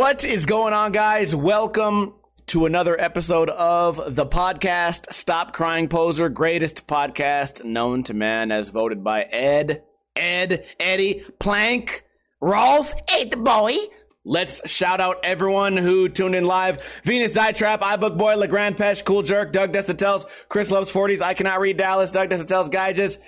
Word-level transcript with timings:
What 0.00 0.24
is 0.24 0.46
going 0.46 0.72
on, 0.72 0.92
guys? 0.92 1.36
Welcome 1.36 2.14
to 2.46 2.64
another 2.64 2.98
episode 2.98 3.50
of 3.50 4.16
the 4.16 4.24
podcast 4.24 5.12
Stop 5.12 5.52
Crying 5.52 5.88
Poser, 5.88 6.30
greatest 6.30 6.86
podcast 6.86 7.62
known 7.66 8.02
to 8.04 8.14
man 8.14 8.50
as 8.50 8.70
voted 8.70 9.04
by 9.04 9.24
Ed, 9.24 9.82
Ed, 10.16 10.64
Eddie, 10.80 11.22
Plank, 11.38 12.02
Rolf, 12.40 12.94
Ate 13.14 13.32
the 13.32 13.36
Boy. 13.36 13.76
Let's 14.24 14.66
shout 14.70 15.02
out 15.02 15.22
everyone 15.22 15.76
who 15.76 16.08
tuned 16.08 16.34
in 16.34 16.46
live. 16.46 16.82
Venus 17.04 17.32
Die 17.32 17.52
Trap, 17.52 17.82
iBook 17.82 18.16
Boy, 18.16 18.36
LeGrand 18.36 18.78
Pesh, 18.78 19.04
Cool 19.04 19.22
Jerk, 19.22 19.52
Doug 19.52 19.70
Desitels, 19.70 20.24
Chris 20.48 20.70
Loves 20.70 20.90
40s, 20.90 21.20
I 21.20 21.34
Cannot 21.34 21.60
Read 21.60 21.76
Dallas, 21.76 22.10
Doug 22.10 22.30
Desitels, 22.30 22.70
Gyges, 22.70 23.18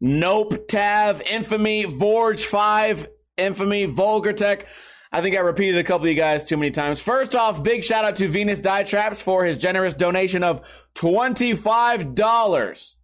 Nope, 0.00 0.66
Tav, 0.66 1.20
Infamy, 1.20 1.84
Vorge 1.84 2.46
5, 2.46 3.06
Infamy, 3.36 3.84
Vulgar 3.84 4.32
Tech. 4.32 4.66
I 5.12 5.20
think 5.20 5.36
I 5.36 5.40
repeated 5.40 5.76
a 5.76 5.84
couple 5.84 6.06
of 6.06 6.10
you 6.10 6.16
guys 6.16 6.42
too 6.42 6.56
many 6.56 6.70
times. 6.70 7.00
First 7.00 7.34
off, 7.34 7.62
big 7.62 7.84
shout 7.84 8.06
out 8.06 8.16
to 8.16 8.28
Venus 8.28 8.60
Die 8.60 8.84
Traps 8.84 9.20
for 9.20 9.44
his 9.44 9.58
generous 9.58 9.94
donation 9.94 10.42
of 10.42 10.62
$25. 10.94 12.94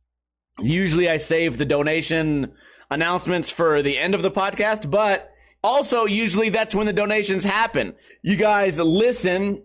Usually 0.61 1.09
I 1.09 1.19
save 1.19 1.59
the 1.59 1.67
donation 1.67 2.53
announcements 2.91 3.51
for 3.51 3.83
the 3.83 3.99
end 3.99 4.15
of 4.15 4.23
the 4.23 4.31
podcast, 4.31 4.91
but 4.91 5.31
also 5.63 6.07
usually 6.07 6.49
that's 6.49 6.75
when 6.75 6.87
the 6.87 6.95
donations 6.95 7.45
happen. 7.45 7.95
You 8.23 8.37
guys 8.37 8.79
listen 8.79 9.63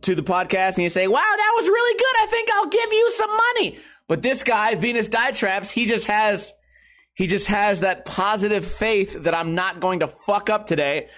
to 0.00 0.16
the 0.16 0.22
podcast 0.22 0.74
and 0.74 0.82
you 0.82 0.88
say, 0.88 1.06
wow, 1.06 1.20
that 1.20 1.52
was 1.56 1.68
really 1.68 1.96
good. 1.96 2.22
I 2.22 2.26
think 2.26 2.48
I'll 2.52 2.66
give 2.66 2.92
you 2.92 3.10
some 3.12 3.30
money. 3.30 3.78
But 4.08 4.22
this 4.22 4.42
guy, 4.42 4.74
Venus 4.74 5.08
Die 5.08 5.30
Traps, 5.30 5.70
he 5.70 5.86
just 5.86 6.08
has, 6.08 6.52
he 7.14 7.28
just 7.28 7.46
has 7.46 7.80
that 7.80 8.04
positive 8.04 8.64
faith 8.64 9.22
that 9.22 9.34
I'm 9.34 9.54
not 9.54 9.78
going 9.78 10.00
to 10.00 10.08
fuck 10.08 10.50
up 10.50 10.66
today. 10.66 11.08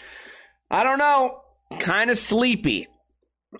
I 0.71 0.83
don't 0.83 0.99
know. 0.99 1.43
Kind 1.79 2.11
of 2.11 2.19
sleepy. 2.19 2.89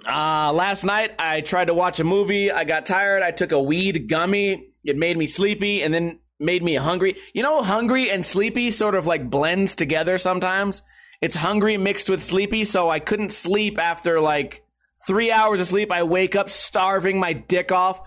Uh, 0.07 0.53
last 0.53 0.85
night 0.85 1.13
I 1.19 1.41
tried 1.41 1.67
to 1.67 1.75
watch 1.75 2.01
a 2.01 2.05
movie. 2.05 2.51
I 2.51 2.65
got 2.65 2.87
tired. 2.87 3.23
I 3.23 3.31
took 3.31 3.53
a 3.53 3.63
weed 3.63 4.09
gummy. 4.09 4.73
It 4.85 4.97
made 4.97 5.17
me 5.17 5.27
sleepy 5.27 5.83
and 5.83 5.95
then 5.95 6.19
made 6.39 6.63
me 6.63 6.75
hungry. 6.75 7.17
You 7.33 7.43
know, 7.43 7.63
hungry 7.63 8.11
and 8.11 8.27
sleepy 8.27 8.71
sort 8.71 8.95
of 8.95 9.07
like 9.07 9.31
blends 9.31 9.75
together 9.75 10.19
sometimes. 10.19 10.83
It's 11.21 11.37
hungry 11.37 11.77
mixed 11.77 12.11
with 12.11 12.23
sleepy, 12.23 12.65
so 12.65 12.91
I 12.91 12.99
couldn't 12.99 13.31
sleep 13.31 13.79
after 13.79 14.21
like 14.21 14.63
three 15.07 15.33
hours 15.33 15.61
of 15.61 15.69
sleep. 15.69 15.91
I 15.91 16.03
wake 16.03 16.37
up 16.37 16.51
starving 16.51 17.19
my 17.19 17.33
dick 17.33 17.73
off. 17.73 18.03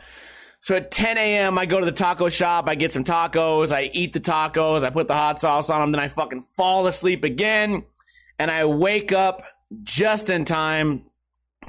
So 0.62 0.76
at 0.76 0.92
10 0.92 1.18
a.m., 1.18 1.58
I 1.58 1.66
go 1.66 1.80
to 1.80 1.86
the 1.86 1.92
taco 1.92 2.28
shop. 2.28 2.66
I 2.68 2.76
get 2.76 2.94
some 2.94 3.06
tacos. 3.06 3.72
I 3.72 3.90
eat 3.94 4.14
the 4.14 4.20
tacos. 4.20 4.84
I 4.84 4.90
put 4.90 5.08
the 5.08 5.16
hot 5.16 5.40
sauce 5.40 5.70
on 5.70 5.80
them. 5.80 5.92
Then 5.94 6.02
I 6.02 6.10
fucking 6.10 6.42
fall 6.56 6.86
asleep 6.86 7.24
again 7.24 7.86
and 8.40 8.50
I 8.50 8.66
wake 8.66 9.12
up 9.12 9.44
just 9.84 10.30
in 10.30 10.46
time 10.46 11.04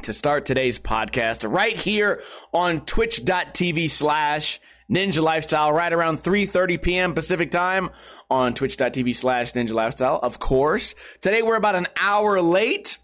to 0.03 0.13
start 0.13 0.47
today's 0.47 0.79
podcast 0.79 1.51
right 1.51 1.77
here 1.77 2.23
on 2.55 2.87
twitch.tv 2.87 3.91
slash 3.91 4.61
ninja 4.91 5.23
lifestyle 5.23 5.73
right 5.73 5.93
around 5.93 6.23
3.30 6.23 6.81
p.m 6.81 7.15
pacific 7.15 7.51
time 7.51 7.91
on 8.31 8.55
twitch.tv 8.55 9.15
slash 9.15 9.53
ninja 9.53 9.73
lifestyle. 9.73 10.19
Of 10.23 10.39
course 10.39 10.95
today 11.21 11.43
we're 11.43 11.57
about 11.57 11.75
an 11.75 11.89
hour 12.01 12.41
late. 12.41 12.99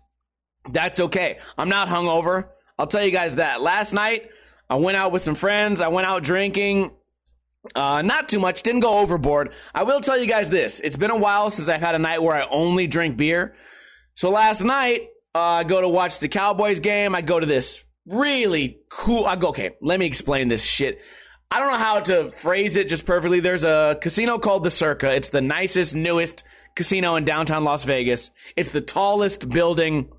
That's 0.71 0.99
okay. 0.99 1.39
I'm 1.59 1.69
not 1.69 1.89
hungover. 1.89 2.49
I'll 2.79 2.87
tell 2.87 3.05
you 3.05 3.11
guys 3.11 3.35
that. 3.35 3.61
Last 3.61 3.93
night 3.93 4.31
i 4.69 4.77
went 4.77 4.97
out 4.97 5.13
with 5.13 5.23
some 5.23 5.35
friends. 5.35 5.81
I 5.81 5.89
went 5.89 6.07
out 6.07 6.23
drinking 6.23 6.93
uh, 7.75 8.03
not 8.03 8.29
too 8.29 8.41
much, 8.41 8.63
didn't 8.63 8.81
go 8.81 8.99
overboard. 8.99 9.53
I 9.75 9.83
will 9.83 10.01
tell 10.01 10.19
you 10.19 10.27
guys 10.27 10.51
this. 10.51 10.81
It's 10.81 10.97
been 10.97 11.11
a 11.11 11.17
while 11.17 11.51
since 11.51 11.69
I've 11.69 11.81
had 11.81 11.95
a 11.95 11.99
night 11.99 12.23
where 12.23 12.37
I 12.37 12.47
only 12.51 12.87
drink 12.87 13.17
beer. 13.17 13.55
So 14.15 14.31
last 14.31 14.63
night, 14.63 15.09
uh, 15.35 15.41
I 15.41 15.65
go 15.65 15.81
to 15.81 15.89
watch 15.89 16.19
the 16.19 16.29
Cowboys 16.29 16.81
game. 16.81 17.15
I 17.15 17.23
go 17.23 17.39
to 17.39 17.47
this 17.47 17.85
really 18.07 18.79
cool, 18.89 19.25
I 19.25 19.37
go, 19.37 19.49
okay, 19.49 19.73
let 19.83 19.99
me 19.99 20.07
explain 20.07 20.49
this 20.49 20.63
shit. 20.63 21.01
I 21.51 21.61
don't 21.61 21.71
know 21.71 21.79
how 21.79 22.01
to 22.01 22.31
phrase 22.33 22.77
it 22.77 22.89
just 22.89 23.07
perfectly. 23.07 23.41
There's 23.41 23.65
a 23.65 23.99
casino 24.01 24.39
called 24.39 24.65
the 24.65 24.71
Circa. 24.71 25.15
It's 25.15 25.29
the 25.29 25.41
nicest, 25.41 25.95
newest 25.95 26.45
casino 26.75 27.17
in 27.17 27.25
downtown 27.25 27.65
Las 27.65 27.85
Vegas. 27.85 28.31
It's 28.57 28.71
the 28.71 28.81
tallest 28.81 29.49
building 29.49 30.11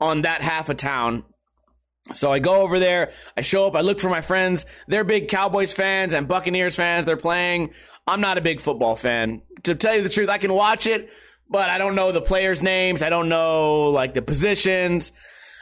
on 0.00 0.22
that 0.22 0.42
half 0.42 0.68
of 0.68 0.76
town. 0.76 1.24
So 2.12 2.30
I 2.30 2.38
go 2.38 2.60
over 2.60 2.78
there, 2.78 3.12
I 3.36 3.40
show 3.40 3.66
up, 3.66 3.74
I 3.74 3.80
look 3.80 3.98
for 3.98 4.10
my 4.10 4.20
friends. 4.20 4.66
They're 4.86 5.04
big 5.04 5.28
Cowboys 5.28 5.72
fans 5.72 6.12
and 6.12 6.28
Buccaneers 6.28 6.76
fans. 6.76 7.06
They're 7.06 7.16
playing. 7.16 7.70
I'm 8.06 8.20
not 8.20 8.36
a 8.36 8.42
big 8.42 8.60
football 8.60 8.94
fan. 8.94 9.40
To 9.62 9.74
tell 9.74 9.96
you 9.96 10.02
the 10.02 10.10
truth, 10.10 10.28
I 10.28 10.36
can 10.36 10.52
watch 10.52 10.86
it, 10.86 11.10
but 11.48 11.70
I 11.70 11.78
don't 11.78 11.94
know 11.94 12.12
the 12.12 12.20
players' 12.20 12.62
names. 12.62 13.00
I 13.00 13.08
don't 13.08 13.30
know 13.30 13.88
like 13.90 14.12
the 14.12 14.20
positions. 14.20 15.12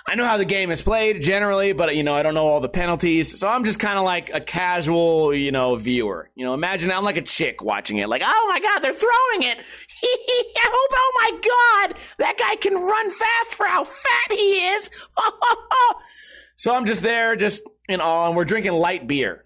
I 0.05 0.17
know 0.17 0.27
how 0.27 0.37
the 0.37 0.45
game 0.45 0.73
is 0.73 0.83
played 0.83 1.23
generally, 1.23 1.73
but 1.73 1.95
you 1.95 2.03
know, 2.03 2.15
I 2.15 2.25
don't 2.25 2.35
know 2.35 2.47
all 2.47 2.61
the 2.61 2.69
penalties. 2.69 3.39
So 3.39 3.49
I'm 3.49 3.65
just 3.65 3.79
kind 3.79 3.97
of 3.97 4.05
like 4.05 4.31
a 4.35 4.41
casual, 4.41 5.33
you 5.33 5.53
know, 5.53 5.77
viewer. 5.77 6.29
You 6.35 6.45
know, 6.45 6.55
imagine 6.55 6.91
I'm 6.91 7.05
like 7.05 7.17
a 7.17 7.23
chick 7.23 7.63
watching 7.63 7.99
it. 7.99 8.09
Like, 8.09 8.23
oh 8.25 8.47
my 8.49 8.59
God, 8.59 8.81
they're 8.81 8.93
throwing 8.93 9.43
it. 9.43 9.59
oh, 10.05 10.89
oh 10.93 11.13
my 11.17 11.31
God, 11.31 11.99
that 12.19 12.39
guy 12.39 12.57
can 12.57 12.75
run 12.75 13.11
fast 13.11 13.55
for 13.55 13.67
how 13.67 13.85
fat 13.85 14.31
he 14.31 14.67
is. 14.67 14.91
so 16.57 16.75
I'm 16.75 16.87
just 16.87 17.03
there, 17.03 17.37
just 17.37 17.63
in 17.89 18.01
awe, 18.01 18.29
and 18.29 18.37
we're 18.37 18.45
drinking 18.45 18.73
light 18.73 19.07
beer. 19.07 19.45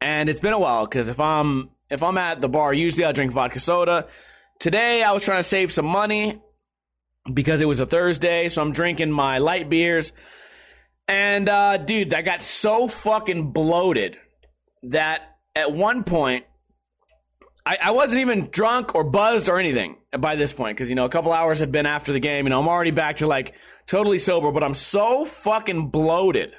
And 0.00 0.28
it's 0.28 0.40
been 0.40 0.52
a 0.52 0.58
while 0.58 0.86
because 0.86 1.08
if 1.08 1.20
I'm 1.20 1.70
if 1.90 2.02
I'm 2.02 2.16
at 2.16 2.40
the 2.40 2.48
bar, 2.48 2.72
usually 2.72 3.04
I 3.04 3.12
drink 3.12 3.32
vodka 3.32 3.60
soda. 3.60 4.06
Today 4.58 5.02
I 5.02 5.12
was 5.12 5.24
trying 5.24 5.40
to 5.40 5.44
save 5.44 5.72
some 5.72 5.86
money 5.86 6.40
because 7.32 7.60
it 7.60 7.68
was 7.68 7.80
a 7.80 7.86
Thursday, 7.86 8.48
so 8.48 8.62
I'm 8.62 8.72
drinking 8.72 9.10
my 9.10 9.38
light 9.38 9.68
beers. 9.68 10.12
And 11.06 11.48
uh, 11.48 11.76
dude, 11.76 12.14
I 12.14 12.22
got 12.22 12.42
so 12.42 12.88
fucking 12.88 13.52
bloated 13.52 14.16
that 14.84 15.22
at 15.54 15.72
one 15.72 16.04
point 16.04 16.44
I, 17.66 17.78
I 17.82 17.90
wasn't 17.90 18.22
even 18.22 18.48
drunk 18.50 18.94
or 18.94 19.04
buzzed 19.04 19.48
or 19.48 19.58
anything 19.58 19.96
by 20.18 20.36
this 20.36 20.52
point 20.52 20.76
because 20.76 20.88
you 20.88 20.94
know 20.94 21.04
a 21.04 21.10
couple 21.10 21.32
hours 21.32 21.58
had 21.58 21.72
been 21.72 21.86
after 21.86 22.12
the 22.12 22.20
game. 22.20 22.46
You 22.46 22.50
know 22.50 22.60
I'm 22.60 22.68
already 22.68 22.90
back 22.90 23.18
to 23.18 23.26
like 23.26 23.54
totally 23.86 24.18
sober, 24.18 24.50
but 24.50 24.62
I'm 24.62 24.74
so 24.74 25.24
fucking 25.24 25.88
bloated 25.88 26.52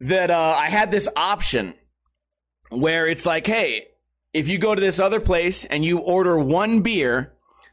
that 0.00 0.30
uh, 0.30 0.54
I 0.56 0.68
had 0.68 0.90
this 0.90 1.08
option 1.16 1.74
where 2.70 3.06
it's 3.06 3.26
like, 3.26 3.46
hey, 3.46 3.86
if 4.32 4.48
you 4.48 4.58
go 4.58 4.74
to 4.74 4.80
this 4.80 4.98
other 4.98 5.20
place 5.20 5.64
and 5.64 5.84
you 5.84 5.98
order 5.98 6.38
one 6.38 6.80
beer, 6.80 7.32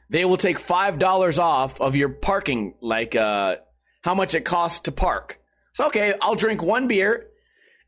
they 0.10 0.26
will 0.26 0.38
take 0.38 0.60
five 0.60 1.00
dollars 1.00 1.40
off 1.40 1.80
of 1.80 1.96
your 1.96 2.10
parking, 2.10 2.76
like 2.82 3.16
uh, 3.16 3.58
how 4.02 4.16
much 4.16 4.36
it 4.36 4.46
costs 4.46 4.80
to 4.82 4.92
park. 4.92 5.40
So 5.74 5.88
okay, 5.88 6.16
I'll 6.22 6.36
drink 6.36 6.62
one 6.62 6.88
beer 6.88 7.28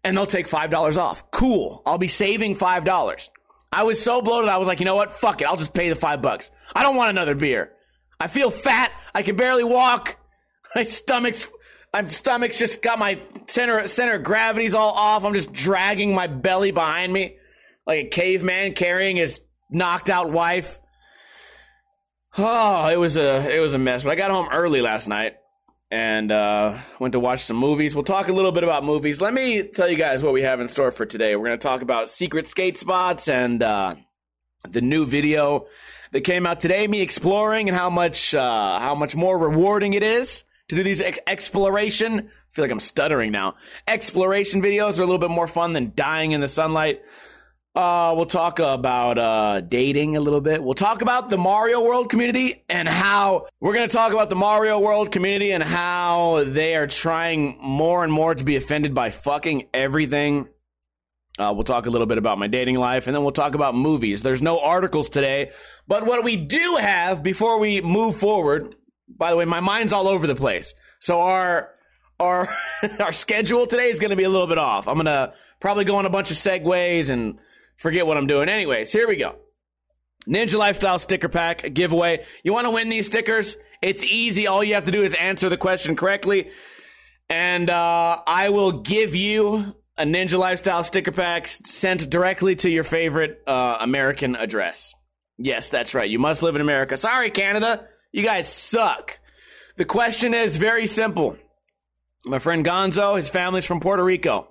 and 0.04 0.16
they'll 0.16 0.26
take 0.26 0.48
five 0.48 0.70
dollars 0.70 0.98
off. 0.98 1.30
Cool. 1.32 1.82
I'll 1.86 1.98
be 1.98 2.08
saving 2.08 2.56
five 2.56 2.86
dollars. 2.86 3.30
I 3.72 3.84
was 3.84 4.02
so 4.02 4.22
bloated, 4.22 4.50
I 4.50 4.58
was 4.58 4.68
like, 4.68 4.80
you 4.80 4.86
know 4.86 4.96
what? 4.96 5.14
Fuck 5.14 5.42
it. 5.42 5.46
I'll 5.46 5.58
just 5.58 5.74
pay 5.74 5.90
the 5.90 5.96
five 5.96 6.22
bucks. 6.22 6.52
I 6.76 6.84
don't 6.84 6.96
want 6.96 7.10
another 7.10 7.36
beer. 7.36 7.72
I 8.20 8.28
feel 8.28 8.52
fat. 8.52 8.92
I 9.16 9.24
can 9.24 9.36
barely 9.36 9.64
walk. 9.64 10.18
My 10.76 10.84
stomach's 10.84 11.50
my 11.94 12.06
stomach's 12.06 12.58
just 12.58 12.82
got 12.82 12.98
my 12.98 13.22
center 13.48 13.86
center 13.90 14.14
of 14.14 14.24
gravity's 14.24 14.74
all 14.74 14.92
off. 14.92 15.26
I'm 15.26 15.34
just 15.34 15.52
dragging 15.52 16.16
my 16.16 16.28
belly 16.28 16.72
behind 16.72 17.12
me 17.12 17.36
like 17.86 18.06
a 18.06 18.08
caveman 18.08 18.74
carrying 18.74 19.18
his 19.18 19.42
knocked 19.70 20.10
out 20.10 20.32
wife. 20.32 20.80
Oh, 22.38 22.88
it 22.88 22.96
was 22.96 23.18
a 23.18 23.54
it 23.54 23.60
was 23.60 23.74
a 23.74 23.78
mess. 23.78 24.04
But 24.04 24.12
I 24.12 24.16
got 24.16 24.32
home 24.32 24.48
early 24.54 24.80
last 24.80 25.10
night 25.10 25.36
and 25.92 26.32
uh, 26.32 26.80
went 27.00 27.12
to 27.12 27.20
watch 27.20 27.44
some 27.44 27.58
movies. 27.58 27.94
We'll 27.94 28.06
talk 28.06 28.30
a 28.30 28.34
little 28.34 28.54
bit 28.54 28.64
about 28.64 28.86
movies. 28.86 29.20
Let 29.20 29.34
me 29.34 29.64
tell 29.64 29.90
you 29.90 29.98
guys 29.98 30.24
what 30.24 30.32
we 30.32 30.42
have 30.42 30.62
in 30.62 30.70
store 30.70 30.92
for 30.92 31.06
today. 31.06 31.36
We're 31.36 31.48
going 31.48 31.60
to 31.60 31.64
talk 31.64 31.82
about 31.82 32.10
secret 32.10 32.48
skate 32.48 32.78
spots 32.78 33.28
and 33.28 33.62
uh, 33.62 33.96
the 34.70 34.82
new 34.82 35.06
video 35.06 35.68
that 36.14 36.22
came 36.22 36.48
out 36.48 36.62
today. 36.62 36.88
Me 36.88 37.02
exploring 37.02 37.68
and 37.68 37.78
how 37.78 37.90
much 37.90 38.34
uh, 38.34 38.80
how 38.80 38.96
much 38.96 39.16
more 39.16 39.38
rewarding 39.38 39.94
it 39.94 40.02
is 40.02 40.46
to 40.70 40.76
do 40.76 40.84
these 40.84 41.02
ex- 41.02 41.20
exploration. 41.28 42.20
I 42.20 42.54
feel 42.54 42.64
like 42.64 42.72
I'm 42.72 42.80
stuttering 42.80 43.34
now. 43.34 43.56
Exploration 43.86 44.62
videos 44.62 44.98
are 44.98 45.04
a 45.04 45.06
little 45.06 45.18
bit 45.18 45.30
more 45.30 45.48
fun 45.48 45.74
than 45.74 45.92
dying 45.94 46.32
in 46.32 46.40
the 46.40 46.48
sunlight. 46.48 47.02
Uh, 47.74 48.14
we'll 48.18 48.26
talk 48.26 48.60
about 48.60 49.18
uh, 49.18 49.62
dating 49.62 50.18
a 50.18 50.20
little 50.20 50.42
bit. 50.42 50.62
We'll 50.62 50.74
talk 50.74 51.02
about 51.02 51.30
the 51.30 51.38
Mario 51.38 51.82
World 51.82 52.10
community 52.10 52.66
and 52.68 52.88
how 52.88 53.48
we're 53.62 53.74
going 53.74 53.88
to 53.88 53.96
talk 53.96 54.12
about 54.12 54.30
the 54.30 54.36
Mario 54.36 54.78
World 54.80 55.12
community 55.12 55.54
and 55.54 55.64
how 55.64 56.44
they 56.46 56.76
are 56.76 56.88
trying 56.88 57.58
more 57.62 58.04
and 58.04 58.12
more 58.12 58.36
to 58.36 58.44
be 58.44 58.58
offended 58.58 58.94
by 58.94 59.10
fucking 59.10 59.70
everything. 59.74 60.50
Uh, 61.40 61.54
we'll 61.56 61.64
talk 61.64 61.86
a 61.86 61.90
little 61.90 62.08
bit 62.08 62.18
about 62.18 62.38
my 62.38 62.48
dating 62.48 62.76
life 62.76 63.08
and 63.08 63.16
then 63.16 63.24
we'll 63.24 63.32
talk 63.32 63.56
about 63.56 63.74
movies. 63.74 64.22
There's 64.22 64.42
no 64.42 64.60
articles 64.60 65.08
today, 65.08 65.52
but 65.88 66.06
what 66.06 66.26
we 66.26 66.36
do 66.36 66.76
have 66.78 67.24
before 67.24 67.58
we 67.58 67.80
move 67.80 68.18
forward, 68.18 68.76
by 69.08 69.32
the 69.32 69.38
way, 69.38 69.46
my 69.46 69.62
mind's 69.62 69.94
all 69.94 70.10
over 70.10 70.28
the 70.28 70.36
place. 70.36 70.74
So 71.00 71.22
our 71.22 71.70
our 72.20 72.54
our 73.00 73.14
schedule 73.14 73.66
today 73.66 73.90
is 73.90 74.00
going 74.00 74.10
to 74.10 74.18
be 74.18 74.26
a 74.26 74.30
little 74.30 74.48
bit 74.48 74.58
off. 74.58 74.90
I'm 74.90 74.96
going 74.96 75.06
to 75.06 75.34
probably 75.62 75.86
go 75.86 75.96
on 75.96 76.06
a 76.06 76.10
bunch 76.10 76.32
of 76.32 76.38
segues 76.38 77.10
and 77.10 77.40
forget 77.82 78.06
what 78.06 78.18
I'm 78.18 78.28
doing. 78.28 78.50
Anyways, 78.50 78.92
here 78.92 79.08
we 79.08 79.18
go. 79.18 79.36
Ninja 80.28 80.58
Lifestyle 80.58 81.00
sticker 81.00 81.30
pack 81.30 81.74
giveaway. 81.74 82.24
You 82.44 82.54
want 82.54 82.66
to 82.66 82.72
win 82.72 82.90
these 82.90 83.08
stickers? 83.08 83.58
It's 83.82 84.04
easy. 84.04 84.48
All 84.48 84.64
you 84.64 84.76
have 84.76 84.86
to 84.86 84.92
do 84.92 85.04
is 85.04 85.14
answer 85.16 85.50
the 85.50 85.58
question 85.58 85.96
correctly. 85.96 86.52
And 87.30 87.70
uh, 87.70 88.22
I 88.28 88.50
will 88.50 88.82
give 88.82 89.16
you 89.16 89.74
a 89.98 90.04
Ninja 90.04 90.38
Lifestyle 90.38 90.84
sticker 90.84 91.12
pack 91.12 91.48
sent 91.48 92.10
directly 92.10 92.56
to 92.58 92.70
your 92.70 92.84
favorite 92.84 93.42
uh, 93.48 93.78
American 93.80 94.36
address. 94.36 94.94
Yes, 95.38 95.70
that's 95.70 95.96
right. 95.96 96.10
You 96.10 96.20
must 96.20 96.44
live 96.44 96.56
in 96.56 96.62
America. 96.62 96.98
Sorry, 96.98 97.32
Canada. 97.32 97.88
You 98.12 98.24
guys 98.24 98.48
suck. 98.48 99.20
The 99.78 99.86
question 99.86 100.34
is 100.34 100.58
very 100.58 100.86
simple. 100.86 101.38
My 102.26 102.38
friend 102.38 102.64
Gonzo, 102.64 103.16
his 103.16 103.30
family's 103.30 103.66
from 103.66 103.80
Puerto 103.80 104.04
Rico. 104.04 104.51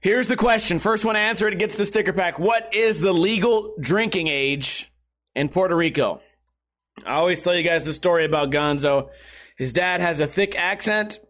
Here's 0.00 0.28
the 0.28 0.36
question. 0.36 0.78
First 0.78 1.04
one 1.04 1.14
to 1.14 1.20
answer 1.20 1.46
it 1.46 1.58
gets 1.58 1.76
the 1.76 1.84
sticker 1.84 2.14
pack. 2.14 2.38
What 2.38 2.74
is 2.74 3.00
the 3.00 3.12
legal 3.12 3.74
drinking 3.78 4.28
age 4.28 4.90
in 5.34 5.50
Puerto 5.50 5.76
Rico? 5.76 6.22
I 7.04 7.16
always 7.16 7.42
tell 7.42 7.54
you 7.54 7.62
guys 7.62 7.82
the 7.82 7.92
story 7.92 8.24
about 8.24 8.50
Gonzo. 8.50 9.10
His 9.58 9.74
dad 9.74 10.00
has 10.00 10.20
a 10.20 10.26
thick 10.26 10.58
accent, 10.58 11.20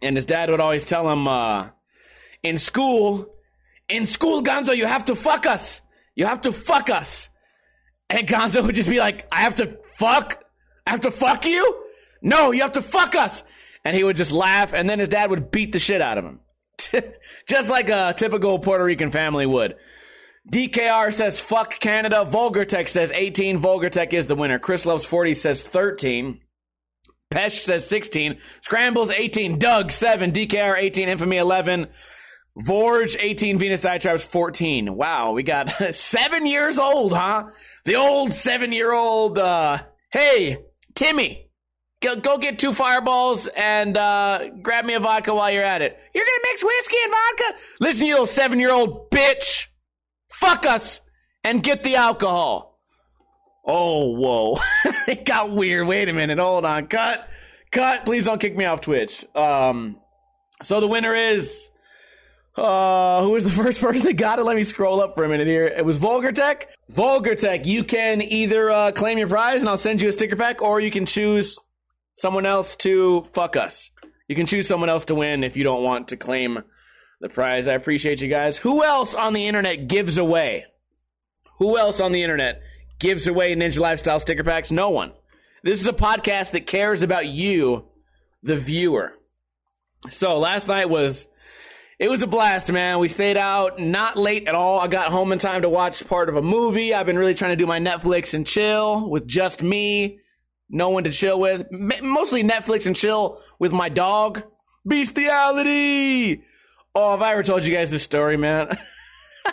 and 0.00 0.16
his 0.16 0.24
dad 0.24 0.48
would 0.48 0.60
always 0.60 0.86
tell 0.86 1.10
him, 1.10 1.28
uh, 1.28 1.68
in 2.42 2.56
school, 2.56 3.34
in 3.90 4.06
school, 4.06 4.42
Gonzo, 4.42 4.74
you 4.74 4.86
have 4.86 5.04
to 5.06 5.14
fuck 5.14 5.44
us. 5.44 5.82
You 6.14 6.24
have 6.24 6.40
to 6.42 6.52
fuck 6.52 6.88
us. 6.88 7.28
And 8.08 8.26
Gonzo 8.26 8.64
would 8.64 8.74
just 8.74 8.88
be 8.88 9.00
like, 9.00 9.26
I 9.30 9.42
have 9.42 9.56
to 9.56 9.78
fuck? 9.98 10.42
I 10.86 10.90
have 10.90 11.02
to 11.02 11.10
fuck 11.10 11.44
you? 11.44 11.84
No, 12.22 12.52
you 12.52 12.62
have 12.62 12.72
to 12.72 12.82
fuck 12.82 13.14
us. 13.14 13.44
And 13.84 13.94
he 13.94 14.02
would 14.02 14.16
just 14.16 14.32
laugh, 14.32 14.72
and 14.72 14.88
then 14.88 14.98
his 14.98 15.08
dad 15.08 15.28
would 15.28 15.50
beat 15.50 15.72
the 15.72 15.78
shit 15.78 16.00
out 16.00 16.16
of 16.16 16.24
him. 16.24 16.40
just 17.48 17.68
like 17.68 17.88
a 17.88 18.14
typical 18.16 18.58
Puerto 18.58 18.84
Rican 18.84 19.10
family 19.10 19.46
would. 19.46 19.76
DKR 20.50 21.12
says 21.12 21.38
fuck 21.38 21.78
Canada. 21.78 22.24
Vulgar 22.24 22.64
Tech 22.64 22.88
says 22.88 23.12
18. 23.12 23.58
Vulgar 23.58 23.90
Tech 23.90 24.12
is 24.12 24.26
the 24.26 24.34
winner. 24.34 24.58
Chris 24.58 24.84
Loves 24.84 25.04
40 25.04 25.34
says 25.34 25.62
13. 25.62 26.40
Pesh 27.32 27.60
says 27.60 27.86
16. 27.88 28.38
Scrambles 28.60 29.10
18. 29.10 29.58
Doug 29.58 29.92
7. 29.92 30.32
DKR 30.32 30.76
18. 30.76 31.08
Infamy 31.08 31.36
11. 31.36 31.88
Vorge 32.58 33.16
18. 33.18 33.58
Venus 33.58 33.82
Diatribes 33.82 34.24
14. 34.24 34.94
Wow, 34.94 35.32
we 35.32 35.42
got 35.42 35.70
seven 35.94 36.44
years 36.44 36.78
old, 36.78 37.12
huh? 37.12 37.50
The 37.84 37.96
old 37.96 38.34
seven 38.34 38.72
year 38.72 38.92
old, 38.92 39.38
uh, 39.38 39.78
hey, 40.10 40.58
Timmy, 40.94 41.41
go, 42.02 42.16
go 42.16 42.36
get 42.36 42.58
two 42.58 42.74
fireballs 42.74 43.46
and 43.46 43.96
uh, 43.96 44.48
grab 44.60 44.84
me 44.84 44.94
a 44.94 45.00
vodka 45.00 45.34
while 45.34 45.50
you're 45.50 45.64
at 45.64 45.80
it. 45.80 45.98
You're 46.14 46.24
gonna 46.24 46.52
mix 46.52 46.62
whiskey 46.62 46.96
and 47.02 47.12
vodka? 47.12 47.62
Listen, 47.80 48.06
you 48.06 48.14
little 48.14 48.26
seven 48.26 48.60
year 48.60 48.72
old 48.72 49.10
bitch. 49.10 49.68
Fuck 50.30 50.66
us 50.66 51.00
and 51.44 51.62
get 51.62 51.82
the 51.82 51.96
alcohol. 51.96 52.80
Oh, 53.64 54.10
whoa. 54.10 54.58
it 55.08 55.24
got 55.24 55.50
weird. 55.50 55.86
Wait 55.86 56.08
a 56.08 56.12
minute. 56.12 56.38
Hold 56.38 56.64
on. 56.64 56.88
Cut. 56.88 57.28
Cut. 57.70 58.04
Please 58.04 58.24
don't 58.24 58.40
kick 58.40 58.56
me 58.56 58.64
off 58.64 58.80
Twitch. 58.80 59.24
Um, 59.34 59.98
so 60.62 60.80
the 60.80 60.88
winner 60.88 61.14
is. 61.14 61.68
Uh, 62.54 63.22
who 63.22 63.30
was 63.30 63.44
the 63.44 63.50
first 63.62 63.80
person 63.80 64.04
that 64.04 64.14
got 64.14 64.38
it? 64.38 64.42
Let 64.42 64.56
me 64.56 64.64
scroll 64.64 65.00
up 65.00 65.14
for 65.14 65.24
a 65.24 65.28
minute 65.28 65.46
here. 65.46 65.64
It 65.66 65.84
was 65.84 65.96
Vulgar 65.96 66.32
Tech. 66.32 66.68
Vulgar 66.90 67.34
Tech, 67.34 67.64
you 67.64 67.84
can 67.84 68.20
either 68.20 68.70
uh, 68.70 68.92
claim 68.92 69.16
your 69.16 69.28
prize 69.28 69.60
and 69.60 69.68
I'll 69.70 69.78
send 69.78 70.02
you 70.02 70.10
a 70.10 70.12
sticker 70.12 70.36
pack, 70.36 70.60
or 70.60 70.78
you 70.80 70.90
can 70.90 71.06
choose 71.06 71.58
someone 72.14 72.46
else 72.46 72.76
to 72.76 73.26
fuck 73.32 73.56
us. 73.56 73.90
You 74.28 74.36
can 74.36 74.46
choose 74.46 74.66
someone 74.66 74.88
else 74.88 75.04
to 75.06 75.14
win 75.14 75.44
if 75.44 75.56
you 75.56 75.64
don't 75.64 75.82
want 75.82 76.08
to 76.08 76.16
claim 76.16 76.60
the 77.20 77.28
prize. 77.28 77.68
I 77.68 77.74
appreciate 77.74 78.20
you 78.20 78.28
guys. 78.28 78.58
Who 78.58 78.82
else 78.82 79.14
on 79.14 79.32
the 79.32 79.46
internet 79.46 79.88
gives 79.88 80.18
away? 80.18 80.66
Who 81.58 81.78
else 81.78 82.00
on 82.00 82.12
the 82.12 82.22
internet 82.22 82.62
gives 82.98 83.26
away 83.26 83.54
Ninja 83.54 83.78
Lifestyle 83.78 84.20
sticker 84.20 84.44
packs? 84.44 84.72
No 84.72 84.90
one. 84.90 85.12
This 85.62 85.80
is 85.80 85.86
a 85.86 85.92
podcast 85.92 86.50
that 86.52 86.66
cares 86.66 87.02
about 87.02 87.26
you, 87.26 87.84
the 88.42 88.56
viewer. 88.56 89.12
So 90.10 90.38
last 90.38 90.66
night 90.66 90.90
was 90.90 91.28
it 92.00 92.10
was 92.10 92.22
a 92.22 92.26
blast, 92.26 92.72
man. 92.72 92.98
We 92.98 93.08
stayed 93.08 93.36
out 93.36 93.78
not 93.78 94.16
late 94.16 94.48
at 94.48 94.56
all. 94.56 94.80
I 94.80 94.88
got 94.88 95.12
home 95.12 95.30
in 95.30 95.38
time 95.38 95.62
to 95.62 95.68
watch 95.68 96.04
part 96.08 96.28
of 96.28 96.34
a 96.34 96.42
movie. 96.42 96.92
I've 96.92 97.06
been 97.06 97.18
really 97.18 97.34
trying 97.34 97.52
to 97.52 97.56
do 97.56 97.66
my 97.66 97.78
Netflix 97.78 98.34
and 98.34 98.44
chill 98.44 99.08
with 99.08 99.28
just 99.28 99.62
me, 99.62 100.18
no 100.72 100.88
one 100.88 101.04
to 101.04 101.10
chill 101.10 101.38
with. 101.38 101.70
Mostly 101.70 102.42
Netflix 102.42 102.86
and 102.86 102.96
chill 102.96 103.38
with 103.58 103.72
my 103.72 103.90
dog. 103.90 104.42
Bestiality. 104.84 106.42
Oh, 106.94 107.12
have 107.12 107.22
I 107.22 107.32
ever 107.32 107.42
told 107.42 107.64
you 107.64 107.74
guys 107.74 107.90
this 107.90 108.02
story, 108.02 108.36
man? 108.36 108.76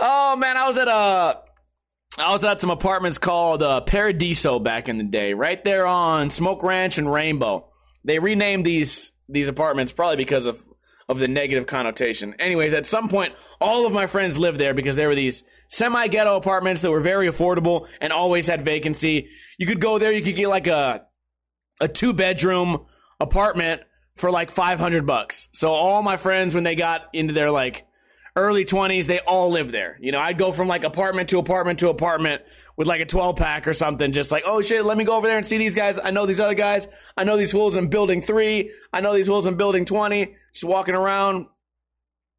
oh 0.00 0.36
man, 0.36 0.56
I 0.56 0.66
was 0.66 0.78
at 0.78 0.88
a 0.88 1.40
I 2.18 2.32
was 2.32 2.44
at 2.44 2.60
some 2.60 2.70
apartments 2.70 3.18
called 3.18 3.62
uh, 3.62 3.82
Paradiso 3.82 4.58
back 4.58 4.88
in 4.88 4.98
the 4.98 5.04
day, 5.04 5.34
right 5.34 5.62
there 5.62 5.86
on 5.86 6.30
Smoke 6.30 6.62
Ranch 6.62 6.98
and 6.98 7.12
Rainbow. 7.12 7.70
They 8.04 8.18
renamed 8.18 8.66
these 8.66 9.12
these 9.28 9.48
apartments 9.48 9.92
probably 9.92 10.16
because 10.16 10.46
of 10.46 10.64
of 11.08 11.18
the 11.18 11.28
negative 11.28 11.66
connotation. 11.66 12.34
Anyways, 12.38 12.74
at 12.74 12.86
some 12.86 13.08
point, 13.08 13.34
all 13.60 13.86
of 13.86 13.92
my 13.92 14.06
friends 14.06 14.36
lived 14.36 14.58
there 14.58 14.74
because 14.74 14.96
there 14.96 15.08
were 15.08 15.14
these 15.14 15.42
semi 15.68 16.08
ghetto 16.08 16.36
apartments 16.36 16.82
that 16.82 16.90
were 16.90 17.00
very 17.00 17.28
affordable 17.28 17.86
and 18.00 18.12
always 18.12 18.46
had 18.46 18.64
vacancy. 18.64 19.28
You 19.58 19.66
could 19.66 19.80
go 19.80 19.98
there, 19.98 20.12
you 20.12 20.22
could 20.22 20.36
get 20.36 20.48
like 20.48 20.66
a 20.66 21.06
a 21.80 21.88
two 21.88 22.12
bedroom 22.12 22.86
apartment 23.20 23.82
for 24.16 24.30
like 24.30 24.50
500 24.50 25.06
bucks. 25.06 25.48
So 25.52 25.70
all 25.70 26.02
my 26.02 26.16
friends, 26.16 26.54
when 26.54 26.64
they 26.64 26.74
got 26.74 27.08
into 27.12 27.32
their 27.32 27.50
like 27.50 27.86
early 28.34 28.64
20s, 28.64 29.06
they 29.06 29.20
all 29.20 29.50
lived 29.50 29.70
there. 29.70 29.96
You 30.00 30.12
know, 30.12 30.18
I'd 30.18 30.38
go 30.38 30.52
from 30.52 30.68
like 30.68 30.84
apartment 30.84 31.28
to 31.30 31.38
apartment 31.38 31.78
to 31.80 31.88
apartment 31.88 32.42
with 32.76 32.86
like 32.88 33.00
a 33.00 33.06
12 33.06 33.36
pack 33.36 33.66
or 33.66 33.74
something, 33.74 34.12
just 34.12 34.30
like, 34.30 34.44
oh 34.46 34.62
shit, 34.62 34.84
let 34.84 34.96
me 34.96 35.04
go 35.04 35.16
over 35.16 35.26
there 35.26 35.36
and 35.36 35.46
see 35.46 35.58
these 35.58 35.74
guys. 35.74 35.98
I 36.02 36.10
know 36.10 36.26
these 36.26 36.40
other 36.40 36.54
guys. 36.54 36.88
I 37.16 37.24
know 37.24 37.36
these 37.36 37.52
fools 37.52 37.76
in 37.76 37.88
building 37.88 38.22
three. 38.22 38.72
I 38.92 39.00
know 39.00 39.14
these 39.14 39.26
fools 39.26 39.46
in 39.46 39.56
building 39.56 39.84
20. 39.84 40.34
Just 40.52 40.64
walking 40.64 40.94
around. 40.94 41.46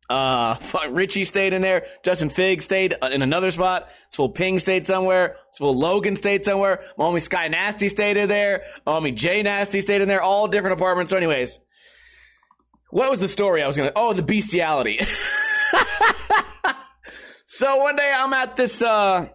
Uh, 0.10 0.58
Richie 0.90 1.26
stayed 1.26 1.54
in 1.54 1.62
there. 1.62 1.86
Justin 2.04 2.30
Fig 2.30 2.62
stayed 2.64 2.96
in 3.02 3.22
another 3.22 3.52
spot. 3.52 3.90
Full 4.12 4.30
Ping 4.30 4.60
stayed 4.60 4.88
somewhere. 4.88 5.36
Full 5.58 5.78
Logan 5.78 6.16
stayed 6.16 6.44
somewhere. 6.46 6.84
My 6.98 7.06
homie 7.06 7.22
Sky 7.22 7.48
Nasty 7.48 7.90
stayed 7.90 8.18
in 8.18 8.28
there. 8.28 8.64
My 8.86 8.94
homie 8.94 9.14
Jay 9.16 9.44
Nasty 9.44 9.82
stayed 9.82 10.02
in 10.02 10.08
there. 10.08 10.22
All 10.22 10.48
different 10.48 10.74
apartments. 10.74 11.12
So 11.12 11.18
anyways, 11.18 11.60
what 12.90 13.12
was 13.12 13.20
the 13.20 13.28
story 13.28 13.62
I 13.62 13.68
was 13.68 13.78
gonna? 13.78 13.92
Oh, 13.96 14.14
the 14.14 14.24
bestiality. 14.24 15.00
so 17.46 17.78
one 17.78 17.96
day 17.96 18.12
I'm 18.16 18.34
at 18.34 18.56
this 18.56 18.82
uh, 18.82 19.30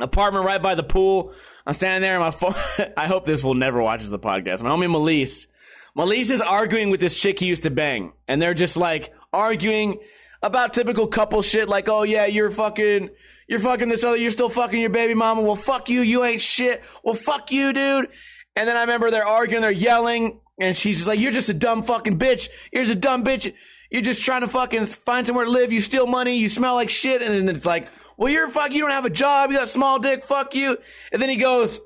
apartment 0.00 0.46
right 0.46 0.62
by 0.62 0.76
the 0.76 0.84
pool. 0.84 1.32
I'm 1.66 1.74
standing 1.74 2.02
there, 2.02 2.14
and 2.14 2.22
my 2.22 2.30
phone. 2.30 2.54
I 2.96 3.08
hope 3.08 3.24
this 3.24 3.42
will 3.42 3.54
never 3.54 3.82
watches 3.82 4.10
the 4.10 4.18
podcast. 4.18 4.62
My 4.62 4.70
homie 4.70 4.88
Melise. 4.88 5.48
Melise 5.96 6.30
is 6.30 6.40
arguing 6.40 6.90
with 6.90 7.00
this 7.00 7.18
chick 7.18 7.40
he 7.40 7.46
used 7.46 7.64
to 7.64 7.70
bang, 7.70 8.12
and 8.28 8.40
they're 8.40 8.54
just 8.54 8.76
like 8.76 9.12
arguing 9.32 10.00
about 10.42 10.72
typical 10.74 11.06
couple 11.06 11.42
shit, 11.42 11.68
like, 11.68 11.88
"Oh 11.88 12.02
yeah, 12.02 12.26
you're 12.26 12.50
fucking." 12.50 13.10
You're 13.48 13.60
fucking 13.60 13.88
this 13.88 14.04
other, 14.04 14.18
you're 14.18 14.30
still 14.30 14.50
fucking 14.50 14.78
your 14.78 14.90
baby 14.90 15.14
mama. 15.14 15.40
Well, 15.40 15.56
fuck 15.56 15.88
you, 15.88 16.02
you 16.02 16.22
ain't 16.22 16.42
shit. 16.42 16.82
Well, 17.02 17.14
fuck 17.14 17.50
you, 17.50 17.72
dude. 17.72 18.10
And 18.54 18.68
then 18.68 18.76
I 18.76 18.82
remember 18.82 19.10
they're 19.10 19.26
arguing, 19.26 19.62
they're 19.62 19.70
yelling, 19.70 20.40
and 20.60 20.76
she's 20.76 20.96
just 20.96 21.08
like, 21.08 21.18
"You're 21.18 21.32
just 21.32 21.48
a 21.48 21.54
dumb 21.54 21.82
fucking 21.82 22.18
bitch. 22.18 22.50
You're 22.72 22.84
just 22.84 22.96
a 22.96 23.00
dumb 23.00 23.24
bitch. 23.24 23.54
You're 23.90 24.02
just 24.02 24.22
trying 24.22 24.42
to 24.42 24.48
fucking 24.48 24.84
find 24.84 25.26
somewhere 25.26 25.46
to 25.46 25.50
live. 25.50 25.72
You 25.72 25.80
steal 25.80 26.06
money. 26.06 26.36
You 26.36 26.50
smell 26.50 26.74
like 26.74 26.90
shit." 26.90 27.22
And 27.22 27.48
then 27.48 27.56
it's 27.56 27.64
like, 27.64 27.88
"Well, 28.18 28.30
you're 28.30 28.48
fuck. 28.48 28.72
You 28.72 28.82
don't 28.82 28.90
have 28.90 29.06
a 29.06 29.10
job. 29.10 29.50
You 29.50 29.56
got 29.56 29.64
a 29.64 29.68
small 29.68 29.98
dick. 29.98 30.24
Fuck 30.24 30.54
you." 30.54 30.76
And 31.10 31.22
then 31.22 31.30
he 31.30 31.36
goes, 31.36 31.80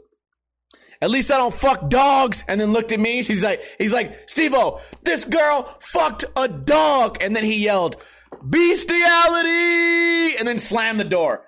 "At 1.03 1.11
least 1.11 1.31
I 1.31 1.37
don't 1.37 1.53
fuck 1.53 1.91
dogs." 1.91 2.43
And 2.49 2.59
then 2.59 2.73
looked 2.73 2.93
at 2.93 3.01
me. 3.01 3.23
She's 3.23 3.45
like, 3.45 3.61
"He's 3.77 3.93
like, 3.93 4.27
Stevo, 4.27 4.81
this 5.05 5.27
girl 5.27 5.77
fucked 5.83 6.25
a 6.35 6.49
dog." 6.49 7.19
And 7.21 7.37
then 7.37 7.45
he 7.45 7.63
yelled, 7.63 7.97
"Bestiality!" 8.43 10.37
And 10.39 10.49
then 10.49 10.59
slammed 10.59 10.99
the 10.99 11.05
door. 11.05 11.45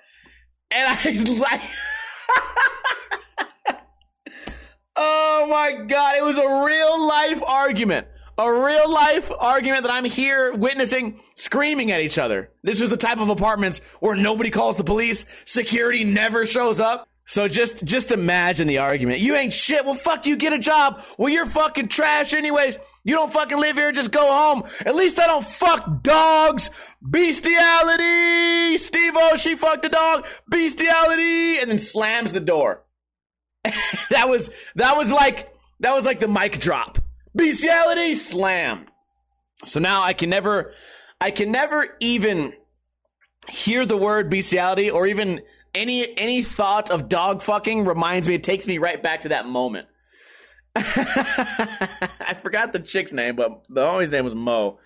And 0.70 0.86
I 0.86 1.12
like. 1.38 1.62
Oh 4.96 5.46
my 5.50 5.84
God. 5.86 6.16
It 6.16 6.24
was 6.24 6.38
a 6.38 6.64
real 6.64 7.06
life 7.06 7.42
argument. 7.42 8.06
A 8.36 8.52
real 8.52 8.90
life 8.90 9.30
argument 9.38 9.82
that 9.84 9.92
I'm 9.92 10.04
here 10.04 10.52
witnessing 10.52 11.20
screaming 11.36 11.92
at 11.92 12.00
each 12.00 12.18
other. 12.18 12.50
This 12.62 12.80
is 12.80 12.90
the 12.90 12.96
type 12.96 13.18
of 13.18 13.28
apartments 13.28 13.80
where 14.00 14.16
nobody 14.16 14.50
calls 14.50 14.76
the 14.76 14.84
police. 14.84 15.24
Security 15.44 16.02
never 16.04 16.44
shows 16.44 16.80
up. 16.80 17.08
So 17.26 17.48
just, 17.48 17.84
just 17.84 18.10
imagine 18.10 18.66
the 18.66 18.78
argument. 18.78 19.20
You 19.20 19.34
ain't 19.34 19.52
shit. 19.52 19.84
Well, 19.84 19.94
fuck 19.94 20.26
you. 20.26 20.36
Get 20.36 20.52
a 20.52 20.58
job. 20.58 21.02
Well, 21.16 21.30
you're 21.30 21.46
fucking 21.46 21.88
trash 21.88 22.34
anyways. 22.34 22.78
You 23.02 23.14
don't 23.14 23.32
fucking 23.32 23.58
live 23.58 23.76
here. 23.76 23.92
Just 23.92 24.10
go 24.10 24.26
home. 24.26 24.64
At 24.80 24.94
least 24.94 25.18
I 25.18 25.26
don't 25.26 25.44
fuck 25.44 26.02
dogs. 26.02 26.68
Bestiality. 27.00 28.76
Steve 28.78 29.14
O, 29.16 29.36
she 29.36 29.56
fucked 29.56 29.86
a 29.86 29.88
dog. 29.88 30.26
Bestiality. 30.48 31.58
And 31.58 31.70
then 31.70 31.78
slams 31.78 32.32
the 32.32 32.40
door. 32.40 32.84
that 34.10 34.28
was 34.28 34.50
that 34.74 34.96
was 34.96 35.10
like 35.10 35.50
that 35.80 35.94
was 35.94 36.04
like 36.04 36.20
the 36.20 36.28
mic 36.28 36.58
drop. 36.60 36.98
Bestiality 37.34 38.14
slam. 38.14 38.86
So 39.64 39.80
now 39.80 40.02
I 40.02 40.12
can 40.12 40.28
never 40.28 40.74
I 41.20 41.30
can 41.30 41.50
never 41.50 41.96
even 42.00 42.52
hear 43.48 43.86
the 43.86 43.96
word 43.96 44.28
bestiality 44.30 44.90
or 44.90 45.06
even 45.06 45.40
any 45.74 46.16
any 46.18 46.42
thought 46.42 46.90
of 46.90 47.08
dog 47.08 47.42
fucking 47.42 47.84
reminds 47.84 48.28
me. 48.28 48.34
It 48.34 48.44
takes 48.44 48.66
me 48.66 48.78
right 48.78 49.02
back 49.02 49.22
to 49.22 49.30
that 49.30 49.46
moment. 49.46 49.88
I 50.76 52.36
forgot 52.42 52.72
the 52.72 52.80
chick's 52.80 53.12
name, 53.12 53.36
but 53.36 53.64
the 53.68 53.82
homie's 53.82 54.10
name 54.10 54.24
was 54.24 54.34
Mo. 54.34 54.78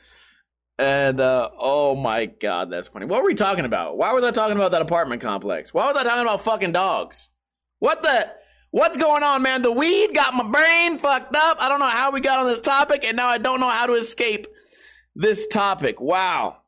And 0.79 1.21
uh, 1.21 1.51
oh 1.59 1.97
my 1.97 2.27
god, 2.27 2.71
that's 2.71 2.89
funny. 2.89 3.07
What 3.07 3.23
were 3.23 3.29
we 3.29 3.35
talking 3.35 3.65
about? 3.65 3.97
Why 3.97 4.13
was 4.13 4.25
I 4.25 4.31
talking 4.31 4.57
about 4.57 4.73
that 4.73 4.83
apartment 4.83 5.23
complex? 5.23 5.75
Why 5.75 5.87
was 5.87 5.97
I 5.97 6.05
talking 6.05 6.23
about 6.23 6.45
fucking 6.45 6.73
dogs? 6.73 7.29
What 7.79 8.03
the? 8.03 8.31
What's 8.71 8.99
going 8.99 9.23
on, 9.23 9.41
man? 9.43 9.63
The 9.63 9.73
weed 9.73 10.15
got 10.15 10.35
my 10.35 10.45
brain 10.45 10.99
fucked 10.99 11.35
up. 11.35 11.57
I 11.59 11.71
don't 11.71 11.81
know 11.81 11.87
how 11.87 12.11
we 12.11 12.21
got 12.21 12.39
on 12.39 12.47
this 12.47 12.61
topic, 12.61 13.03
and 13.03 13.17
now 13.17 13.29
I 13.29 13.39
don't 13.39 13.61
know 13.61 13.71
how 13.71 13.87
to 13.87 13.95
escape 13.95 14.47
this 15.17 15.47
topic. 15.47 16.01
Wow. 16.01 16.59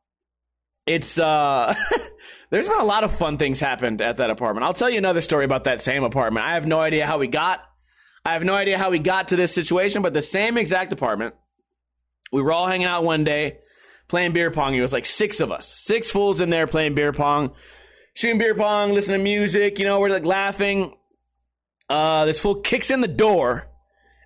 It's 0.85 1.19
uh 1.19 1.73
there's 2.51 2.67
been 2.67 2.79
a 2.79 2.85
lot 2.85 3.03
of 3.03 3.15
fun 3.15 3.37
things 3.39 3.59
happened 3.59 4.01
at 4.01 4.17
that 4.17 4.29
apartment. 4.29 4.65
I'll 4.65 4.73
tell 4.73 4.89
you 4.89 4.99
another 4.99 5.21
story 5.21 5.45
about 5.45 5.63
that 5.63 5.81
same 5.81 6.03
apartment. 6.03 6.45
I 6.45 6.53
have 6.53 6.67
no 6.67 6.79
idea 6.79 7.07
how 7.07 7.17
we 7.17 7.27
got 7.27 7.61
I 8.25 8.33
have 8.33 8.43
no 8.43 8.53
idea 8.53 8.77
how 8.77 8.91
we 8.91 8.99
got 8.99 9.29
to 9.29 9.35
this 9.35 9.53
situation, 9.53 10.01
but 10.01 10.13
the 10.13 10.21
same 10.21 10.57
exact 10.57 10.93
apartment. 10.93 11.33
We 12.31 12.41
were 12.41 12.51
all 12.51 12.67
hanging 12.67 12.87
out 12.87 13.03
one 13.03 13.23
day 13.23 13.59
playing 14.07 14.33
beer 14.33 14.51
pong. 14.51 14.75
It 14.75 14.81
was 14.81 14.93
like 14.93 15.05
six 15.05 15.39
of 15.39 15.51
us, 15.51 15.67
six 15.67 16.11
fools 16.11 16.39
in 16.39 16.49
there 16.49 16.67
playing 16.67 16.93
beer 16.93 17.13
pong, 17.13 17.53
shooting 18.13 18.37
beer 18.37 18.53
pong, 18.53 18.93
listening 18.93 19.19
to 19.19 19.23
music. 19.23 19.79
You 19.79 19.85
know, 19.85 19.99
we're 19.99 20.09
like 20.09 20.25
laughing. 20.25 20.95
Uh, 21.89 22.25
this 22.25 22.39
fool 22.39 22.55
kicks 22.55 22.91
in 22.91 23.01
the 23.01 23.07
door 23.07 23.67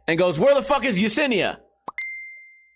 and 0.07 0.19
goes, 0.19 0.37
"Where 0.37 0.53
the 0.53 0.61
fuck 0.61 0.83
is 0.83 0.99
Yesenia?" 0.99 1.57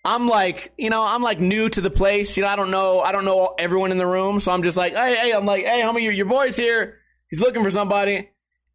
I'm 0.06 0.27
like, 0.27 0.72
you 0.77 0.89
know, 0.89 1.03
I'm 1.03 1.22
like 1.22 1.39
new 1.39 1.70
to 1.70 1.82
the 1.82 1.89
place. 1.89 2.38
You 2.38 2.44
know, 2.44 2.50
I 2.50 2.56
don't 2.56 2.72
know, 2.72 3.01
I 3.01 3.12
don't 3.12 3.25
know 3.25 3.53
everyone 3.58 3.91
in 3.91 3.98
the 3.98 4.08
room, 4.08 4.39
so 4.39 4.51
I'm 4.51 4.63
just 4.63 4.77
like, 4.77 4.96
hey, 4.96 5.15
hey, 5.15 5.32
I'm 5.32 5.46
like, 5.46 5.65
hey, 5.65 5.82
homie, 5.82 6.03
your, 6.03 6.13
your 6.13 6.25
boy's 6.25 6.56
here. 6.56 7.00
He's 7.29 7.39
looking 7.39 7.63
for 7.63 7.70
somebody. 7.70 8.29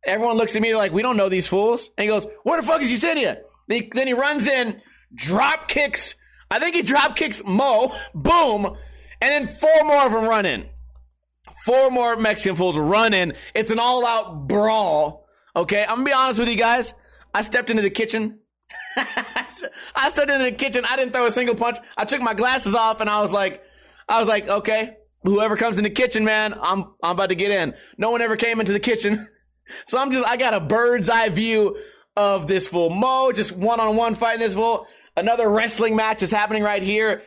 Everyone 0.06 0.36
looks 0.36 0.54
at 0.54 0.62
me 0.62 0.76
like, 0.76 0.92
we 0.92 1.02
don't 1.02 1.16
know 1.16 1.28
these 1.28 1.48
fools. 1.48 1.90
And 1.96 2.04
he 2.04 2.08
goes, 2.08 2.26
where 2.42 2.60
the 2.60 2.66
fuck 2.66 2.82
is 2.82 2.90
Yesenia? 2.90 3.38
Then 3.68 3.88
then 3.92 4.06
he 4.06 4.12
runs 4.12 4.46
in, 4.46 4.80
drop 5.14 5.68
kicks. 5.68 6.14
I 6.50 6.58
think 6.58 6.74
he 6.74 6.82
drop 6.82 7.16
kicks 7.16 7.42
Mo. 7.44 7.96
Boom. 8.14 8.76
And 9.20 9.30
then 9.46 9.46
four 9.46 9.84
more 9.84 10.04
of 10.04 10.12
them 10.12 10.26
run 10.26 10.44
in. 10.44 10.66
Four 11.64 11.90
more 11.90 12.16
Mexican 12.16 12.56
fools 12.56 12.76
run 12.76 13.14
in. 13.14 13.34
It's 13.54 13.70
an 13.70 13.78
all 13.78 14.06
out 14.06 14.46
brawl. 14.46 15.26
Okay. 15.56 15.84
I'm 15.88 15.98
to 15.98 16.04
be 16.04 16.12
honest 16.12 16.38
with 16.38 16.48
you 16.48 16.56
guys. 16.56 16.92
I 17.32 17.42
stepped 17.42 17.70
into 17.70 17.82
the 17.82 17.90
kitchen. 17.90 18.40
I 19.96 20.10
stood 20.10 20.30
in 20.30 20.42
the 20.42 20.52
kitchen. 20.52 20.84
I 20.84 20.96
didn't 20.96 21.12
throw 21.12 21.26
a 21.26 21.32
single 21.32 21.54
punch. 21.54 21.78
I 21.96 22.04
took 22.04 22.20
my 22.20 22.34
glasses 22.34 22.74
off 22.74 23.00
and 23.00 23.10
I 23.10 23.20
was 23.22 23.32
like, 23.32 23.62
I 24.08 24.18
was 24.18 24.28
like, 24.28 24.48
okay, 24.48 24.96
whoever 25.22 25.56
comes 25.56 25.78
in 25.78 25.84
the 25.84 25.90
kitchen, 25.90 26.24
man, 26.24 26.54
I'm, 26.54 26.94
I'm 27.02 27.12
about 27.12 27.30
to 27.30 27.34
get 27.34 27.52
in. 27.52 27.74
No 27.96 28.10
one 28.10 28.22
ever 28.22 28.36
came 28.36 28.60
into 28.60 28.72
the 28.72 28.80
kitchen. 28.80 29.28
So 29.86 29.98
I'm 29.98 30.10
just, 30.10 30.28
I 30.28 30.36
got 30.36 30.52
a 30.52 30.60
bird's 30.60 31.08
eye 31.08 31.30
view 31.30 31.78
of 32.16 32.46
this 32.46 32.68
fool. 32.68 32.90
Mo 32.90 33.32
just 33.32 33.52
one 33.52 33.80
on 33.80 33.96
one 33.96 34.14
fighting 34.14 34.40
this 34.40 34.52
fool. 34.52 34.86
Another 35.16 35.48
wrestling 35.48 35.96
match 35.96 36.22
is 36.22 36.30
happening 36.30 36.62
right 36.62 36.82
here. 36.82 37.22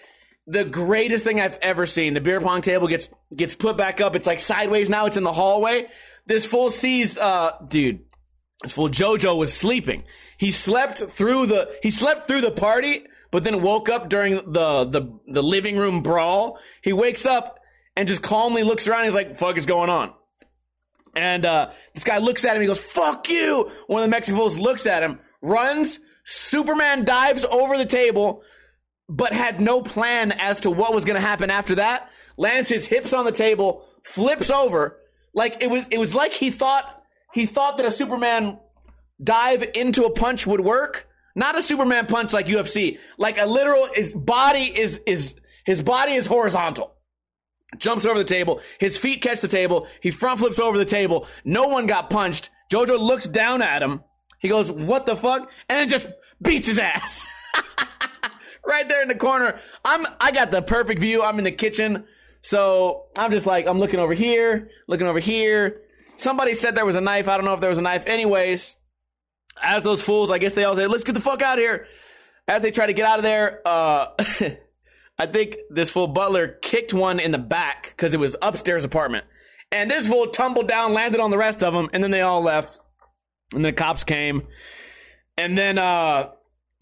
The 0.45 0.63
greatest 0.63 1.23
thing 1.23 1.41
I've 1.41 1.57
ever 1.63 1.85
seen. 1.85 2.13
The 2.13 2.21
beer 2.21 2.39
pong 2.39 2.61
table 2.61 2.87
gets 2.87 3.09
gets 3.35 3.55
put 3.55 3.75
back 3.75 4.01
up. 4.01 4.15
It's 4.15 4.27
like 4.27 4.39
sideways 4.39 4.87
now. 4.89 5.07
It's 5.07 5.17
in 5.17 5.23
the 5.23 5.33
hallway. 5.33 5.87
This 6.27 6.45
fool 6.45 6.71
sees, 6.71 7.17
uh, 7.17 7.53
dude. 7.67 8.01
This 8.63 8.71
fool 8.71 8.89
JoJo 8.89 9.37
was 9.37 9.53
sleeping. 9.53 10.03
He 10.37 10.51
slept 10.51 10.97
through 10.97 11.47
the 11.47 11.75
he 11.83 11.91
slept 11.91 12.27
through 12.27 12.41
the 12.41 12.51
party, 12.51 13.05
but 13.29 13.43
then 13.43 13.61
woke 13.61 13.87
up 13.87 14.09
during 14.09 14.35
the 14.35 14.85
the 14.85 15.19
the 15.27 15.43
living 15.43 15.77
room 15.77 16.01
brawl. 16.01 16.59
He 16.81 16.91
wakes 16.91 17.25
up 17.25 17.59
and 17.95 18.07
just 18.07 18.21
calmly 18.21 18.63
looks 18.63 18.87
around. 18.87 19.05
he's 19.05 19.13
like, 19.13 19.37
"Fuck 19.37 19.57
is 19.57 19.67
going 19.67 19.89
on?" 19.89 20.13
And 21.15 21.45
uh, 21.45 21.71
this 21.93 22.03
guy 22.03 22.17
looks 22.17 22.45
at 22.45 22.55
him. 22.55 22.61
He 22.61 22.67
goes, 22.67 22.79
"Fuck 22.79 23.29
you!" 23.29 23.71
One 23.85 24.01
of 24.01 24.07
the 24.07 24.11
Mexican 24.11 24.39
fools 24.39 24.57
looks 24.57 24.87
at 24.87 25.03
him, 25.03 25.19
runs. 25.41 25.99
Superman 26.23 27.05
dives 27.05 27.45
over 27.45 27.77
the 27.77 27.85
table, 27.85 28.41
but 29.07 29.33
had 29.33 29.61
no 29.61 29.81
plan 29.81 30.31
as 30.31 30.61
to 30.61 30.71
what 30.71 30.93
was 30.93 31.05
going 31.05 31.15
to 31.15 31.25
happen 31.25 31.49
after 31.51 31.75
that. 31.75 32.09
Lands 32.37 32.69
his 32.69 32.87
hips 32.87 33.13
on 33.13 33.23
the 33.23 33.31
table, 33.31 33.85
flips 34.03 34.49
over, 34.49 34.97
like 35.33 35.57
it 35.61 35.69
was. 35.69 35.85
It 35.91 35.99
was 35.99 36.15
like 36.15 36.33
he 36.33 36.49
thought 36.49 36.96
he 37.37 37.45
thought 37.45 37.77
that 37.77 37.85
a 37.85 37.91
Superman 37.91 38.57
dive 39.23 39.63
into 39.75 40.05
a 40.05 40.11
punch 40.11 40.47
would 40.47 40.61
work. 40.61 41.07
Not 41.35 41.55
a 41.55 41.61
Superman 41.61 42.07
punch 42.07 42.33
like 42.33 42.47
UFC, 42.47 42.97
like 43.19 43.37
a 43.37 43.45
literal. 43.45 43.87
His 43.93 44.11
body 44.11 44.63
is 44.63 44.99
is 45.05 45.35
his 45.63 45.83
body 45.83 46.13
is 46.13 46.25
horizontal 46.25 46.95
jumps 47.77 48.05
over 48.05 48.17
the 48.17 48.25
table. 48.25 48.59
His 48.79 48.97
feet 48.97 49.21
catch 49.21 49.41
the 49.41 49.47
table. 49.47 49.85
He 50.01 50.09
front 50.09 50.39
flips 50.39 50.57
over 50.57 50.79
the 50.79 50.85
table. 50.85 51.27
No 51.45 51.67
one 51.67 51.85
got 51.85 52.09
punched. 52.09 52.49
Jojo 52.71 52.97
looks 52.97 53.27
down 53.27 53.61
at 53.61 53.83
him. 53.83 54.03
He 54.39 54.49
goes, 54.49 54.71
"What 54.71 55.05
the 55.05 55.15
fuck?" 55.15 55.51
and 55.69 55.77
then 55.77 55.89
just 55.89 56.07
beats 56.41 56.65
his 56.65 56.79
ass. 56.79 57.23
right 58.65 58.89
there 58.89 59.03
in 59.03 59.09
the 59.09 59.15
corner. 59.15 59.59
I'm 59.85 60.07
I 60.19 60.31
got 60.31 60.49
the 60.49 60.63
perfect 60.63 61.01
view. 61.01 61.21
I'm 61.21 61.37
in 61.37 61.45
the 61.45 61.51
kitchen. 61.51 62.05
So, 62.41 63.07
I'm 63.15 63.31
just 63.31 63.45
like 63.45 63.67
I'm 63.67 63.77
looking 63.77 63.99
over 63.99 64.15
here, 64.15 64.69
looking 64.87 65.05
over 65.05 65.19
here. 65.19 65.83
Somebody 66.17 66.55
said 66.55 66.75
there 66.75 66.85
was 66.85 66.95
a 66.95 67.01
knife. 67.01 67.27
I 67.27 67.35
don't 67.37 67.45
know 67.45 67.53
if 67.53 67.61
there 67.61 67.69
was 67.69 67.77
a 67.77 67.83
knife. 67.83 68.05
Anyways, 68.07 68.75
as 69.61 69.83
those 69.83 70.01
fools, 70.01 70.31
I 70.31 70.39
guess 70.39 70.53
they 70.53 70.63
all 70.63 70.75
say, 70.75 70.87
"Let's 70.87 71.03
get 71.03 71.13
the 71.13 71.21
fuck 71.21 71.41
out 71.41 71.57
of 71.57 71.63
here." 71.63 71.87
As 72.47 72.61
they 72.61 72.71
try 72.71 72.85
to 72.85 72.93
get 72.93 73.05
out 73.05 73.19
of 73.19 73.23
there, 73.23 73.61
uh 73.65 74.07
I 75.19 75.25
think 75.25 75.57
this 75.69 75.89
fool 75.89 76.07
Butler 76.07 76.47
kicked 76.47 76.93
one 76.93 77.19
in 77.19 77.31
the 77.31 77.37
back 77.37 77.93
because 77.95 78.13
it 78.13 78.19
was 78.19 78.35
upstairs 78.41 78.83
apartment. 78.83 79.25
And 79.71 79.89
this 79.89 80.07
fool 80.07 80.27
tumbled 80.27 80.67
down, 80.67 80.93
landed 80.93 81.19
on 81.19 81.31
the 81.31 81.37
rest 81.37 81.63
of 81.63 81.73
them, 81.73 81.89
and 81.91 82.03
then 82.03 82.11
they 82.11 82.21
all 82.21 82.41
left. 82.41 82.79
And 83.53 83.65
the 83.65 83.73
cops 83.73 84.03
came. 84.03 84.47
And 85.37 85.57
then 85.57 85.77
uh 85.77 86.31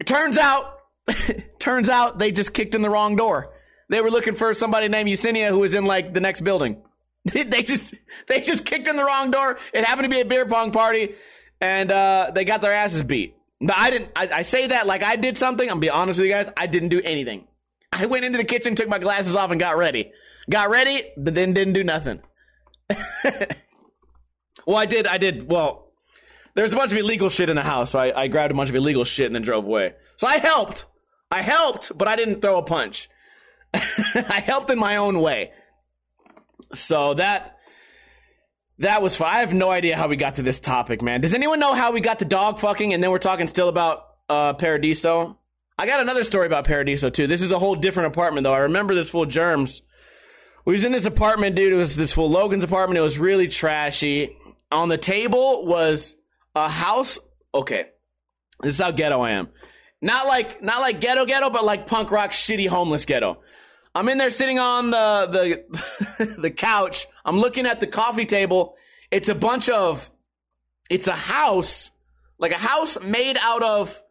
it 0.00 0.06
turns 0.06 0.38
out 0.38 0.78
turns 1.58 1.88
out 1.88 2.18
they 2.18 2.32
just 2.32 2.54
kicked 2.54 2.74
in 2.74 2.82
the 2.82 2.90
wrong 2.90 3.16
door. 3.16 3.52
They 3.88 4.00
were 4.00 4.10
looking 4.10 4.34
for 4.34 4.52
somebody 4.54 4.88
named 4.88 5.08
Yesenia 5.08 5.48
who 5.48 5.60
was 5.60 5.74
in 5.74 5.84
like 5.84 6.12
the 6.12 6.20
next 6.20 6.40
building. 6.40 6.82
they 7.32 7.62
just 7.62 7.94
they 8.28 8.40
just 8.40 8.64
kicked 8.64 8.86
in 8.86 8.96
the 8.96 9.04
wrong 9.04 9.30
door. 9.30 9.58
It 9.72 9.84
happened 9.84 10.04
to 10.04 10.08
be 10.08 10.20
a 10.20 10.24
beer 10.24 10.46
pong 10.46 10.70
party, 10.70 11.14
and 11.60 11.90
uh, 11.90 12.30
they 12.34 12.44
got 12.44 12.60
their 12.60 12.72
asses 12.72 13.02
beat. 13.02 13.36
But 13.60 13.76
I 13.76 13.90
didn't. 13.90 14.10
I, 14.14 14.28
I 14.28 14.42
say 14.42 14.68
that 14.68 14.86
like 14.86 15.02
I 15.02 15.16
did 15.16 15.38
something. 15.38 15.68
I'm 15.68 15.80
be 15.80 15.90
honest 15.90 16.18
with 16.18 16.26
you 16.26 16.32
guys. 16.32 16.50
I 16.56 16.66
didn't 16.66 16.90
do 16.90 17.00
anything. 17.02 17.46
I 17.92 18.06
went 18.06 18.24
into 18.24 18.38
the 18.38 18.44
kitchen, 18.44 18.74
took 18.74 18.88
my 18.88 18.98
glasses 18.98 19.34
off, 19.34 19.50
and 19.50 19.58
got 19.58 19.76
ready. 19.76 20.12
Got 20.48 20.70
ready, 20.70 21.02
but 21.16 21.34
then 21.34 21.52
didn't 21.52 21.72
do 21.72 21.82
nothing. 21.82 22.20
well, 24.66 24.76
I 24.76 24.86
did. 24.86 25.06
I 25.06 25.18
did. 25.18 25.48
Well, 25.48 25.90
there's 26.54 26.72
a 26.72 26.76
bunch 26.76 26.92
of 26.92 26.98
illegal 26.98 27.28
shit 27.28 27.48
in 27.48 27.56
the 27.56 27.62
house, 27.62 27.90
so 27.90 27.98
I, 27.98 28.22
I 28.22 28.28
grabbed 28.28 28.52
a 28.52 28.54
bunch 28.54 28.68
of 28.68 28.76
illegal 28.76 29.04
shit 29.04 29.26
and 29.26 29.34
then 29.34 29.42
drove 29.42 29.66
away. 29.66 29.94
So 30.16 30.26
I 30.28 30.38
helped. 30.38 30.86
I 31.30 31.42
helped, 31.42 31.96
but 31.96 32.06
I 32.06 32.14
didn't 32.14 32.40
throw 32.40 32.58
a 32.58 32.62
punch. 32.62 33.08
I 33.74 34.42
helped 34.44 34.70
in 34.70 34.78
my 34.78 34.96
own 34.96 35.20
way. 35.20 35.50
So 36.74 37.14
that 37.14 37.58
that 38.78 39.02
was 39.02 39.16
fun. 39.16 39.28
I 39.28 39.40
have 39.40 39.54
no 39.54 39.70
idea 39.70 39.96
how 39.96 40.08
we 40.08 40.16
got 40.16 40.36
to 40.36 40.42
this 40.42 40.60
topic, 40.60 41.00
man. 41.02 41.20
Does 41.20 41.34
anyone 41.34 41.58
know 41.58 41.74
how 41.74 41.92
we 41.92 42.00
got 42.00 42.18
to 42.18 42.24
dog 42.24 42.60
fucking 42.60 42.92
and 42.92 43.02
then 43.02 43.10
we're 43.10 43.18
talking 43.18 43.48
still 43.48 43.68
about 43.68 44.04
uh 44.28 44.52
Paradiso? 44.54 45.38
I 45.78 45.86
got 45.86 46.00
another 46.00 46.24
story 46.24 46.46
about 46.46 46.64
Paradiso 46.64 47.10
too. 47.10 47.26
This 47.26 47.42
is 47.42 47.52
a 47.52 47.58
whole 47.58 47.74
different 47.74 48.08
apartment 48.08 48.44
though. 48.44 48.52
I 48.52 48.60
remember 48.60 48.94
this 48.94 49.10
full 49.10 49.26
germs. 49.26 49.82
We 50.64 50.74
was 50.74 50.84
in 50.84 50.92
this 50.92 51.06
apartment, 51.06 51.54
dude. 51.54 51.72
It 51.72 51.76
was 51.76 51.94
this 51.94 52.12
full 52.12 52.28
Logan's 52.28 52.64
apartment. 52.64 52.98
It 52.98 53.02
was 53.02 53.18
really 53.18 53.48
trashy. 53.48 54.36
On 54.72 54.88
the 54.88 54.98
table 54.98 55.64
was 55.64 56.16
a 56.54 56.68
house. 56.68 57.18
Okay, 57.54 57.86
this 58.62 58.74
is 58.74 58.80
how 58.80 58.90
ghetto 58.90 59.20
I 59.20 59.32
am. 59.32 59.48
Not 60.02 60.26
like 60.26 60.62
not 60.62 60.80
like 60.80 61.00
ghetto 61.00 61.24
ghetto, 61.24 61.50
but 61.50 61.64
like 61.64 61.86
punk 61.86 62.10
rock 62.10 62.32
shitty 62.32 62.68
homeless 62.68 63.04
ghetto. 63.04 63.38
I'm 63.96 64.10
in 64.10 64.18
there 64.18 64.30
sitting 64.30 64.58
on 64.58 64.90
the 64.90 65.64
the 66.18 66.34
the 66.38 66.50
couch. 66.50 67.06
I'm 67.24 67.38
looking 67.38 67.64
at 67.64 67.80
the 67.80 67.86
coffee 67.86 68.26
table. 68.26 68.74
It's 69.10 69.30
a 69.30 69.34
bunch 69.34 69.70
of 69.70 70.10
it's 70.90 71.06
a 71.06 71.14
house, 71.14 71.90
like 72.38 72.52
a 72.52 72.58
house 72.58 73.00
made 73.00 73.38
out 73.40 73.62
of 73.62 74.02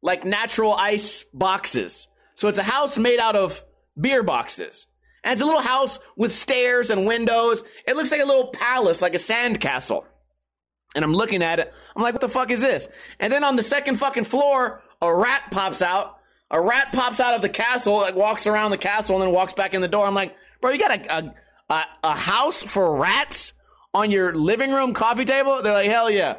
like 0.00 0.24
natural 0.24 0.72
ice 0.72 1.26
boxes. 1.34 2.08
So 2.34 2.48
it's 2.48 2.56
a 2.56 2.62
house 2.62 2.96
made 2.96 3.20
out 3.20 3.36
of 3.36 3.62
beer 4.00 4.22
boxes. 4.22 4.86
And 5.22 5.34
it's 5.34 5.42
a 5.42 5.44
little 5.44 5.60
house 5.60 5.98
with 6.16 6.34
stairs 6.34 6.88
and 6.88 7.06
windows. 7.06 7.62
It 7.86 7.94
looks 7.94 8.10
like 8.12 8.22
a 8.22 8.26
little 8.26 8.48
palace, 8.48 9.02
like 9.02 9.14
a 9.14 9.18
sand 9.18 9.60
castle. 9.60 10.06
And 10.94 11.04
I'm 11.04 11.12
looking 11.12 11.42
at 11.42 11.58
it. 11.58 11.74
I'm 11.94 12.02
like, 12.02 12.14
what 12.14 12.22
the 12.22 12.28
fuck 12.30 12.50
is 12.50 12.62
this? 12.62 12.88
And 13.20 13.30
then 13.30 13.44
on 13.44 13.56
the 13.56 13.62
second 13.62 13.96
fucking 13.96 14.24
floor, 14.24 14.82
a 15.02 15.14
rat 15.14 15.42
pops 15.50 15.82
out. 15.82 16.15
A 16.50 16.60
rat 16.60 16.92
pops 16.92 17.18
out 17.18 17.34
of 17.34 17.42
the 17.42 17.48
castle, 17.48 17.94
like 17.94 18.14
walks 18.14 18.46
around 18.46 18.70
the 18.70 18.78
castle 18.78 19.16
and 19.16 19.24
then 19.24 19.32
walks 19.32 19.52
back 19.52 19.74
in 19.74 19.80
the 19.80 19.88
door. 19.88 20.06
I'm 20.06 20.14
like, 20.14 20.36
bro, 20.60 20.70
you 20.70 20.78
got 20.78 20.96
a, 20.96 21.34
a, 21.68 21.84
a 22.04 22.14
house 22.14 22.62
for 22.62 22.96
rats 22.96 23.52
on 23.92 24.10
your 24.10 24.34
living 24.34 24.70
room 24.70 24.94
coffee 24.94 25.24
table? 25.24 25.60
They're 25.62 25.72
like, 25.72 25.90
hell 25.90 26.10
yeah. 26.10 26.36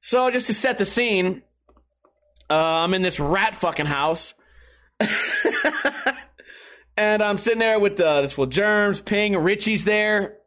So 0.00 0.30
just 0.30 0.46
to 0.46 0.54
set 0.54 0.78
the 0.78 0.84
scene, 0.84 1.42
uh, 2.50 2.54
I'm 2.54 2.94
in 2.94 3.02
this 3.02 3.20
rat 3.20 3.54
fucking 3.54 3.86
house. 3.86 4.34
and 6.96 7.22
I'm 7.22 7.36
sitting 7.36 7.60
there 7.60 7.78
with 7.78 8.00
uh, 8.00 8.22
this 8.22 8.32
full 8.32 8.46
germs, 8.46 9.00
ping, 9.00 9.36
Richie's 9.36 9.84
there, 9.84 10.38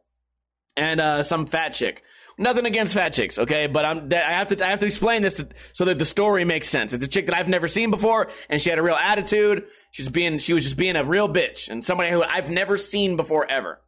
and 0.76 1.00
uh, 1.00 1.22
some 1.22 1.46
fat 1.46 1.70
chick. 1.70 2.02
Nothing 2.42 2.66
against 2.66 2.94
fat 2.94 3.12
chicks, 3.12 3.38
okay? 3.38 3.68
But 3.68 3.84
I'm, 3.84 4.12
I 4.12 4.16
have 4.16 4.48
to, 4.48 4.66
I 4.66 4.70
have 4.70 4.80
to 4.80 4.86
explain 4.86 5.22
this 5.22 5.42
so 5.72 5.84
that 5.84 6.00
the 6.00 6.04
story 6.04 6.44
makes 6.44 6.68
sense. 6.68 6.92
It's 6.92 7.04
a 7.04 7.08
chick 7.08 7.26
that 7.26 7.36
I've 7.36 7.48
never 7.48 7.68
seen 7.68 7.92
before, 7.92 8.30
and 8.50 8.60
she 8.60 8.68
had 8.68 8.80
a 8.80 8.82
real 8.82 8.96
attitude. 8.96 9.64
She's 9.92 10.08
being, 10.08 10.40
she 10.40 10.52
was 10.52 10.64
just 10.64 10.76
being 10.76 10.96
a 10.96 11.04
real 11.04 11.28
bitch, 11.28 11.68
and 11.68 11.84
somebody 11.84 12.10
who 12.10 12.24
I've 12.24 12.50
never 12.50 12.76
seen 12.76 13.14
before 13.14 13.46
ever. 13.48 13.80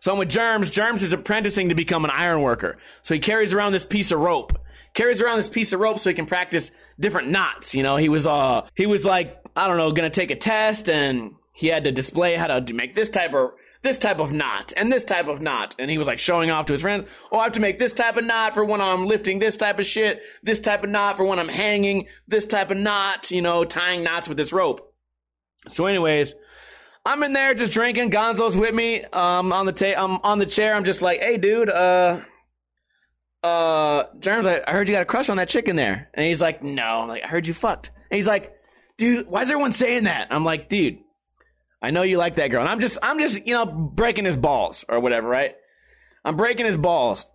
So 0.00 0.12
I'm 0.12 0.18
with 0.18 0.30
Germs. 0.30 0.70
Germs 0.70 1.02
is 1.02 1.12
apprenticing 1.12 1.68
to 1.68 1.74
become 1.74 2.06
an 2.06 2.10
iron 2.10 2.40
worker. 2.40 2.78
So 3.02 3.12
he 3.12 3.20
carries 3.20 3.52
around 3.52 3.72
this 3.72 3.84
piece 3.84 4.10
of 4.12 4.18
rope. 4.18 4.58
Carries 4.94 5.20
around 5.20 5.36
this 5.36 5.50
piece 5.50 5.74
of 5.74 5.80
rope 5.80 6.00
so 6.00 6.08
he 6.08 6.14
can 6.14 6.24
practice 6.24 6.70
different 6.98 7.28
knots. 7.28 7.74
You 7.74 7.82
know, 7.82 7.96
he 7.96 8.08
was, 8.08 8.26
uh, 8.26 8.66
he 8.74 8.86
was 8.86 9.04
like, 9.04 9.36
I 9.54 9.66
don't 9.66 9.76
know, 9.76 9.92
gonna 9.92 10.08
take 10.08 10.30
a 10.30 10.36
test 10.36 10.88
and 10.88 11.32
he 11.52 11.66
had 11.66 11.84
to 11.84 11.92
display 11.92 12.36
how 12.36 12.46
to 12.46 12.72
make 12.72 12.94
this 12.94 13.10
type 13.10 13.34
of 13.34 13.50
this 13.86 13.98
type 13.98 14.18
of 14.18 14.32
knot 14.32 14.72
and 14.76 14.92
this 14.92 15.04
type 15.04 15.28
of 15.28 15.40
knot. 15.40 15.76
And 15.78 15.90
he 15.90 15.96
was 15.96 16.08
like 16.08 16.18
showing 16.18 16.50
off 16.50 16.66
to 16.66 16.72
his 16.72 16.82
friends, 16.82 17.08
oh, 17.30 17.38
I 17.38 17.44
have 17.44 17.52
to 17.52 17.60
make 17.60 17.78
this 17.78 17.92
type 17.92 18.16
of 18.16 18.24
knot 18.24 18.54
for 18.54 18.64
when 18.64 18.80
I'm 18.80 19.06
lifting 19.06 19.38
this 19.38 19.56
type 19.56 19.78
of 19.78 19.86
shit, 19.86 20.22
this 20.42 20.58
type 20.58 20.82
of 20.82 20.90
knot 20.90 21.16
for 21.16 21.24
when 21.24 21.38
I'm 21.38 21.48
hanging, 21.48 22.08
this 22.26 22.46
type 22.46 22.70
of 22.70 22.76
knot, 22.76 23.30
you 23.30 23.42
know, 23.42 23.64
tying 23.64 24.02
knots 24.02 24.28
with 24.28 24.36
this 24.36 24.52
rope. 24.52 24.92
So 25.68 25.86
anyways, 25.86 26.34
I'm 27.04 27.22
in 27.22 27.32
there 27.32 27.54
just 27.54 27.72
drinking. 27.72 28.10
Gonzo's 28.10 28.56
with 28.56 28.74
me, 28.74 29.04
um, 29.04 29.52
on 29.52 29.66
the 29.66 29.72
ta- 29.72 29.94
I'm 29.96 30.18
on 30.22 30.40
the 30.40 30.46
chair. 30.46 30.74
I'm 30.74 30.84
just 30.84 31.00
like, 31.00 31.20
hey, 31.20 31.36
dude, 31.36 31.70
uh, 31.70 32.22
uh, 33.44 34.04
Germs, 34.18 34.46
I, 34.46 34.62
I 34.66 34.72
heard 34.72 34.88
you 34.88 34.94
got 34.96 35.02
a 35.02 35.06
crush 35.06 35.28
on 35.28 35.36
that 35.36 35.48
chick 35.48 35.68
in 35.68 35.76
there. 35.76 36.10
And 36.12 36.26
he's 36.26 36.40
like, 36.40 36.64
no. 36.64 36.82
I'm 36.82 37.08
like, 37.08 37.22
I 37.22 37.28
heard 37.28 37.46
you 37.46 37.54
fucked. 37.54 37.92
And 38.10 38.16
he's 38.16 38.26
like, 38.26 38.52
dude, 38.98 39.28
why 39.28 39.42
is 39.42 39.50
everyone 39.50 39.70
saying 39.70 40.04
that? 40.04 40.28
I'm 40.32 40.44
like, 40.44 40.68
dude, 40.68 40.98
I 41.86 41.90
know 41.90 42.02
you 42.02 42.18
like 42.18 42.34
that 42.34 42.48
girl. 42.48 42.62
And 42.62 42.68
I'm 42.68 42.80
just, 42.80 42.98
I'm 43.00 43.20
just, 43.20 43.46
you 43.46 43.54
know, 43.54 43.64
breaking 43.64 44.24
his 44.24 44.36
balls 44.36 44.84
or 44.88 44.98
whatever, 44.98 45.28
right? 45.28 45.54
I'm 46.24 46.34
breaking 46.34 46.66
his 46.66 46.76
balls. 46.76 47.28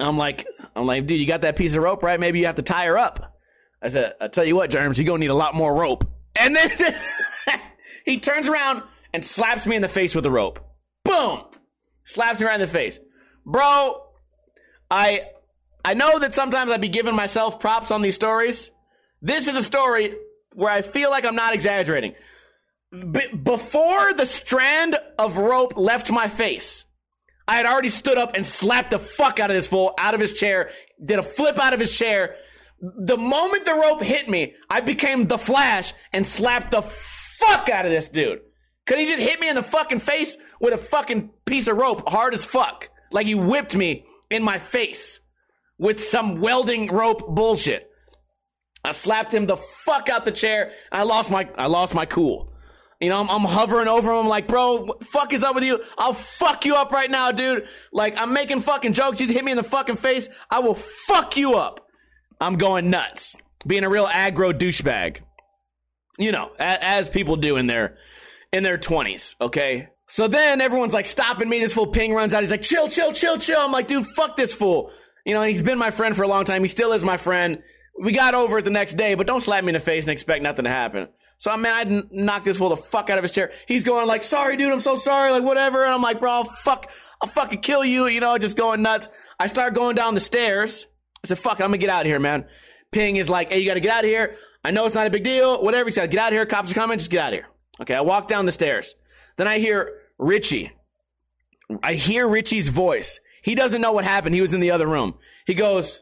I'm 0.00 0.18
like, 0.18 0.44
I'm 0.74 0.86
like, 0.86 1.06
dude, 1.06 1.20
you 1.20 1.26
got 1.26 1.42
that 1.42 1.54
piece 1.54 1.76
of 1.76 1.84
rope, 1.84 2.02
right? 2.02 2.18
Maybe 2.18 2.40
you 2.40 2.46
have 2.46 2.56
to 2.56 2.62
tie 2.62 2.86
her 2.86 2.98
up. 2.98 3.38
I 3.80 3.86
said, 3.86 4.14
I 4.20 4.26
tell 4.26 4.44
you 4.44 4.56
what, 4.56 4.70
Germs, 4.70 4.98
you're 4.98 5.06
gonna 5.06 5.20
need 5.20 5.30
a 5.30 5.34
lot 5.34 5.54
more 5.54 5.72
rope. 5.72 6.02
And 6.34 6.56
then 6.56 6.68
he 8.04 8.18
turns 8.18 8.48
around 8.48 8.82
and 9.14 9.24
slaps 9.24 9.68
me 9.68 9.76
in 9.76 9.82
the 9.82 9.88
face 9.88 10.16
with 10.16 10.24
the 10.24 10.32
rope. 10.32 10.58
Boom! 11.04 11.44
Slaps 12.02 12.40
me 12.40 12.46
right 12.46 12.56
in 12.56 12.60
the 12.60 12.66
face. 12.66 12.98
Bro, 13.44 14.02
I 14.90 15.28
I 15.84 15.94
know 15.94 16.18
that 16.18 16.34
sometimes 16.34 16.72
I'd 16.72 16.80
be 16.80 16.88
giving 16.88 17.14
myself 17.14 17.60
props 17.60 17.92
on 17.92 18.02
these 18.02 18.16
stories. 18.16 18.72
This 19.22 19.46
is 19.46 19.54
a 19.54 19.62
story 19.62 20.16
where 20.54 20.72
I 20.72 20.82
feel 20.82 21.10
like 21.10 21.24
I'm 21.24 21.36
not 21.36 21.54
exaggerating. 21.54 22.16
B- 22.92 23.34
before 23.34 24.12
the 24.14 24.26
strand 24.26 24.96
of 25.18 25.36
rope 25.36 25.76
left 25.76 26.10
my 26.10 26.28
face, 26.28 26.84
I 27.48 27.56
had 27.56 27.66
already 27.66 27.88
stood 27.88 28.18
up 28.18 28.34
and 28.34 28.46
slapped 28.46 28.90
the 28.90 28.98
fuck 28.98 29.38
out 29.38 29.50
of 29.50 29.56
this 29.56 29.66
fool 29.66 29.94
out 29.98 30.14
of 30.14 30.20
his 30.20 30.32
chair, 30.32 30.70
did 31.04 31.18
a 31.18 31.22
flip 31.22 31.58
out 31.58 31.74
of 31.74 31.80
his 31.80 31.96
chair. 31.96 32.36
The 32.80 33.16
moment 33.16 33.64
the 33.64 33.74
rope 33.74 34.02
hit 34.02 34.28
me, 34.28 34.54
I 34.68 34.80
became 34.80 35.26
the 35.26 35.38
Flash 35.38 35.94
and 36.12 36.26
slapped 36.26 36.72
the 36.72 36.82
fuck 36.82 37.68
out 37.68 37.86
of 37.86 37.92
this 37.92 38.08
dude. 38.08 38.40
Cause 38.86 38.98
he 38.98 39.06
just 39.06 39.22
hit 39.22 39.40
me 39.40 39.48
in 39.48 39.56
the 39.56 39.62
fucking 39.62 39.98
face 39.98 40.36
with 40.60 40.72
a 40.72 40.78
fucking 40.78 41.30
piece 41.44 41.66
of 41.66 41.76
rope, 41.76 42.08
hard 42.08 42.34
as 42.34 42.44
fuck. 42.44 42.88
Like 43.10 43.26
he 43.26 43.34
whipped 43.34 43.74
me 43.74 44.04
in 44.30 44.42
my 44.42 44.58
face 44.58 45.18
with 45.78 46.02
some 46.02 46.40
welding 46.40 46.88
rope 46.88 47.26
bullshit. 47.34 47.90
I 48.84 48.92
slapped 48.92 49.34
him 49.34 49.46
the 49.46 49.56
fuck 49.56 50.08
out 50.08 50.24
the 50.24 50.30
chair. 50.30 50.72
I 50.92 51.02
lost 51.02 51.30
my 51.30 51.48
I 51.56 51.66
lost 51.66 51.94
my 51.94 52.06
cool. 52.06 52.52
You 53.00 53.10
know, 53.10 53.20
I'm, 53.20 53.28
I'm, 53.28 53.42
hovering 53.42 53.88
over 53.88 54.18
him 54.18 54.26
like, 54.26 54.48
bro, 54.48 54.96
fuck 55.02 55.34
is 55.34 55.42
up 55.42 55.54
with 55.54 55.64
you? 55.64 55.82
I'll 55.98 56.14
fuck 56.14 56.64
you 56.64 56.76
up 56.76 56.92
right 56.92 57.10
now, 57.10 57.30
dude. 57.30 57.68
Like, 57.92 58.16
I'm 58.16 58.32
making 58.32 58.62
fucking 58.62 58.94
jokes. 58.94 59.20
You 59.20 59.26
hit 59.26 59.44
me 59.44 59.50
in 59.50 59.58
the 59.58 59.62
fucking 59.62 59.96
face. 59.96 60.30
I 60.50 60.60
will 60.60 60.74
fuck 60.74 61.36
you 61.36 61.54
up. 61.54 61.86
I'm 62.40 62.56
going 62.56 62.88
nuts. 62.88 63.36
Being 63.66 63.84
a 63.84 63.90
real 63.90 64.06
aggro 64.06 64.58
douchebag. 64.58 65.18
You 66.18 66.32
know, 66.32 66.52
as, 66.58 66.78
as 66.80 67.08
people 67.10 67.36
do 67.36 67.56
in 67.56 67.66
their, 67.66 67.98
in 68.50 68.62
their 68.62 68.78
20s, 68.78 69.34
okay? 69.42 69.88
So 70.08 70.28
then 70.28 70.62
everyone's 70.62 70.94
like 70.94 71.06
stopping 71.06 71.48
me. 71.48 71.60
This 71.60 71.74
fool 71.74 71.88
ping 71.88 72.14
runs 72.14 72.32
out. 72.32 72.42
He's 72.42 72.50
like, 72.50 72.62
chill, 72.62 72.88
chill, 72.88 73.12
chill, 73.12 73.38
chill. 73.38 73.60
I'm 73.60 73.72
like, 73.72 73.88
dude, 73.88 74.06
fuck 74.06 74.36
this 74.36 74.54
fool. 74.54 74.90
You 75.26 75.34
know, 75.34 75.42
he's 75.42 75.62
been 75.62 75.78
my 75.78 75.90
friend 75.90 76.16
for 76.16 76.22
a 76.22 76.28
long 76.28 76.44
time. 76.44 76.62
He 76.62 76.68
still 76.68 76.92
is 76.92 77.04
my 77.04 77.16
friend. 77.18 77.62
We 78.00 78.12
got 78.12 78.34
over 78.34 78.58
it 78.58 78.64
the 78.64 78.70
next 78.70 78.94
day, 78.94 79.14
but 79.14 79.26
don't 79.26 79.42
slap 79.42 79.64
me 79.64 79.70
in 79.70 79.74
the 79.74 79.80
face 79.80 80.04
and 80.04 80.12
expect 80.12 80.42
nothing 80.42 80.64
to 80.64 80.70
happen. 80.70 81.08
So 81.38 81.50
I 81.50 81.56
mean, 81.56 81.72
I 81.72 82.02
knocked 82.10 82.44
this 82.44 82.58
fool 82.58 82.70
the 82.70 82.76
fuck 82.76 83.10
out 83.10 83.18
of 83.18 83.24
his 83.24 83.30
chair. 83.30 83.52
He's 83.66 83.84
going 83.84 84.06
like, 84.06 84.22
"Sorry, 84.22 84.56
dude, 84.56 84.72
I'm 84.72 84.80
so 84.80 84.96
sorry," 84.96 85.30
like 85.30 85.42
whatever. 85.42 85.84
And 85.84 85.92
I'm 85.92 86.02
like, 86.02 86.20
"Bro, 86.20 86.30
I'll 86.30 86.44
fuck, 86.44 86.90
I'll 87.20 87.28
fucking 87.28 87.60
kill 87.60 87.84
you," 87.84 88.06
you 88.06 88.20
know, 88.20 88.38
just 88.38 88.56
going 88.56 88.82
nuts. 88.82 89.08
I 89.38 89.46
start 89.46 89.74
going 89.74 89.96
down 89.96 90.14
the 90.14 90.20
stairs. 90.20 90.86
I 91.22 91.28
said, 91.28 91.38
"Fuck, 91.38 91.60
I'm 91.60 91.68
gonna 91.68 91.78
get 91.78 91.90
out 91.90 92.06
of 92.06 92.10
here, 92.10 92.20
man." 92.20 92.46
Ping 92.90 93.16
is 93.16 93.28
like, 93.28 93.52
"Hey, 93.52 93.58
you 93.58 93.66
gotta 93.66 93.80
get 93.80 93.92
out 93.92 94.04
of 94.04 94.10
here." 94.10 94.36
I 94.64 94.70
know 94.70 94.86
it's 94.86 94.94
not 94.94 95.06
a 95.06 95.10
big 95.10 95.24
deal. 95.24 95.62
Whatever. 95.62 95.88
He 95.88 95.92
said, 95.92 96.10
"Get 96.10 96.20
out 96.20 96.28
of 96.28 96.36
here. 96.36 96.46
Cops 96.46 96.70
are 96.70 96.74
coming. 96.74 96.98
Just 96.98 97.10
get 97.10 97.20
out 97.20 97.32
of 97.32 97.38
here." 97.40 97.48
Okay, 97.80 97.94
I 97.94 98.00
walk 98.00 98.28
down 98.28 98.46
the 98.46 98.52
stairs. 98.52 98.94
Then 99.36 99.46
I 99.46 99.58
hear 99.58 99.92
Richie. 100.18 100.72
I 101.82 101.94
hear 101.94 102.26
Richie's 102.26 102.68
voice. 102.68 103.20
He 103.42 103.54
doesn't 103.54 103.80
know 103.80 103.92
what 103.92 104.04
happened. 104.04 104.34
He 104.34 104.40
was 104.40 104.54
in 104.54 104.60
the 104.60 104.70
other 104.70 104.86
room. 104.86 105.14
He 105.46 105.54
goes, 105.54 106.00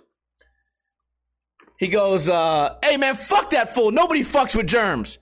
he 1.79 1.89
goes, 1.89 2.29
uh, 2.29 2.77
hey 2.83 2.97
man, 2.97 3.17
fuck 3.17 3.51
that 3.51 3.75
fool. 3.75 3.91
Nobody 3.91 4.23
fucks 4.23 4.55
with 4.55 4.67
germs 4.67 5.19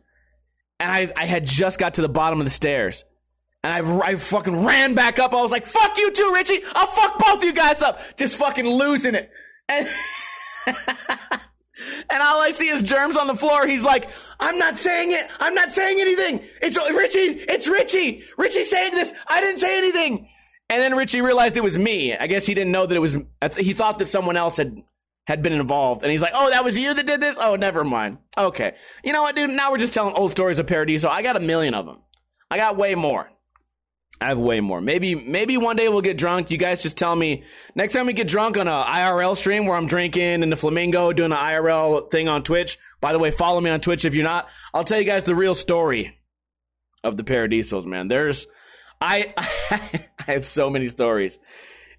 and 0.82 0.90
I, 0.90 1.12
I 1.16 1.26
had 1.26 1.46
just 1.46 1.78
got 1.78 1.94
to 1.94 2.02
the 2.02 2.08
bottom 2.08 2.40
of 2.40 2.44
the 2.44 2.50
stairs. 2.50 3.04
And 3.62 3.72
I, 3.72 4.00
I 4.00 4.16
fucking 4.16 4.64
ran 4.64 4.94
back 4.94 5.20
up. 5.20 5.32
I 5.32 5.40
was 5.40 5.52
like, 5.52 5.66
fuck 5.66 5.96
you 5.96 6.10
too, 6.10 6.32
Richie. 6.34 6.62
I'll 6.74 6.88
fuck 6.88 7.18
both 7.20 7.38
of 7.38 7.44
you 7.44 7.52
guys 7.52 7.80
up. 7.80 8.00
Just 8.16 8.36
fucking 8.36 8.66
losing 8.66 9.14
it. 9.14 9.30
And, 9.68 9.86
and 10.66 12.22
all 12.22 12.40
I 12.40 12.50
see 12.50 12.68
is 12.68 12.82
germs 12.82 13.16
on 13.16 13.28
the 13.28 13.36
floor. 13.36 13.64
He's 13.68 13.84
like, 13.84 14.10
I'm 14.40 14.58
not 14.58 14.80
saying 14.80 15.12
it. 15.12 15.24
I'm 15.38 15.54
not 15.54 15.72
saying 15.72 16.00
anything. 16.00 16.42
It's 16.60 16.76
Richie. 16.76 17.44
It's 17.48 17.68
Richie. 17.68 18.24
Richie 18.36 18.64
saying 18.64 18.94
this. 18.94 19.12
I 19.28 19.40
didn't 19.40 19.60
say 19.60 19.78
anything. 19.78 20.28
And 20.68 20.82
then 20.82 20.96
Richie 20.96 21.20
realized 21.20 21.56
it 21.56 21.62
was 21.62 21.78
me. 21.78 22.16
I 22.16 22.26
guess 22.26 22.44
he 22.44 22.54
didn't 22.54 22.72
know 22.72 22.86
that 22.86 22.96
it 22.96 22.98
was, 22.98 23.16
he 23.56 23.72
thought 23.72 24.00
that 24.00 24.06
someone 24.06 24.36
else 24.36 24.56
had 24.56 24.82
had 25.26 25.42
been 25.42 25.52
involved. 25.52 26.02
And 26.02 26.10
he's 26.10 26.22
like, 26.22 26.32
oh, 26.34 26.50
that 26.50 26.64
was 26.64 26.76
you 26.76 26.94
that 26.94 27.06
did 27.06 27.20
this? 27.20 27.36
Oh, 27.40 27.56
never 27.56 27.84
mind. 27.84 28.18
Okay. 28.36 28.74
You 29.04 29.12
know 29.12 29.22
what, 29.22 29.36
dude? 29.36 29.50
Now 29.50 29.70
we're 29.70 29.78
just 29.78 29.94
telling 29.94 30.14
old 30.14 30.32
stories 30.32 30.58
of 30.58 30.66
Paradiso. 30.66 31.08
I 31.08 31.22
got 31.22 31.36
a 31.36 31.40
million 31.40 31.74
of 31.74 31.86
them. 31.86 31.98
I 32.50 32.56
got 32.56 32.76
way 32.76 32.94
more. 32.94 33.28
I 34.20 34.26
have 34.26 34.38
way 34.38 34.60
more. 34.60 34.80
Maybe, 34.80 35.14
maybe 35.14 35.56
one 35.56 35.74
day 35.74 35.88
we'll 35.88 36.00
get 36.00 36.16
drunk. 36.16 36.50
You 36.50 36.56
guys 36.56 36.82
just 36.82 36.96
tell 36.96 37.16
me 37.16 37.42
next 37.74 37.92
time 37.92 38.06
we 38.06 38.12
get 38.12 38.28
drunk 38.28 38.56
on 38.56 38.68
a 38.68 38.84
IRL 38.84 39.36
stream 39.36 39.66
where 39.66 39.76
I'm 39.76 39.88
drinking 39.88 40.42
in 40.42 40.50
the 40.50 40.56
Flamingo 40.56 41.12
doing 41.12 41.32
an 41.32 41.38
IRL 41.38 42.08
thing 42.10 42.28
on 42.28 42.44
Twitch. 42.44 42.78
By 43.00 43.12
the 43.12 43.18
way, 43.18 43.32
follow 43.32 43.60
me 43.60 43.70
on 43.70 43.80
Twitch 43.80 44.04
if 44.04 44.14
you're 44.14 44.24
not. 44.24 44.48
I'll 44.72 44.84
tell 44.84 44.98
you 44.98 45.04
guys 45.04 45.24
the 45.24 45.34
real 45.34 45.56
story 45.56 46.18
of 47.02 47.16
the 47.16 47.24
Paradisos, 47.24 47.84
man. 47.84 48.06
There's, 48.06 48.46
I, 49.00 49.34
I 49.38 50.32
have 50.32 50.44
so 50.44 50.70
many 50.70 50.86
stories. 50.86 51.38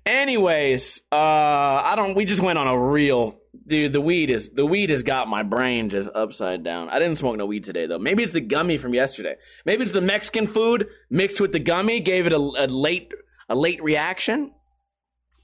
Anyways, 0.06 1.00
uh, 1.12 1.16
I 1.16 1.94
don't. 1.96 2.14
We 2.16 2.26
just 2.26 2.42
went 2.42 2.60
on 2.60 2.68
a 2.68 2.78
real 2.78 3.40
dude. 3.66 3.94
The 3.94 4.02
weed 4.02 4.30
is 4.30 4.50
the 4.50 4.66
weed 4.66 4.90
has 4.90 5.04
got 5.04 5.30
my 5.30 5.44
brain 5.44 5.90
just 5.90 6.10
upside 6.14 6.64
down. 6.64 6.90
I 6.90 7.00
didn't 7.00 7.18
smoke 7.18 7.38
no 7.38 7.46
weed 7.46 7.64
today 7.64 7.86
though. 7.86 8.00
Maybe 8.00 8.24
it's 8.24 8.34
the 8.34 8.42
gummy 8.42 8.78
from 8.78 8.94
yesterday. 8.94 9.36
Maybe 9.66 9.84
it's 9.84 9.94
the 9.94 10.02
Mexican 10.02 10.48
food 10.48 10.90
mixed 11.10 11.40
with 11.40 11.54
the 11.54 11.60
gummy 11.60 12.02
gave 12.02 12.26
it 12.26 12.34
a, 12.34 12.38
a 12.38 12.68
late 12.68 13.12
a 13.48 13.56
late 13.56 13.82
reaction. 13.82 14.52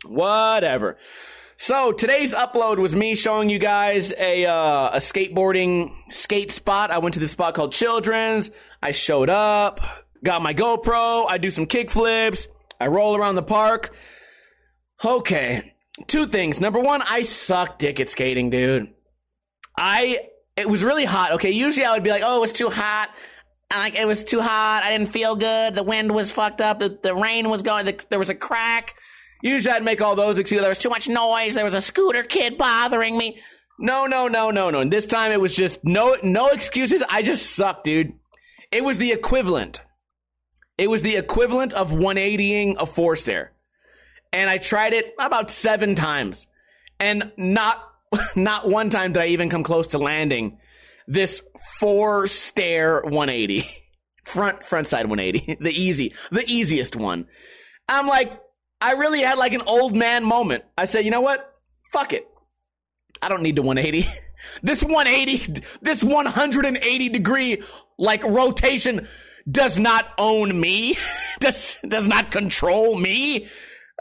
Whatever. 0.05 0.97
So 1.55 1.91
today's 1.91 2.33
upload 2.33 2.77
was 2.77 2.95
me 2.95 3.15
showing 3.15 3.49
you 3.49 3.59
guys 3.59 4.13
a 4.17 4.45
uh, 4.45 4.89
a 4.91 4.97
skateboarding 4.97 5.93
skate 6.09 6.51
spot. 6.51 6.91
I 6.91 6.97
went 6.97 7.13
to 7.13 7.19
this 7.21 7.31
spot 7.31 7.53
called 7.53 7.71
Children's. 7.71 8.51
I 8.83 8.91
showed 8.91 9.29
up, 9.29 9.79
got 10.21 10.41
my 10.41 10.53
GoPro. 10.53 11.29
I 11.29 11.37
do 11.37 11.49
some 11.49 11.65
kick 11.65 11.91
flips. 11.91 12.49
I 12.79 12.87
roll 12.87 13.15
around 13.15 13.35
the 13.35 13.43
park. 13.43 13.93
Okay. 15.03 15.73
Two 16.07 16.27
things. 16.27 16.59
Number 16.59 16.79
one, 16.79 17.01
I 17.01 17.23
suck 17.23 17.77
dick 17.77 17.99
at 17.99 18.09
skating, 18.09 18.49
dude. 18.49 18.93
I 19.77 20.19
it 20.55 20.67
was 20.69 20.83
really 20.83 21.05
hot. 21.05 21.33
Okay, 21.33 21.51
usually 21.51 21.85
I 21.85 21.93
would 21.93 22.03
be 22.03 22.09
like, 22.09 22.23
oh, 22.25 22.37
it 22.37 22.41
was 22.41 22.51
too 22.51 22.69
hot. 22.69 23.09
And 23.71 23.79
like 23.79 23.97
it 23.97 24.05
was 24.05 24.23
too 24.23 24.41
hot. 24.41 24.81
I 24.83 24.89
didn't 24.89 25.09
feel 25.09 25.35
good. 25.35 25.75
The 25.75 25.83
wind 25.83 26.11
was 26.11 26.31
fucked 26.31 26.61
up. 26.61 26.79
The, 26.79 26.99
the 27.01 27.15
rain 27.15 27.49
was 27.49 27.61
going. 27.61 27.85
The, 27.85 27.99
there 28.09 28.19
was 28.19 28.29
a 28.29 28.35
crack. 28.35 28.95
Usually 29.41 29.73
I'd 29.73 29.83
make 29.83 30.01
all 30.01 30.15
those 30.15 30.37
excuses. 30.37 30.63
There 30.63 30.69
was 30.69 30.79
too 30.79 30.89
much 30.89 31.07
noise. 31.07 31.55
There 31.55 31.63
was 31.63 31.73
a 31.73 31.81
scooter 31.81 32.23
kid 32.23 32.57
bothering 32.57 33.17
me. 33.17 33.39
No, 33.77 34.05
no, 34.05 34.27
no, 34.27 34.51
no, 34.51 34.69
no. 34.69 34.79
And 34.79 34.91
this 34.91 35.05
time 35.05 35.31
it 35.31 35.39
was 35.39 35.55
just 35.55 35.83
no, 35.83 36.17
no 36.23 36.49
excuses. 36.49 37.03
I 37.09 37.21
just 37.21 37.55
sucked, 37.55 37.85
dude. 37.85 38.13
It 38.71 38.83
was 38.83 38.97
the 38.97 39.11
equivalent. 39.11 39.81
It 40.77 40.89
was 40.89 41.01
the 41.01 41.15
equivalent 41.15 41.73
of 41.73 41.91
180ing 41.91 42.75
a 42.77 42.85
four 42.85 43.15
stair 43.15 43.53
and 44.31 44.49
I 44.49 44.57
tried 44.57 44.93
it 44.93 45.13
about 45.19 45.51
seven 45.51 45.95
times, 45.95 46.47
and 46.99 47.31
not 47.37 47.83
not 48.35 48.67
one 48.67 48.89
time 48.89 49.13
did 49.13 49.23
I 49.23 49.27
even 49.27 49.49
come 49.49 49.63
close 49.63 49.87
to 49.87 49.97
landing 49.97 50.57
this 51.07 51.41
four 51.79 52.27
stair 52.27 53.01
180 53.01 53.65
front 54.23 54.63
front 54.63 54.87
side 54.87 55.07
180 55.07 55.57
the 55.63 55.71
easy 55.71 56.13
the 56.29 56.43
easiest 56.45 56.95
one 56.95 57.25
i'm 57.87 58.05
like 58.05 58.39
I 58.81 58.93
really 58.93 59.21
had 59.21 59.37
like 59.37 59.53
an 59.53 59.61
old 59.61 59.95
man 59.95 60.23
moment. 60.23 60.63
I 60.77 60.85
said, 60.85 61.05
you 61.05 61.11
know 61.11 61.21
what? 61.21 61.53
Fuck 61.91 62.13
it. 62.13 62.27
I 63.21 63.27
don't 63.27 63.41
need 63.41 63.57
the 63.57 63.61
180. 63.61 64.07
this 64.63 64.83
180, 64.83 65.61
this 65.81 66.03
180 66.03 67.09
degree 67.09 67.61
like 67.97 68.23
rotation 68.23 69.07
does 69.49 69.79
not 69.79 70.05
own 70.17 70.57
me. 70.59 70.97
does 71.39 71.77
does 71.87 72.07
not 72.07 72.31
control 72.31 72.97
me. 72.97 73.47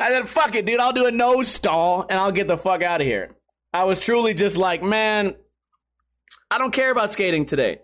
I 0.00 0.10
said, 0.10 0.28
fuck 0.28 0.54
it, 0.54 0.66
dude. 0.66 0.80
I'll 0.80 0.92
do 0.92 1.06
a 1.06 1.10
nose 1.10 1.48
stall 1.48 2.06
and 2.08 2.18
I'll 2.18 2.32
get 2.32 2.46
the 2.46 2.58
fuck 2.58 2.82
out 2.82 3.00
of 3.00 3.06
here. 3.06 3.36
I 3.72 3.84
was 3.84 4.00
truly 4.00 4.34
just 4.34 4.56
like, 4.56 4.82
man, 4.82 5.34
I 6.50 6.58
don't 6.58 6.72
care 6.72 6.90
about 6.90 7.12
skating 7.12 7.44
today. 7.44 7.80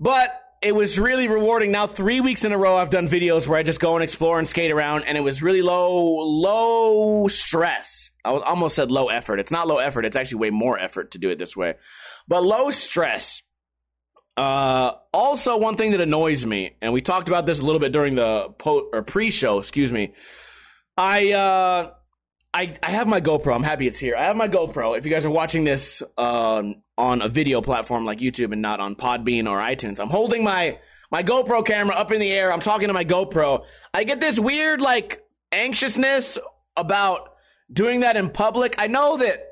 But 0.00 0.42
it 0.62 0.74
was 0.74 0.98
really 0.98 1.28
rewarding. 1.28 1.70
Now, 1.70 1.86
three 1.86 2.20
weeks 2.20 2.44
in 2.44 2.52
a 2.52 2.58
row, 2.58 2.76
I've 2.76 2.90
done 2.90 3.08
videos 3.08 3.46
where 3.46 3.58
I 3.58 3.62
just 3.62 3.80
go 3.80 3.94
and 3.94 4.02
explore 4.02 4.38
and 4.38 4.48
skate 4.48 4.72
around, 4.72 5.04
and 5.04 5.16
it 5.16 5.20
was 5.20 5.42
really 5.42 5.62
low, 5.62 6.16
low 6.24 7.28
stress. 7.28 8.10
I 8.24 8.30
almost 8.30 8.74
said 8.74 8.90
low 8.90 9.08
effort. 9.08 9.38
It's 9.38 9.52
not 9.52 9.68
low 9.68 9.78
effort. 9.78 10.04
It's 10.06 10.16
actually 10.16 10.38
way 10.38 10.50
more 10.50 10.78
effort 10.78 11.12
to 11.12 11.18
do 11.18 11.30
it 11.30 11.38
this 11.38 11.56
way, 11.56 11.74
but 12.26 12.42
low 12.42 12.70
stress. 12.70 13.42
Uh, 14.36 14.92
also, 15.14 15.56
one 15.56 15.76
thing 15.76 15.92
that 15.92 16.00
annoys 16.00 16.44
me, 16.44 16.76
and 16.82 16.92
we 16.92 17.00
talked 17.00 17.28
about 17.28 17.46
this 17.46 17.60
a 17.60 17.62
little 17.62 17.80
bit 17.80 17.92
during 17.92 18.16
the 18.16 18.48
po- 18.58 18.88
or 18.92 19.02
pre-show. 19.02 19.58
Excuse 19.58 19.92
me. 19.92 20.12
I 20.96 21.32
uh, 21.32 21.90
I, 22.54 22.78
I 22.82 22.90
have 22.90 23.06
my 23.06 23.20
GoPro. 23.20 23.54
I'm 23.54 23.62
happy 23.62 23.86
it's 23.86 23.98
here. 23.98 24.16
I 24.16 24.24
have 24.24 24.36
my 24.36 24.48
GoPro. 24.48 24.96
If 24.96 25.04
you 25.04 25.12
guys 25.12 25.26
are 25.26 25.30
watching 25.30 25.64
this 25.64 26.02
um, 26.16 26.76
on 26.96 27.20
a 27.20 27.28
video 27.28 27.60
platform 27.60 28.06
like 28.06 28.18
YouTube 28.18 28.52
and 28.52 28.62
not 28.62 28.80
on 28.80 28.94
Podbean 28.94 29.48
or 29.48 29.58
iTunes, 29.58 30.00
I'm 30.00 30.08
holding 30.08 30.42
my 30.42 30.78
my 31.10 31.22
GoPro 31.22 31.64
camera 31.64 31.94
up 31.94 32.12
in 32.12 32.20
the 32.20 32.32
air. 32.32 32.52
I'm 32.52 32.60
talking 32.60 32.88
to 32.88 32.94
my 32.94 33.04
GoPro. 33.04 33.64
I 33.92 34.04
get 34.04 34.20
this 34.20 34.38
weird 34.38 34.80
like 34.80 35.22
anxiousness 35.52 36.38
about 36.76 37.28
doing 37.70 38.00
that 38.00 38.16
in 38.16 38.30
public. 38.30 38.76
I 38.78 38.86
know 38.86 39.18
that 39.18 39.44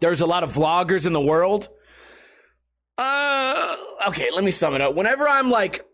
there's 0.00 0.20
a 0.20 0.26
lot 0.26 0.44
of 0.44 0.52
vloggers 0.52 1.06
in 1.06 1.14
the 1.14 1.20
world. 1.20 1.68
Uh, 2.98 3.76
okay, 4.08 4.30
let 4.32 4.44
me 4.44 4.50
sum 4.50 4.74
it 4.74 4.82
up. 4.82 4.94
Whenever 4.94 5.26
I'm 5.26 5.50
like 5.50 5.87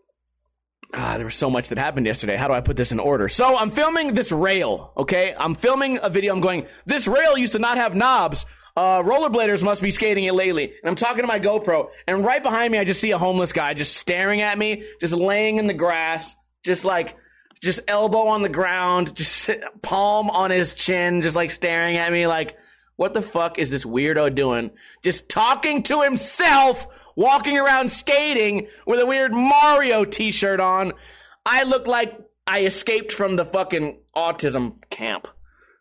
Ah, 0.97 1.17
there 1.17 1.25
was 1.25 1.35
so 1.35 1.49
much 1.49 1.69
that 1.69 1.77
happened 1.77 2.05
yesterday. 2.05 2.37
How 2.37 2.47
do 2.47 2.53
I 2.53 2.61
put 2.61 2.77
this 2.77 2.93
in 2.93 2.99
order? 2.99 3.27
So 3.27 3.57
I'm 3.57 3.69
filming 3.69 4.13
this 4.13 4.31
rail, 4.31 4.93
okay? 4.95 5.35
I'm 5.37 5.53
filming 5.53 5.99
a 6.01 6.09
video. 6.09 6.33
I'm 6.33 6.39
going, 6.39 6.67
this 6.85 7.05
rail 7.05 7.37
used 7.37 7.51
to 7.53 7.59
not 7.59 7.77
have 7.77 7.95
knobs. 7.95 8.45
Uh, 8.77 9.01
rollerbladers 9.03 9.61
must 9.61 9.81
be 9.81 9.91
skating 9.91 10.23
it 10.23 10.33
lately. 10.33 10.65
And 10.65 10.89
I'm 10.89 10.95
talking 10.95 11.21
to 11.21 11.27
my 11.27 11.39
GoPro, 11.39 11.89
and 12.07 12.23
right 12.23 12.41
behind 12.41 12.71
me, 12.71 12.77
I 12.77 12.85
just 12.85 13.01
see 13.01 13.11
a 13.11 13.17
homeless 13.17 13.51
guy 13.51 13.73
just 13.73 13.95
staring 13.97 14.41
at 14.41 14.57
me, 14.57 14.83
just 15.01 15.13
laying 15.13 15.57
in 15.57 15.67
the 15.67 15.73
grass, 15.73 16.35
just 16.63 16.85
like, 16.85 17.15
just 17.61 17.79
elbow 17.87 18.27
on 18.27 18.41
the 18.41 18.49
ground, 18.49 19.15
just 19.15 19.49
palm 19.81 20.29
on 20.29 20.49
his 20.49 20.73
chin, 20.73 21.21
just 21.21 21.35
like 21.35 21.51
staring 21.51 21.97
at 21.97 22.11
me 22.11 22.27
like, 22.27 22.57
what 22.95 23.13
the 23.13 23.21
fuck 23.21 23.59
is 23.59 23.69
this 23.69 23.83
weirdo 23.83 24.33
doing? 24.33 24.71
Just 25.03 25.27
talking 25.27 25.83
to 25.83 26.01
himself 26.01 26.87
walking 27.15 27.57
around 27.57 27.89
skating 27.91 28.67
with 28.85 28.99
a 28.99 29.05
weird 29.05 29.33
Mario 29.33 30.05
t-shirt 30.05 30.59
on. 30.59 30.93
I 31.45 31.63
look 31.63 31.87
like 31.87 32.17
I 32.47 32.61
escaped 32.61 33.11
from 33.11 33.35
the 33.35 33.45
fucking 33.45 33.99
autism 34.15 34.81
camp. 34.89 35.27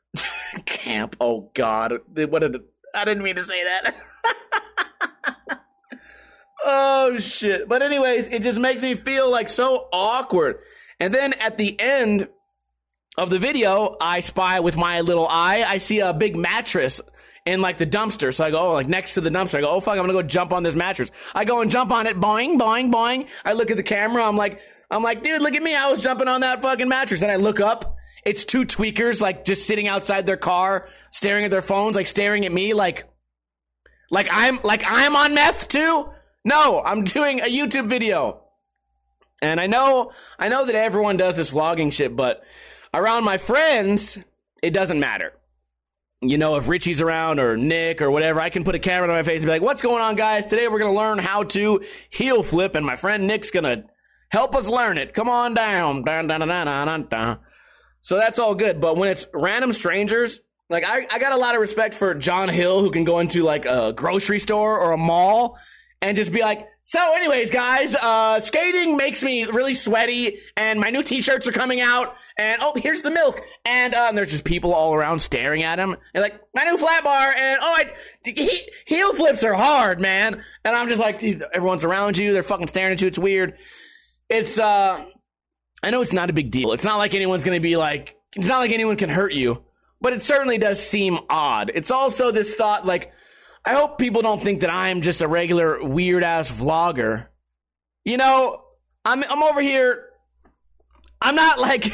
camp. 0.66 1.16
Oh 1.20 1.50
god. 1.54 1.98
What 2.14 2.40
did 2.40 2.56
I 2.94 3.04
didn't 3.04 3.24
mean 3.24 3.36
to 3.36 3.42
say 3.42 3.64
that. 3.64 3.96
oh 6.64 7.18
shit. 7.18 7.68
But 7.68 7.82
anyways, 7.82 8.28
it 8.28 8.42
just 8.42 8.58
makes 8.58 8.82
me 8.82 8.94
feel 8.94 9.30
like 9.30 9.48
so 9.48 9.88
awkward. 9.92 10.58
And 11.00 11.12
then 11.12 11.32
at 11.34 11.58
the 11.58 11.78
end 11.80 12.28
of 13.16 13.30
the 13.30 13.38
video, 13.38 13.96
I 14.00 14.20
spy 14.20 14.60
with 14.60 14.76
my 14.76 15.00
little 15.00 15.26
eye, 15.28 15.64
I 15.66 15.78
see 15.78 16.00
a 16.00 16.12
big 16.12 16.36
mattress 16.36 17.00
in 17.46 17.60
like 17.60 17.78
the 17.78 17.86
dumpster. 17.86 18.32
So 18.32 18.44
I 18.44 18.50
go, 18.50 18.72
like 18.72 18.88
next 18.88 19.14
to 19.14 19.20
the 19.20 19.30
dumpster. 19.30 19.58
I 19.58 19.60
go, 19.62 19.70
oh 19.70 19.80
fuck, 19.80 19.98
I'm 19.98 20.02
gonna 20.02 20.12
go 20.12 20.22
jump 20.22 20.52
on 20.52 20.62
this 20.62 20.74
mattress. 20.74 21.10
I 21.34 21.44
go 21.44 21.60
and 21.60 21.70
jump 21.70 21.90
on 21.90 22.06
it, 22.06 22.18
boing, 22.18 22.58
boing, 22.58 22.92
boing. 22.92 23.28
I 23.44 23.52
look 23.52 23.70
at 23.70 23.76
the 23.76 23.82
camera. 23.82 24.24
I'm 24.24 24.36
like, 24.36 24.60
I'm 24.90 25.02
like, 25.02 25.22
dude, 25.22 25.42
look 25.42 25.54
at 25.54 25.62
me. 25.62 25.74
I 25.74 25.90
was 25.90 26.00
jumping 26.00 26.28
on 26.28 26.40
that 26.40 26.62
fucking 26.62 26.88
mattress. 26.88 27.20
Then 27.20 27.30
I 27.30 27.36
look 27.36 27.60
up. 27.60 27.96
It's 28.24 28.44
two 28.44 28.64
tweakers 28.64 29.20
like 29.20 29.44
just 29.44 29.66
sitting 29.66 29.86
outside 29.86 30.24
their 30.24 30.38
car, 30.38 30.88
staring 31.10 31.44
at 31.44 31.50
their 31.50 31.62
phones, 31.62 31.94
like 31.94 32.06
staring 32.06 32.46
at 32.46 32.52
me, 32.52 32.72
like, 32.72 33.06
like 34.10 34.28
I'm 34.30 34.60
like 34.62 34.82
I'm 34.86 35.14
on 35.16 35.34
meth 35.34 35.68
too. 35.68 36.08
No, 36.44 36.82
I'm 36.82 37.04
doing 37.04 37.40
a 37.40 37.44
YouTube 37.44 37.86
video. 37.86 38.40
And 39.42 39.60
I 39.60 39.66
know, 39.66 40.12
I 40.38 40.48
know 40.48 40.64
that 40.64 40.74
everyone 40.74 41.18
does 41.18 41.36
this 41.36 41.50
vlogging 41.50 41.92
shit, 41.92 42.16
but 42.16 42.42
around 42.94 43.24
my 43.24 43.36
friends, 43.36 44.16
it 44.62 44.70
doesn't 44.70 44.98
matter 44.98 45.34
you 46.30 46.38
know, 46.38 46.56
if 46.56 46.68
Richie's 46.68 47.00
around 47.00 47.38
or 47.40 47.56
Nick 47.56 48.02
or 48.02 48.10
whatever, 48.10 48.40
I 48.40 48.50
can 48.50 48.64
put 48.64 48.74
a 48.74 48.78
camera 48.78 49.08
on 49.08 49.14
my 49.14 49.22
face 49.22 49.42
and 49.42 49.46
be 49.46 49.52
like, 49.52 49.62
what's 49.62 49.82
going 49.82 50.02
on, 50.02 50.16
guys? 50.16 50.46
Today 50.46 50.68
we're 50.68 50.78
going 50.78 50.92
to 50.92 50.98
learn 50.98 51.18
how 51.18 51.44
to 51.44 51.82
heel 52.10 52.42
flip, 52.42 52.74
and 52.74 52.84
my 52.84 52.96
friend 52.96 53.26
Nick's 53.26 53.50
going 53.50 53.64
to 53.64 53.84
help 54.30 54.54
us 54.54 54.66
learn 54.68 54.98
it. 54.98 55.14
Come 55.14 55.28
on 55.28 55.54
down. 55.54 56.02
Dun, 56.04 56.26
dun, 56.26 56.40
dun, 56.40 57.38
so 58.00 58.16
that's 58.16 58.38
all 58.38 58.54
good. 58.54 58.80
But 58.80 58.96
when 58.96 59.08
it's 59.08 59.26
random 59.32 59.72
strangers, 59.72 60.40
like 60.68 60.84
I, 60.86 61.06
I 61.10 61.18
got 61.18 61.32
a 61.32 61.36
lot 61.36 61.54
of 61.54 61.60
respect 61.60 61.94
for 61.94 62.14
John 62.14 62.48
Hill 62.48 62.80
who 62.80 62.90
can 62.90 63.04
go 63.04 63.18
into 63.18 63.42
like 63.42 63.64
a 63.64 63.92
grocery 63.94 64.38
store 64.38 64.78
or 64.78 64.92
a 64.92 64.98
mall 64.98 65.58
and 66.02 66.16
just 66.16 66.32
be 66.32 66.40
like, 66.40 66.68
so, 66.84 67.14
anyways, 67.14 67.50
guys, 67.50 67.94
uh, 67.94 68.38
skating 68.40 68.96
makes 68.96 69.22
me 69.22 69.44
really 69.44 69.74
sweaty, 69.74 70.38
and 70.56 70.78
my 70.78 70.90
new 70.90 71.02
t-shirts 71.02 71.48
are 71.48 71.52
coming 71.52 71.80
out, 71.80 72.14
and 72.38 72.60
oh, 72.62 72.74
here's 72.76 73.00
the 73.00 73.10
milk, 73.10 73.40
and, 73.64 73.94
uh, 73.94 74.06
and 74.08 74.18
there's 74.18 74.30
just 74.30 74.44
people 74.44 74.74
all 74.74 74.94
around 74.94 75.18
staring 75.18 75.62
at 75.62 75.78
him, 75.78 75.96
and 76.14 76.22
like, 76.22 76.40
my 76.54 76.64
new 76.64 76.76
flat 76.76 77.02
bar, 77.02 77.34
and 77.36 77.58
oh, 77.62 77.74
I, 77.74 77.92
he, 78.24 78.60
heel 78.86 79.14
flips 79.14 79.42
are 79.42 79.54
hard, 79.54 80.00
man, 80.00 80.42
and 80.64 80.76
I'm 80.76 80.88
just 80.88 81.00
like, 81.00 81.18
dude, 81.18 81.42
everyone's 81.54 81.84
around 81.84 82.18
you, 82.18 82.32
they're 82.34 82.42
fucking 82.42 82.68
staring 82.68 82.92
at 82.92 83.00
you, 83.00 83.08
it's 83.08 83.18
weird. 83.18 83.56
It's, 84.28 84.58
uh, 84.58 85.04
I 85.82 85.90
know 85.90 86.02
it's 86.02 86.12
not 86.12 86.30
a 86.30 86.32
big 86.32 86.50
deal. 86.50 86.72
It's 86.72 86.84
not 86.84 86.96
like 86.96 87.14
anyone's 87.14 87.44
gonna 87.44 87.60
be 87.60 87.76
like, 87.76 88.16
it's 88.36 88.46
not 88.46 88.58
like 88.58 88.72
anyone 88.72 88.96
can 88.96 89.10
hurt 89.10 89.32
you, 89.32 89.62
but 90.00 90.12
it 90.12 90.22
certainly 90.22 90.58
does 90.58 90.82
seem 90.82 91.18
odd. 91.30 91.70
It's 91.74 91.90
also 91.90 92.30
this 92.30 92.54
thought, 92.54 92.84
like, 92.84 93.12
I 93.64 93.74
hope 93.74 93.98
people 93.98 94.22
don't 94.22 94.42
think 94.42 94.60
that 94.60 94.70
I'm 94.70 95.00
just 95.00 95.22
a 95.22 95.28
regular 95.28 95.82
weird 95.82 96.22
ass 96.22 96.50
vlogger. 96.50 97.26
You 98.04 98.18
know, 98.18 98.62
I'm 99.04 99.24
I'm 99.24 99.42
over 99.42 99.60
here. 99.60 100.06
I'm 101.20 101.34
not 101.34 101.58
like 101.58 101.90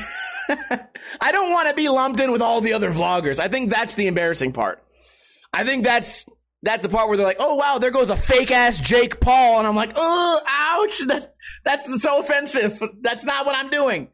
I 1.21 1.33
don't 1.33 1.53
want 1.53 1.69
to 1.69 1.75
be 1.75 1.89
lumped 1.89 2.19
in 2.19 2.33
with 2.33 2.43
all 2.43 2.61
the 2.61 2.73
other 2.73 2.91
vloggers. 2.91 3.39
I 3.39 3.49
think 3.49 3.71
that's 3.71 3.95
the 3.95 4.09
embarrassing 4.09 4.53
part. 4.53 4.83
I 5.53 5.65
think 5.65 5.85
that's 5.85 6.27
that's 6.63 6.83
the 6.83 6.89
part 6.89 7.09
where 7.09 7.17
they're 7.17 7.27
like, 7.27 7.37
"Oh 7.39 7.55
wow, 7.55 7.79
there 7.79 7.91
goes 7.91 8.11
a 8.11 8.17
fake 8.17 8.51
ass 8.51 8.81
Jake 8.81 9.21
Paul," 9.21 9.59
and 9.59 9.67
I'm 9.67 9.77
like, 9.77 9.93
"Oh, 9.95 10.41
ouch! 10.47 11.01
That's 11.07 11.27
that's 11.65 12.03
so 12.03 12.21
offensive. 12.21 12.83
That's 13.01 13.25
not 13.25 13.45
what 13.45 13.55
I'm 13.55 13.69
doing. 13.69 14.09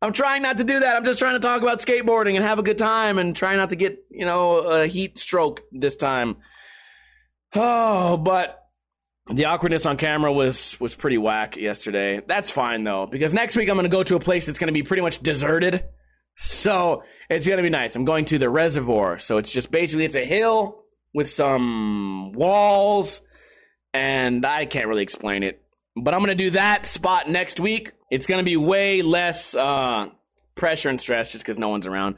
I'm 0.00 0.12
trying 0.12 0.42
not 0.42 0.58
to 0.58 0.64
do 0.64 0.80
that. 0.80 0.96
I'm 0.96 1.04
just 1.04 1.18
trying 1.18 1.34
to 1.34 1.40
talk 1.40 1.60
about 1.62 1.80
skateboarding 1.80 2.36
and 2.36 2.44
have 2.44 2.58
a 2.58 2.62
good 2.62 2.78
time 2.78 3.18
and 3.18 3.34
try 3.34 3.56
not 3.56 3.70
to 3.70 3.76
get 3.76 3.98
you 4.10 4.24
know 4.24 4.58
a 4.58 4.86
heat 4.86 5.18
stroke 5.18 5.62
this 5.72 5.96
time." 5.96 6.36
Oh, 7.54 8.16
but 8.16 8.60
the 9.28 9.46
awkwardness 9.46 9.86
on 9.86 9.96
camera 9.96 10.32
was 10.32 10.78
was 10.80 10.94
pretty 10.94 11.18
whack 11.18 11.56
yesterday. 11.56 12.20
That's 12.26 12.50
fine 12.50 12.84
though, 12.84 13.06
because 13.06 13.32
next 13.32 13.56
week 13.56 13.68
I'm 13.68 13.76
going 13.76 13.84
to 13.84 13.96
go 13.96 14.02
to 14.02 14.16
a 14.16 14.20
place 14.20 14.46
that's 14.46 14.58
going 14.58 14.68
to 14.68 14.74
be 14.74 14.82
pretty 14.82 15.02
much 15.02 15.20
deserted. 15.20 15.84
So 16.36 17.04
it's 17.30 17.46
going 17.46 17.58
to 17.58 17.62
be 17.62 17.70
nice. 17.70 17.94
I'm 17.94 18.04
going 18.04 18.24
to 18.26 18.38
the 18.38 18.50
reservoir. 18.50 19.18
So 19.20 19.38
it's 19.38 19.52
just 19.52 19.70
basically 19.70 20.04
it's 20.04 20.16
a 20.16 20.24
hill 20.24 20.82
with 21.14 21.30
some 21.30 22.32
walls, 22.32 23.20
and 23.92 24.44
I 24.44 24.66
can't 24.66 24.88
really 24.88 25.04
explain 25.04 25.42
it. 25.44 25.62
But 25.96 26.12
I'm 26.12 26.20
going 26.20 26.36
to 26.36 26.44
do 26.44 26.50
that 26.50 26.86
spot 26.86 27.30
next 27.30 27.60
week. 27.60 27.92
It's 28.10 28.26
going 28.26 28.44
to 28.44 28.48
be 28.48 28.56
way 28.56 29.02
less 29.02 29.54
uh, 29.54 30.06
pressure 30.56 30.88
and 30.88 31.00
stress 31.00 31.30
just 31.30 31.44
because 31.44 31.58
no 31.58 31.68
one's 31.68 31.86
around. 31.86 32.16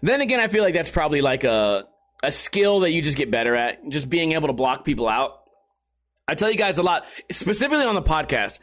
Then 0.00 0.20
again, 0.20 0.38
I 0.38 0.46
feel 0.46 0.62
like 0.62 0.74
that's 0.74 0.90
probably 0.90 1.20
like 1.20 1.42
a 1.42 1.84
a 2.26 2.32
skill 2.32 2.80
that 2.80 2.90
you 2.90 3.02
just 3.02 3.16
get 3.16 3.30
better 3.30 3.54
at, 3.54 3.88
just 3.88 4.10
being 4.10 4.32
able 4.32 4.48
to 4.48 4.52
block 4.52 4.84
people 4.84 5.08
out. 5.08 5.42
I 6.28 6.34
tell 6.34 6.50
you 6.50 6.58
guys 6.58 6.78
a 6.78 6.82
lot, 6.82 7.06
specifically 7.30 7.84
on 7.84 7.94
the 7.94 8.02
podcast. 8.02 8.58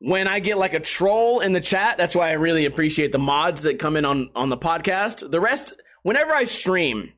When 0.00 0.26
I 0.26 0.40
get 0.40 0.58
like 0.58 0.74
a 0.74 0.80
troll 0.80 1.40
in 1.40 1.52
the 1.52 1.60
chat, 1.60 1.96
that's 1.96 2.14
why 2.14 2.30
I 2.30 2.32
really 2.32 2.66
appreciate 2.66 3.12
the 3.12 3.18
mods 3.18 3.62
that 3.62 3.78
come 3.78 3.96
in 3.96 4.04
on 4.04 4.30
on 4.34 4.48
the 4.48 4.56
podcast. 4.56 5.28
The 5.28 5.40
rest, 5.40 5.74
whenever 6.02 6.32
I 6.32 6.44
stream, 6.44 7.12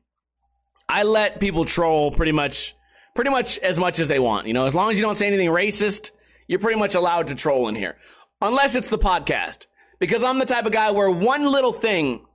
I 0.87 1.03
let 1.03 1.39
people 1.39 1.65
troll 1.65 2.11
pretty 2.11 2.31
much 2.31 2.75
pretty 3.15 3.29
much 3.29 3.57
as 3.59 3.77
much 3.77 3.99
as 3.99 4.07
they 4.07 4.19
want. 4.19 4.47
You 4.47 4.53
know, 4.53 4.65
as 4.65 4.75
long 4.75 4.91
as 4.91 4.97
you 4.97 5.03
don't 5.03 5.17
say 5.17 5.27
anything 5.27 5.49
racist, 5.49 6.11
you're 6.47 6.59
pretty 6.59 6.79
much 6.79 6.95
allowed 6.95 7.27
to 7.27 7.35
troll 7.35 7.67
in 7.67 7.75
here. 7.75 7.97
Unless 8.41 8.75
it's 8.75 8.89
the 8.89 8.99
podcast. 8.99 9.67
Because 9.99 10.23
I'm 10.23 10.39
the 10.39 10.45
type 10.45 10.65
of 10.65 10.71
guy 10.71 10.89
where 10.91 11.11
one 11.11 11.45
little 11.45 11.73
thing, 11.73 12.25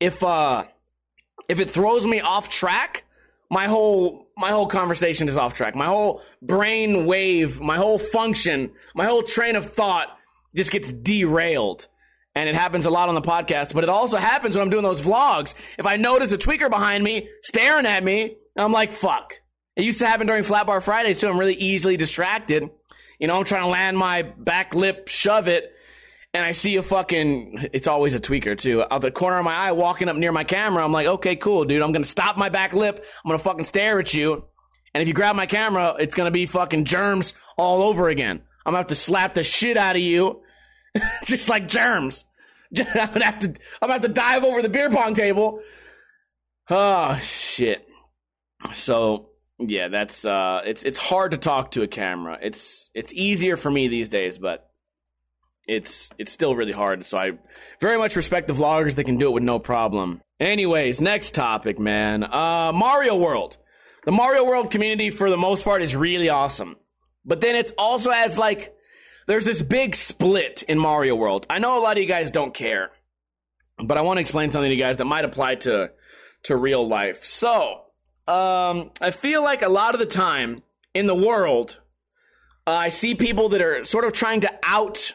if 0.00 0.22
uh 0.22 0.64
if 1.48 1.60
it 1.60 1.70
throws 1.70 2.06
me 2.06 2.20
off 2.20 2.48
track, 2.48 3.04
my 3.50 3.66
whole 3.66 4.26
my 4.36 4.50
whole 4.50 4.66
conversation 4.66 5.28
is 5.28 5.36
off 5.36 5.54
track. 5.54 5.76
My 5.76 5.86
whole 5.86 6.22
brain 6.42 7.06
wave, 7.06 7.60
my 7.60 7.76
whole 7.76 7.98
function, 7.98 8.72
my 8.94 9.04
whole 9.04 9.22
train 9.22 9.54
of 9.54 9.72
thought 9.72 10.08
just 10.54 10.70
gets 10.70 10.92
derailed. 10.92 11.86
And 12.34 12.48
it 12.48 12.56
happens 12.56 12.84
a 12.84 12.90
lot 12.90 13.08
on 13.08 13.14
the 13.14 13.22
podcast, 13.22 13.74
but 13.74 13.84
it 13.84 13.90
also 13.90 14.16
happens 14.16 14.56
when 14.56 14.62
I'm 14.62 14.70
doing 14.70 14.82
those 14.82 15.02
vlogs. 15.02 15.54
If 15.78 15.86
I 15.86 15.96
notice 15.96 16.32
a 16.32 16.38
tweaker 16.38 16.68
behind 16.68 17.04
me 17.04 17.28
staring 17.42 17.86
at 17.86 18.02
me, 18.02 18.36
I'm 18.56 18.72
like, 18.72 18.92
fuck. 18.92 19.34
It 19.76 19.84
used 19.84 20.00
to 20.00 20.06
happen 20.06 20.26
during 20.26 20.42
Flat 20.42 20.66
Bar 20.66 20.80
Fridays, 20.80 21.20
so 21.20 21.30
I'm 21.30 21.38
really 21.38 21.54
easily 21.54 21.96
distracted. 21.96 22.68
You 23.20 23.28
know, 23.28 23.38
I'm 23.38 23.44
trying 23.44 23.62
to 23.62 23.68
land 23.68 23.96
my 23.96 24.22
back 24.22 24.74
lip, 24.74 25.06
shove 25.06 25.46
it, 25.46 25.72
and 26.34 26.44
I 26.44 26.50
see 26.50 26.76
a 26.76 26.82
fucking, 26.82 27.68
it's 27.72 27.86
always 27.86 28.12
a 28.14 28.18
tweaker 28.18 28.58
too, 28.58 28.84
out 28.90 29.00
the 29.00 29.12
corner 29.12 29.38
of 29.38 29.44
my 29.44 29.54
eye 29.54 29.72
walking 29.72 30.08
up 30.08 30.16
near 30.16 30.32
my 30.32 30.42
camera. 30.42 30.84
I'm 30.84 30.92
like, 30.92 31.06
okay, 31.06 31.36
cool, 31.36 31.64
dude. 31.64 31.80
I'm 31.80 31.92
going 31.92 32.02
to 32.02 32.08
stop 32.08 32.36
my 32.36 32.48
back 32.48 32.72
lip. 32.72 33.04
I'm 33.24 33.28
going 33.28 33.38
to 33.38 33.44
fucking 33.44 33.64
stare 33.64 34.00
at 34.00 34.12
you. 34.12 34.44
And 34.92 35.00
if 35.00 35.06
you 35.06 35.14
grab 35.14 35.36
my 35.36 35.46
camera, 35.46 35.94
it's 35.98 36.16
going 36.16 36.26
to 36.26 36.32
be 36.32 36.46
fucking 36.46 36.86
germs 36.86 37.34
all 37.56 37.82
over 37.82 38.08
again. 38.08 38.42
I'm 38.66 38.72
going 38.72 38.74
to 38.74 38.78
have 38.78 38.86
to 38.88 38.96
slap 38.96 39.34
the 39.34 39.44
shit 39.44 39.76
out 39.76 39.94
of 39.94 40.02
you. 40.02 40.42
Just 41.24 41.48
like 41.48 41.68
germs. 41.68 42.24
I'm 42.76 42.84
going 42.84 43.20
to 43.20 43.24
have 43.24 43.38
to, 43.40 43.46
I'm 43.80 43.88
going 43.88 43.88
to 43.88 43.92
have 43.92 44.02
to 44.02 44.08
dive 44.08 44.42
over 44.42 44.60
the 44.60 44.68
beer 44.68 44.90
pong 44.90 45.14
table. 45.14 45.60
Oh, 46.68 47.16
shit. 47.22 47.86
So, 48.72 49.30
yeah, 49.60 49.86
that's, 49.86 50.24
uh, 50.24 50.62
it's, 50.64 50.82
it's 50.82 50.98
hard 50.98 51.30
to 51.30 51.36
talk 51.36 51.72
to 51.72 51.82
a 51.82 51.88
camera. 51.88 52.38
It's, 52.42 52.90
it's 52.92 53.12
easier 53.12 53.56
for 53.56 53.70
me 53.70 53.86
these 53.86 54.08
days, 54.08 54.38
but 54.38 54.68
it's 55.66 56.10
it's 56.18 56.32
still 56.32 56.54
really 56.54 56.72
hard. 56.72 57.04
So 57.06 57.18
I 57.18 57.32
very 57.80 57.96
much 57.96 58.16
respect 58.16 58.46
the 58.46 58.54
vloggers 58.54 58.96
that 58.96 59.04
can 59.04 59.16
do 59.16 59.28
it 59.28 59.32
with 59.32 59.42
no 59.42 59.58
problem. 59.58 60.22
Anyways, 60.40 61.00
next 61.00 61.34
topic, 61.34 61.78
man. 61.78 62.24
Uh, 62.24 62.72
Mario 62.72 63.16
World. 63.16 63.56
The 64.04 64.12
Mario 64.12 64.44
World 64.44 64.70
community, 64.70 65.10
for 65.10 65.30
the 65.30 65.38
most 65.38 65.64
part, 65.64 65.80
is 65.80 65.96
really 65.96 66.28
awesome. 66.28 66.76
But 67.24 67.40
then 67.40 67.56
it's 67.56 67.72
also 67.78 68.10
has 68.10 68.36
like 68.36 68.74
there's 69.26 69.44
this 69.44 69.62
big 69.62 69.94
split 69.94 70.62
in 70.64 70.78
Mario 70.78 71.14
World. 71.14 71.46
I 71.48 71.58
know 71.58 71.78
a 71.78 71.80
lot 71.80 71.96
of 71.96 72.02
you 72.02 72.08
guys 72.08 72.30
don't 72.30 72.52
care, 72.52 72.90
but 73.78 73.96
I 73.96 74.02
want 74.02 74.18
to 74.18 74.20
explain 74.20 74.50
something 74.50 74.68
to 74.68 74.74
you 74.74 74.82
guys 74.82 74.98
that 74.98 75.06
might 75.06 75.24
apply 75.24 75.56
to 75.56 75.90
to 76.44 76.56
real 76.56 76.86
life. 76.86 77.24
So, 77.24 77.84
um, 78.28 78.90
I 79.00 79.10
feel 79.12 79.42
like 79.42 79.62
a 79.62 79.68
lot 79.68 79.94
of 79.94 80.00
the 80.00 80.06
time 80.06 80.62
in 80.92 81.06
the 81.06 81.14
world, 81.14 81.80
uh, 82.66 82.72
I 82.72 82.88
see 82.90 83.14
people 83.14 83.48
that 83.50 83.62
are 83.62 83.84
sort 83.86 84.04
of 84.04 84.12
trying 84.12 84.42
to 84.42 84.52
out 84.62 85.14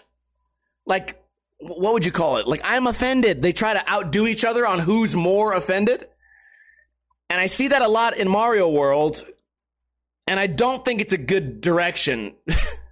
like 0.90 1.24
what 1.60 1.94
would 1.94 2.06
you 2.06 2.12
call 2.12 2.38
it? 2.38 2.48
Like 2.48 2.62
I'm 2.64 2.88
offended. 2.88 3.42
They 3.42 3.52
try 3.52 3.74
to 3.74 3.90
outdo 3.90 4.28
each 4.28 4.44
other 4.44 4.66
on 4.68 4.80
who's 4.80 5.16
more 5.16 5.54
offended. 5.54 6.08
And 7.30 7.40
I 7.40 7.48
see 7.48 7.68
that 7.68 7.82
a 7.82 7.88
lot 7.88 8.18
in 8.18 8.28
Mario 8.28 8.68
World, 8.70 9.24
and 10.26 10.40
I 10.40 10.48
don't 10.48 10.84
think 10.84 11.00
it's 11.00 11.14
a 11.14 11.18
good 11.18 11.62
direction. 11.62 12.34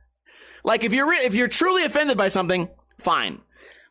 like 0.63 0.83
if 0.83 0.93
you're 0.93 1.10
re- 1.10 1.25
if 1.25 1.33
you're 1.33 1.47
truly 1.47 1.83
offended 1.83 2.17
by 2.17 2.27
something, 2.27 2.69
fine. 2.99 3.41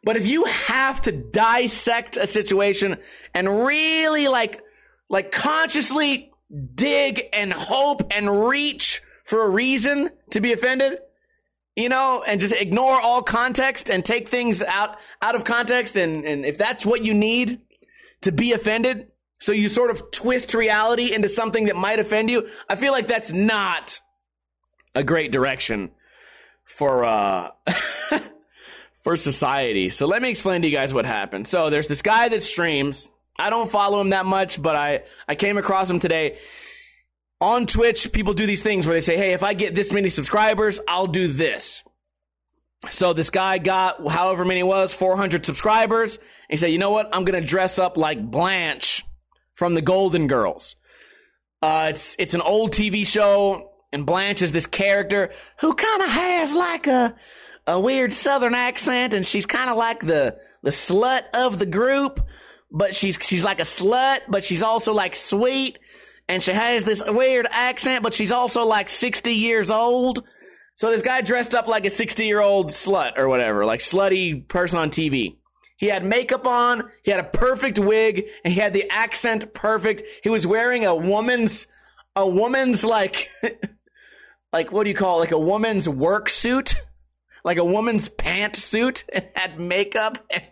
But 0.04 0.16
if 0.16 0.26
you 0.26 0.44
have 0.44 1.02
to 1.02 1.12
dissect 1.12 2.16
a 2.16 2.28
situation 2.28 2.98
and 3.34 3.66
really 3.66 4.28
like 4.28 4.62
like 5.08 5.32
consciously 5.32 6.30
dig 6.74 7.24
and 7.32 7.52
hope 7.52 8.12
and 8.12 8.46
reach 8.46 9.02
for 9.24 9.42
a 9.42 9.48
reason 9.48 10.10
to 10.30 10.40
be 10.40 10.52
offended, 10.52 10.98
you 11.76 11.90
know, 11.90 12.24
and 12.26 12.40
just 12.40 12.54
ignore 12.54 12.98
all 13.00 13.22
context 13.22 13.90
and 13.90 14.04
take 14.04 14.28
things 14.28 14.62
out 14.62 14.98
out 15.20 15.34
of 15.34 15.44
context. 15.44 15.94
And, 15.96 16.24
and 16.24 16.44
if 16.44 16.56
that's 16.56 16.86
what 16.86 17.04
you 17.04 17.12
need 17.12 17.60
to 18.22 18.32
be 18.32 18.52
offended, 18.52 19.08
so 19.38 19.52
you 19.52 19.68
sort 19.68 19.90
of 19.90 20.10
twist 20.10 20.54
reality 20.54 21.14
into 21.14 21.28
something 21.28 21.66
that 21.66 21.76
might 21.76 21.98
offend 21.98 22.30
you, 22.30 22.48
I 22.68 22.76
feel 22.76 22.92
like 22.92 23.06
that's 23.06 23.30
not 23.30 24.00
a 24.94 25.04
great 25.04 25.30
direction 25.30 25.90
for 26.64 27.04
uh 27.04 27.50
for 29.04 29.16
society. 29.16 29.90
So 29.90 30.06
let 30.06 30.22
me 30.22 30.30
explain 30.30 30.62
to 30.62 30.68
you 30.68 30.74
guys 30.74 30.94
what 30.94 31.04
happened. 31.04 31.46
So 31.46 31.68
there's 31.68 31.88
this 31.88 32.02
guy 32.02 32.30
that 32.30 32.42
streams. 32.42 33.08
I 33.38 33.50
don't 33.50 33.70
follow 33.70 34.00
him 34.00 34.10
that 34.10 34.24
much, 34.24 34.60
but 34.60 34.76
I 34.76 35.02
I 35.28 35.34
came 35.34 35.58
across 35.58 35.90
him 35.90 36.00
today 36.00 36.38
on 37.40 37.66
Twitch, 37.66 38.10
people 38.12 38.34
do 38.34 38.46
these 38.46 38.62
things 38.62 38.86
where 38.86 38.94
they 38.94 39.00
say, 39.00 39.16
hey, 39.16 39.32
if 39.32 39.42
I 39.42 39.54
get 39.54 39.74
this 39.74 39.92
many 39.92 40.08
subscribers, 40.08 40.80
I'll 40.88 41.06
do 41.06 41.28
this. 41.28 41.82
So 42.90 43.12
this 43.12 43.30
guy 43.30 43.58
got 43.58 44.10
however 44.10 44.44
many 44.44 44.60
it 44.60 44.66
was, 44.66 44.94
400 44.94 45.44
subscribers. 45.44 46.18
he 46.48 46.56
said, 46.56 46.68
you 46.68 46.78
know 46.78 46.90
what? 46.90 47.08
I'm 47.12 47.24
going 47.24 47.40
to 47.40 47.46
dress 47.46 47.78
up 47.78 47.96
like 47.96 48.30
Blanche 48.30 49.04
from 49.54 49.74
the 49.74 49.82
Golden 49.82 50.26
Girls. 50.26 50.76
Uh, 51.62 51.88
it's, 51.90 52.16
it's 52.18 52.34
an 52.34 52.42
old 52.42 52.72
TV 52.72 53.06
show 53.06 53.70
and 53.92 54.06
Blanche 54.06 54.42
is 54.42 54.52
this 54.52 54.66
character 54.66 55.30
who 55.60 55.74
kind 55.74 56.02
of 56.02 56.08
has 56.08 56.52
like 56.52 56.86
a, 56.86 57.16
a 57.66 57.80
weird 57.80 58.12
southern 58.12 58.54
accent 58.54 59.14
and 59.14 59.26
she's 59.26 59.46
kind 59.46 59.70
of 59.70 59.76
like 59.76 60.00
the, 60.00 60.36
the 60.62 60.70
slut 60.70 61.24
of 61.34 61.58
the 61.58 61.66
group, 61.66 62.20
but 62.70 62.94
she's, 62.94 63.18
she's 63.20 63.42
like 63.42 63.58
a 63.58 63.64
slut, 63.64 64.20
but 64.28 64.44
she's 64.44 64.62
also 64.62 64.92
like 64.92 65.16
sweet 65.16 65.78
and 66.28 66.42
she 66.42 66.52
has 66.52 66.84
this 66.84 67.02
weird 67.06 67.46
accent, 67.50 68.02
but 68.02 68.14
she's 68.14 68.32
also 68.32 68.64
like 68.64 68.90
60 68.90 69.32
years 69.34 69.70
old. 69.70 70.24
So 70.74 70.90
this 70.90 71.02
guy 71.02 71.22
dressed 71.22 71.54
up 71.54 71.68
like 71.68 71.86
a 71.86 71.90
60 71.90 72.26
year 72.26 72.40
old 72.40 72.70
slut 72.70 73.16
or 73.16 73.28
whatever, 73.28 73.64
like 73.64 73.80
slutty 73.80 74.46
person 74.46 74.78
on 74.78 74.90
TV. 74.90 75.36
He 75.76 75.86
had 75.86 76.04
makeup 76.04 76.46
on, 76.46 76.90
he 77.02 77.10
had 77.10 77.20
a 77.20 77.24
perfect 77.24 77.78
wig, 77.78 78.26
and 78.44 78.52
he 78.52 78.60
had 78.60 78.72
the 78.72 78.90
accent 78.90 79.52
perfect. 79.52 80.02
He 80.22 80.30
was 80.30 80.46
wearing 80.46 80.86
a 80.86 80.94
woman's, 80.94 81.66
a 82.14 82.26
woman's 82.26 82.82
like, 82.82 83.28
like 84.52 84.72
what 84.72 84.84
do 84.84 84.90
you 84.90 84.96
call 84.96 85.18
it? 85.18 85.20
Like 85.20 85.32
a 85.32 85.38
woman's 85.38 85.86
work 85.86 86.30
suit, 86.30 86.76
like 87.44 87.58
a 87.58 87.64
woman's 87.64 88.08
pant 88.08 88.56
suit, 88.56 89.04
and 89.12 89.28
had 89.34 89.60
makeup, 89.60 90.18
and 90.30 90.44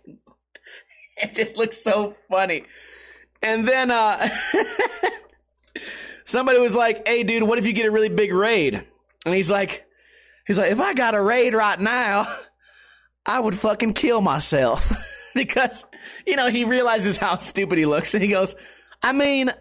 it 1.17 1.35
just 1.35 1.57
looks 1.57 1.83
so 1.83 2.17
funny. 2.31 2.65
And 3.43 3.67
then, 3.67 3.91
uh, 3.91 4.29
somebody 6.25 6.59
was 6.59 6.75
like, 6.75 7.07
"Hey, 7.07 7.23
dude, 7.23 7.43
what 7.43 7.59
if 7.59 7.67
you 7.67 7.73
get 7.73 7.87
a 7.87 7.91
really 7.91 8.09
big 8.09 8.33
raid?" 8.33 8.85
And 9.25 9.35
he's 9.35 9.51
like, 9.51 9.87
"He's 10.47 10.59
like, 10.59 10.71
if 10.71 10.81
I 10.81 10.95
got 10.95 11.15
a 11.15 11.23
raid 11.23 11.55
right 11.55 11.79
now, 11.79 12.35
I 13.27 13.41
would 13.41 13.57
fucking 13.59 13.95
kill 13.95 14.21
myself 14.21 14.91
because 15.35 15.85
you 16.27 16.37
know 16.37 16.49
he 16.49 16.65
realizes 16.65 17.17
how 17.17 17.39
stupid 17.39 17.79
he 17.79 17.87
looks, 17.87 18.15
and 18.15 18.23
he 18.23 18.29
goes, 18.29 18.55
I 19.03 19.13
mean, 19.13 19.53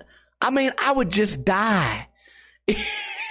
I 0.42 0.50
mean, 0.50 0.72
I 0.78 0.92
would 0.92 1.10
just 1.10 1.44
die." 1.44 2.08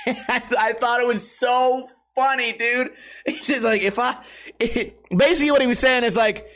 I, 0.07 0.43
I 0.59 0.73
thought 0.75 1.01
it 1.01 1.07
was 1.07 1.39
so 1.39 1.89
funny, 2.15 2.53
dude. 2.53 2.91
He's 3.27 3.47
just 3.47 3.63
like, 3.63 3.83
if 3.83 3.99
I, 3.99 4.17
it, 4.59 4.99
basically 5.11 5.51
what 5.51 5.61
he 5.61 5.67
was 5.67 5.79
saying 5.79 6.05
is 6.05 6.17
like, 6.17 6.47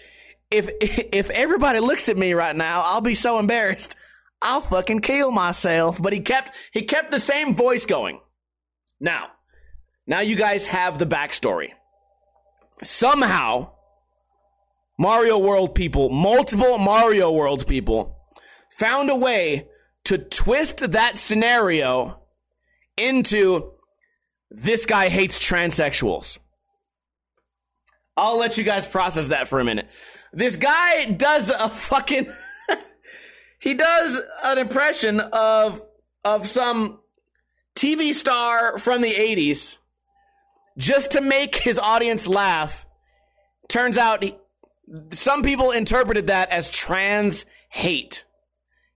if 0.51 0.71
if 0.81 1.29
everybody 1.31 1.81
looks 1.81 2.09
at 2.09 2.17
me 2.17 2.33
right 2.33 2.55
now, 2.55 2.83
I'll 2.83 3.01
be 3.01 3.17
so 3.17 3.39
embarrassed. 3.41 3.97
I'll 4.43 4.61
fucking 4.61 5.01
kill 5.01 5.31
myself. 5.31 6.01
But 6.01 6.13
he 6.13 6.21
kept 6.21 6.53
he 6.73 6.83
kept 6.83 7.11
the 7.11 7.21
same 7.21 7.55
voice 7.55 7.87
going. 7.87 8.21
Now, 9.01 9.29
now 10.07 10.21
you 10.21 10.37
guys 10.37 10.67
have 10.69 10.99
the 10.99 11.07
backstory. 11.07 11.71
Somehow, 12.83 13.73
Mario 14.99 15.39
World 15.39 15.75
people, 15.75 16.11
multiple 16.11 16.79
Mario 16.79 17.33
World 17.33 17.67
people, 17.67 18.17
found 18.71 19.11
a 19.11 19.17
way 19.17 19.69
to 20.05 20.19
twist 20.19 20.93
that 20.93 21.19
scenario 21.19 22.21
into 22.97 23.73
this 24.51 24.87
guy 24.87 25.09
hates 25.09 25.39
transsexuals. 25.39 26.39
I'll 28.17 28.39
let 28.39 28.57
you 28.57 28.65
guys 28.65 28.87
process 28.87 29.29
that 29.29 29.49
for 29.49 29.61
a 29.61 29.65
minute. 29.65 29.89
This 30.33 30.57
guy 30.57 31.07
does 31.07 31.51
a 31.51 31.69
fucking 31.69 32.29
he 33.67 33.75
does 33.75 34.21
an 34.45 34.59
impression 34.59 35.19
of 35.19 35.83
of 36.25 36.47
some 36.47 37.01
TV 37.75 38.15
star 38.15 38.79
from 38.79 39.03
the 39.03 39.13
80s 39.13 39.79
just 40.79 41.11
to 41.13 41.21
make 41.21 41.57
his 41.57 41.77
audience 41.77 42.29
laugh. 42.29 42.87
Turns 43.67 43.99
out 43.99 44.23
he, 44.23 44.37
some 45.13 45.43
people 45.43 45.73
interpreted 45.73 46.29
that 46.29 46.51
as 46.51 46.71
trans 46.71 47.45
hate. 47.69 48.25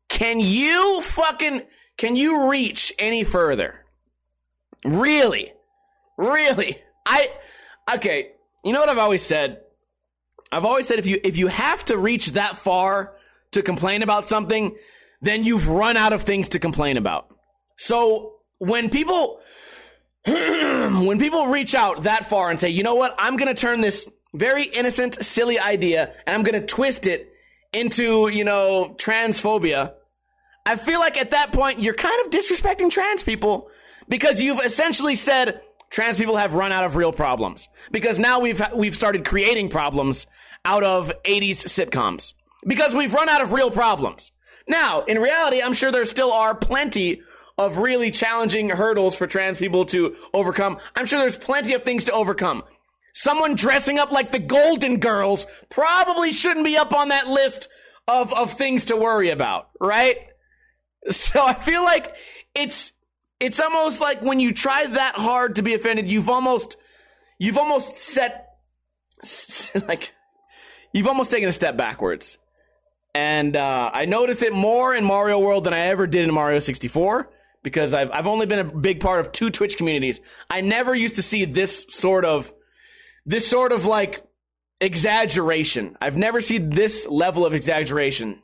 Can 0.09 0.39
you 0.39 1.03
fucking 1.03 1.63
can 1.97 2.15
you 2.15 2.49
reach 2.49 2.93
any 2.97 3.25
further? 3.25 3.75
Really? 4.85 5.53
Really? 6.17 6.81
I 7.05 7.29
okay, 7.97 8.31
you 8.63 8.73
know 8.73 8.79
what 8.79 8.89
I've 8.89 8.99
always 8.99 9.23
said? 9.25 9.63
I've 10.53 10.65
always 10.65 10.87
said 10.87 11.01
if 11.01 11.09
you 11.09 11.19
if 11.25 11.39
you 11.39 11.49
have 11.49 11.85
to 11.87 11.99
reach 11.99 12.35
that 12.35 12.57
far 12.57 13.17
to 13.53 13.63
complain 13.63 14.03
about 14.03 14.27
something, 14.27 14.77
then 15.21 15.45
you've 15.45 15.69
run 15.69 15.97
out 15.97 16.13
of 16.13 16.23
things 16.23 16.49
to 16.51 16.59
complain 16.59 16.97
about. 16.97 17.29
So 17.77 18.35
when 18.59 18.91
people 18.91 19.41
when 20.27 21.19
people 21.19 21.47
reach 21.47 21.75
out 21.75 22.03
that 22.03 22.29
far 22.29 22.51
and 22.51 22.61
say, 22.61 22.69
"You 22.69 22.83
know 22.83 22.95
what? 22.95 23.15
I'm 23.19 23.37
going 23.37 23.49
to 23.49 23.59
turn 23.59 23.81
this 23.81 24.09
very 24.35 24.65
innocent, 24.65 25.15
silly 25.25 25.59
idea 25.59 26.13
and 26.27 26.37
I'm 26.37 26.43
going 26.43 26.61
to 26.61 26.67
twist 26.67 27.07
it 27.07 27.33
into, 27.73 28.29
you 28.29 28.45
know, 28.45 28.95
transphobia." 28.99 29.95
I 30.67 30.77
feel 30.77 31.01
like 31.01 31.17
at 31.17 31.31
that 31.31 31.53
point 31.53 31.81
you're 31.81 31.95
kind 31.95 32.15
of 32.25 32.31
disrespecting 32.31 32.91
trans 32.91 33.23
people 33.23 33.69
because 34.09 34.41
you've 34.41 34.61
essentially 34.63 35.17
said 35.17 35.63
trans 35.91 36.19
people 36.19 36.37
have 36.37 36.55
run 36.55 36.71
out 36.71 36.85
of 36.85 36.97
real 36.97 37.13
problems 37.13 37.69
because 37.91 38.19
now 38.19 38.41
we've 38.41 38.63
we've 38.75 38.95
started 38.95 39.25
creating 39.25 39.71
problems 39.71 40.27
out 40.67 40.85
of 40.85 41.11
80s 41.25 41.65
sitcoms 41.67 42.35
because 42.67 42.95
we've 42.95 43.15
run 43.15 43.29
out 43.29 43.43
of 43.43 43.53
real 43.53 43.71
problems. 43.71 44.33
Now, 44.69 45.03
in 45.03 45.19
reality, 45.19 45.63
I'm 45.63 45.73
sure 45.73 45.91
there 45.91 46.05
still 46.05 46.33
are 46.33 46.55
plenty 46.55 47.23
of 47.59 47.79
really 47.79 48.11
challenging 48.11 48.71
hurdles 48.71 49.15
for 49.15 49.27
trans 49.27 49.59
people 49.59 49.85
to 49.87 50.17
overcome. 50.33 50.79
I'm 50.97 51.07
sure 51.07 51.19
there's 51.19 51.37
plenty 51.37 51.75
of 51.75 51.83
things 51.83 52.05
to 52.05 52.13
overcome. 52.13 52.63
Someone 53.13 53.55
dressing 53.55 53.99
up 53.99 54.13
like 54.13 54.31
the 54.31 54.39
Golden 54.39 54.99
Girls 54.99 55.47
probably 55.69 56.33
shouldn't 56.33 56.65
be 56.65 56.77
up 56.77 56.95
on 56.95 57.09
that 57.09 57.27
list 57.29 57.69
of, 58.09 58.33
of 58.33 58.53
things 58.53 58.85
to 58.85 58.97
worry 58.97 59.31
about, 59.31 59.69
right? 59.81 60.17
So 61.11 61.45
I 61.45 61.55
feel 61.55 61.83
like 61.83 62.15
it's 62.55 62.93
it's 63.41 63.59
almost 63.59 64.03
like 64.03 64.21
when 64.21 64.39
you 64.39 64.53
try 64.53 64.87
that 64.87 65.15
hard 65.15 65.57
to 65.57 65.63
be 65.63 65.75
offended, 65.75 66.09
you've 66.09 66.29
almost 66.29 66.77
you've 67.39 67.57
almost 67.57 67.99
set 67.99 68.49
like 69.89 70.13
you've 70.93 71.07
almost 71.07 71.31
taken 71.31 71.49
a 71.49 71.53
step 71.53 71.77
backwards. 71.77 72.39
And 73.15 73.57
uh, 73.57 73.91
I 73.93 74.05
notice 74.05 74.43
it 74.43 74.53
more 74.53 74.95
in 74.95 75.05
Mario 75.05 75.39
World 75.39 75.65
than 75.65 75.75
I 75.75 75.81
ever 75.81 76.07
did 76.07 76.25
in 76.25 76.33
Mario 76.33 76.61
64 76.61 77.29
because 77.63 77.93
I've 77.93 78.11
I've 78.13 78.27
only 78.27 78.47
been 78.47 78.59
a 78.59 78.65
big 78.65 79.01
part 79.01 79.21
of 79.21 79.33
two 79.33 79.51
Twitch 79.51 79.77
communities. 79.77 80.21
I 80.49 80.61
never 80.61 80.95
used 80.95 81.17
to 81.17 81.23
see 81.23 81.45
this 81.45 81.87
sort 81.89 82.25
of 82.25 82.53
this 83.27 83.49
sort 83.49 83.73
of 83.73 83.85
like 83.85 84.25
exaggeration. 84.81 85.97
I've 86.01 86.17
never 86.17 86.41
seen 86.41 86.71
this 86.71 87.07
level 87.07 87.45
of 87.45 87.55
exaggeration 87.55 88.43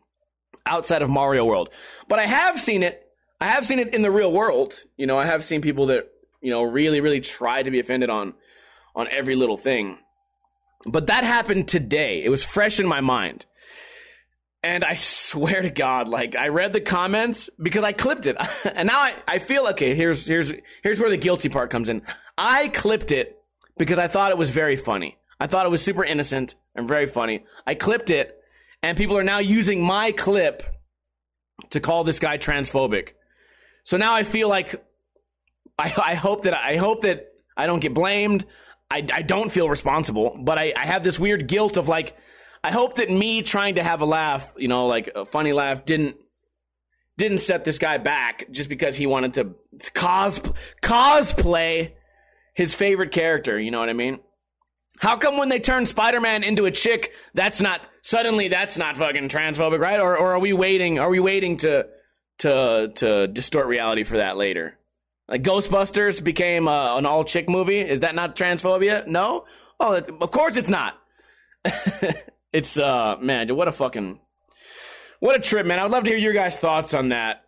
outside 0.66 1.02
of 1.02 1.08
Mario 1.08 1.44
World. 1.44 1.70
But 2.08 2.18
I 2.18 2.26
have 2.26 2.60
seen 2.60 2.82
it. 2.82 3.02
I 3.40 3.46
have 3.46 3.66
seen 3.66 3.78
it 3.78 3.94
in 3.94 4.02
the 4.02 4.10
real 4.10 4.32
world. 4.32 4.74
You 4.96 5.06
know, 5.06 5.18
I 5.18 5.26
have 5.26 5.44
seen 5.44 5.60
people 5.60 5.86
that, 5.86 6.08
you 6.40 6.50
know, 6.50 6.62
really, 6.62 7.00
really 7.00 7.20
try 7.20 7.62
to 7.62 7.70
be 7.70 7.80
offended 7.80 8.10
on 8.10 8.34
on 8.94 9.08
every 9.10 9.36
little 9.36 9.56
thing. 9.56 9.98
But 10.86 11.06
that 11.08 11.24
happened 11.24 11.68
today. 11.68 12.22
It 12.24 12.30
was 12.30 12.44
fresh 12.44 12.80
in 12.80 12.86
my 12.86 13.00
mind. 13.00 13.44
And 14.66 14.84
I 14.84 14.96
swear 14.96 15.62
to 15.62 15.70
God, 15.70 16.08
like 16.08 16.34
I 16.34 16.48
read 16.48 16.72
the 16.72 16.80
comments 16.80 17.48
because 17.56 17.84
I 17.84 17.92
clipped 17.92 18.26
it. 18.26 18.36
and 18.64 18.88
now 18.88 18.98
I, 18.98 19.14
I 19.28 19.38
feel 19.38 19.68
okay, 19.68 19.94
here's 19.94 20.26
here's 20.26 20.52
here's 20.82 20.98
where 20.98 21.08
the 21.08 21.16
guilty 21.16 21.48
part 21.48 21.70
comes 21.70 21.88
in. 21.88 22.02
I 22.36 22.66
clipped 22.66 23.12
it 23.12 23.38
because 23.78 24.00
I 24.00 24.08
thought 24.08 24.32
it 24.32 24.38
was 24.38 24.50
very 24.50 24.76
funny. 24.76 25.18
I 25.38 25.46
thought 25.46 25.66
it 25.66 25.68
was 25.68 25.82
super 25.82 26.02
innocent 26.02 26.56
and 26.74 26.88
very 26.88 27.06
funny. 27.06 27.44
I 27.64 27.76
clipped 27.76 28.10
it 28.10 28.40
and 28.82 28.98
people 28.98 29.16
are 29.16 29.22
now 29.22 29.38
using 29.38 29.80
my 29.80 30.10
clip 30.10 30.64
to 31.70 31.78
call 31.78 32.02
this 32.02 32.18
guy 32.18 32.36
transphobic. 32.36 33.10
So 33.84 33.96
now 33.96 34.14
I 34.14 34.24
feel 34.24 34.48
like 34.48 34.84
I, 35.78 35.94
I 35.96 36.14
hope 36.14 36.42
that 36.42 36.54
I 36.54 36.74
hope 36.74 37.02
that 37.02 37.28
I 37.56 37.66
don't 37.66 37.78
get 37.80 37.94
blamed. 37.94 38.44
I, 38.90 39.06
I 39.12 39.22
don't 39.22 39.52
feel 39.52 39.70
responsible, 39.70 40.36
but 40.42 40.58
I, 40.58 40.72
I 40.76 40.86
have 40.86 41.04
this 41.04 41.20
weird 41.20 41.46
guilt 41.46 41.76
of 41.76 41.86
like 41.86 42.16
I 42.66 42.72
hope 42.72 42.96
that 42.96 43.08
me 43.08 43.42
trying 43.42 43.76
to 43.76 43.82
have 43.84 44.00
a 44.00 44.04
laugh, 44.04 44.52
you 44.56 44.66
know, 44.66 44.88
like 44.88 45.08
a 45.14 45.24
funny 45.24 45.52
laugh, 45.52 45.84
didn't 45.84 46.16
didn't 47.16 47.38
set 47.38 47.64
this 47.64 47.78
guy 47.78 47.96
back 47.98 48.50
just 48.50 48.68
because 48.68 48.96
he 48.96 49.06
wanted 49.06 49.34
to 49.34 49.54
cos 49.94 50.40
cosplay 50.82 51.92
his 52.54 52.74
favorite 52.74 53.12
character. 53.12 53.56
You 53.56 53.70
know 53.70 53.78
what 53.78 53.88
I 53.88 53.92
mean? 53.92 54.18
How 54.98 55.16
come 55.16 55.38
when 55.38 55.48
they 55.48 55.60
turn 55.60 55.86
Spider 55.86 56.20
Man 56.20 56.42
into 56.42 56.66
a 56.66 56.72
chick, 56.72 57.12
that's 57.34 57.60
not 57.60 57.82
suddenly 58.02 58.48
that's 58.48 58.76
not 58.76 58.96
fucking 58.96 59.28
transphobic, 59.28 59.78
right? 59.78 60.00
Or 60.00 60.18
or 60.18 60.32
are 60.32 60.40
we 60.40 60.52
waiting? 60.52 60.98
Are 60.98 61.08
we 61.08 61.20
waiting 61.20 61.58
to 61.58 61.86
to 62.38 62.90
to 62.96 63.28
distort 63.28 63.68
reality 63.68 64.02
for 64.02 64.16
that 64.16 64.36
later? 64.36 64.76
Like 65.28 65.44
Ghostbusters 65.44 66.20
became 66.20 66.66
uh, 66.66 66.98
an 66.98 67.06
all 67.06 67.22
chick 67.22 67.48
movie. 67.48 67.78
Is 67.78 68.00
that 68.00 68.16
not 68.16 68.34
transphobia? 68.34 69.06
No. 69.06 69.44
Oh, 69.78 69.94
of 69.94 70.30
course 70.32 70.56
it's 70.56 70.68
not. 70.68 70.98
it's 72.52 72.78
uh 72.78 73.16
man, 73.20 73.54
what 73.54 73.68
a 73.68 73.72
fucking 73.72 74.20
what 75.20 75.36
a 75.36 75.40
trip, 75.40 75.66
man. 75.66 75.78
I 75.78 75.82
would 75.82 75.92
love 75.92 76.04
to 76.04 76.10
hear 76.10 76.18
your 76.18 76.32
guys' 76.32 76.58
thoughts 76.58 76.94
on 76.94 77.10
that. 77.10 77.42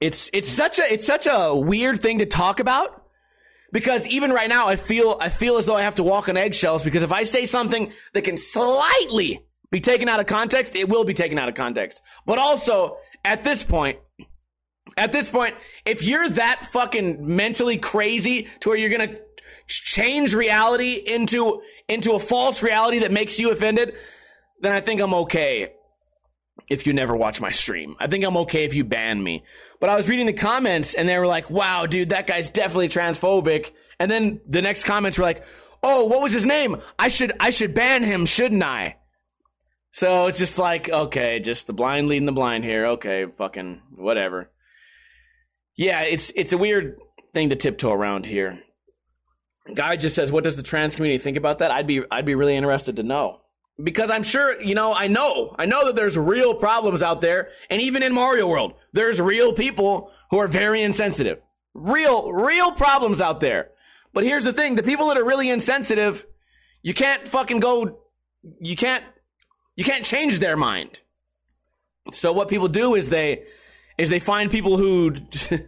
It's 0.00 0.30
it's 0.32 0.50
such 0.50 0.78
a 0.78 0.92
it's 0.92 1.06
such 1.06 1.26
a 1.30 1.54
weird 1.54 2.00
thing 2.02 2.18
to 2.18 2.26
talk 2.26 2.60
about 2.60 3.04
because 3.72 4.06
even 4.06 4.30
right 4.30 4.48
now 4.48 4.68
I 4.68 4.76
feel 4.76 5.18
I 5.20 5.28
feel 5.28 5.56
as 5.56 5.66
though 5.66 5.76
I 5.76 5.82
have 5.82 5.96
to 5.96 6.02
walk 6.02 6.28
on 6.28 6.36
eggshells 6.36 6.82
because 6.82 7.02
if 7.02 7.12
I 7.12 7.24
say 7.24 7.46
something 7.46 7.92
that 8.12 8.22
can 8.22 8.36
slightly 8.36 9.44
be 9.70 9.80
taken 9.80 10.08
out 10.08 10.20
of 10.20 10.26
context, 10.26 10.76
it 10.76 10.88
will 10.88 11.04
be 11.04 11.14
taken 11.14 11.38
out 11.38 11.48
of 11.48 11.54
context. 11.54 12.00
But 12.26 12.38
also 12.38 12.96
at 13.24 13.44
this 13.44 13.62
point, 13.62 13.98
at 14.96 15.12
this 15.12 15.28
point, 15.28 15.54
if 15.84 16.02
you're 16.02 16.28
that 16.30 16.66
fucking 16.72 17.36
mentally 17.36 17.76
crazy 17.76 18.48
to 18.60 18.68
where 18.68 18.78
you're 18.78 18.90
gonna 18.90 19.16
change 19.68 20.34
reality 20.34 20.94
into 20.94 21.62
into 21.88 22.12
a 22.12 22.18
false 22.18 22.62
reality 22.62 23.00
that 23.00 23.12
makes 23.12 23.38
you 23.38 23.50
offended, 23.50 23.94
then 24.60 24.72
I 24.72 24.80
think 24.80 25.00
I'm 25.00 25.14
okay 25.14 25.72
if 26.68 26.86
you 26.86 26.92
never 26.92 27.16
watch 27.16 27.40
my 27.40 27.50
stream. 27.50 27.96
I 27.98 28.06
think 28.08 28.24
I'm 28.24 28.36
okay 28.38 28.64
if 28.64 28.74
you 28.74 28.84
ban 28.84 29.22
me. 29.22 29.44
But 29.80 29.90
I 29.90 29.96
was 29.96 30.08
reading 30.08 30.26
the 30.26 30.32
comments 30.32 30.94
and 30.94 31.08
they 31.08 31.18
were 31.18 31.26
like, 31.26 31.50
wow, 31.50 31.86
dude, 31.86 32.10
that 32.10 32.26
guy's 32.26 32.50
definitely 32.50 32.88
transphobic. 32.88 33.72
And 33.98 34.10
then 34.10 34.40
the 34.46 34.62
next 34.62 34.84
comments 34.84 35.18
were 35.18 35.24
like, 35.24 35.44
oh, 35.82 36.04
what 36.04 36.22
was 36.22 36.32
his 36.32 36.44
name? 36.44 36.76
I 36.98 37.08
should, 37.08 37.32
I 37.40 37.50
should 37.50 37.74
ban 37.74 38.02
him, 38.02 38.26
shouldn't 38.26 38.62
I? 38.62 38.96
So 39.92 40.26
it's 40.26 40.38
just 40.38 40.58
like, 40.58 40.90
okay, 40.90 41.40
just 41.40 41.66
the 41.66 41.72
blind 41.72 42.08
leading 42.08 42.26
the 42.26 42.32
blind 42.32 42.64
here. 42.64 42.86
Okay, 42.86 43.26
fucking 43.26 43.80
whatever. 43.96 44.50
Yeah, 45.76 46.02
it's, 46.02 46.32
it's 46.34 46.52
a 46.52 46.58
weird 46.58 46.98
thing 47.32 47.50
to 47.50 47.56
tiptoe 47.56 47.92
around 47.92 48.26
here. 48.26 48.60
Guy 49.74 49.96
just 49.96 50.16
says, 50.16 50.32
what 50.32 50.44
does 50.44 50.56
the 50.56 50.62
trans 50.62 50.96
community 50.96 51.22
think 51.22 51.36
about 51.36 51.58
that? 51.58 51.70
I'd 51.70 51.86
be, 51.86 52.02
I'd 52.10 52.24
be 52.24 52.34
really 52.34 52.56
interested 52.56 52.96
to 52.96 53.02
know 53.02 53.40
because 53.82 54.10
I'm 54.10 54.22
sure, 54.22 54.60
you 54.60 54.74
know, 54.74 54.92
I 54.92 55.06
know, 55.06 55.54
I 55.58 55.66
know 55.66 55.86
that 55.86 55.96
there's 55.96 56.16
real 56.16 56.54
problems 56.54 57.02
out 57.02 57.20
there. 57.20 57.50
And 57.70 57.80
even 57.80 58.02
in 58.02 58.12
Mario 58.12 58.46
World, 58.46 58.74
there's 58.92 59.20
real 59.20 59.52
people 59.52 60.10
who 60.30 60.38
are 60.38 60.48
very 60.48 60.82
insensitive. 60.82 61.40
Real, 61.74 62.32
real 62.32 62.72
problems 62.72 63.20
out 63.20 63.40
there. 63.40 63.70
But 64.12 64.24
here's 64.24 64.44
the 64.44 64.52
thing. 64.52 64.74
The 64.74 64.82
people 64.82 65.08
that 65.08 65.16
are 65.16 65.24
really 65.24 65.48
insensitive, 65.48 66.26
you 66.82 66.92
can't 66.92 67.28
fucking 67.28 67.60
go, 67.60 68.00
you 68.60 68.74
can't, 68.74 69.04
you 69.76 69.84
can't 69.84 70.04
change 70.04 70.40
their 70.40 70.56
mind. 70.56 70.98
So 72.12 72.32
what 72.32 72.48
people 72.48 72.68
do 72.68 72.94
is 72.94 73.10
they, 73.10 73.44
is 73.96 74.08
they 74.08 74.18
find 74.18 74.50
people 74.50 74.76
who, 74.76 75.14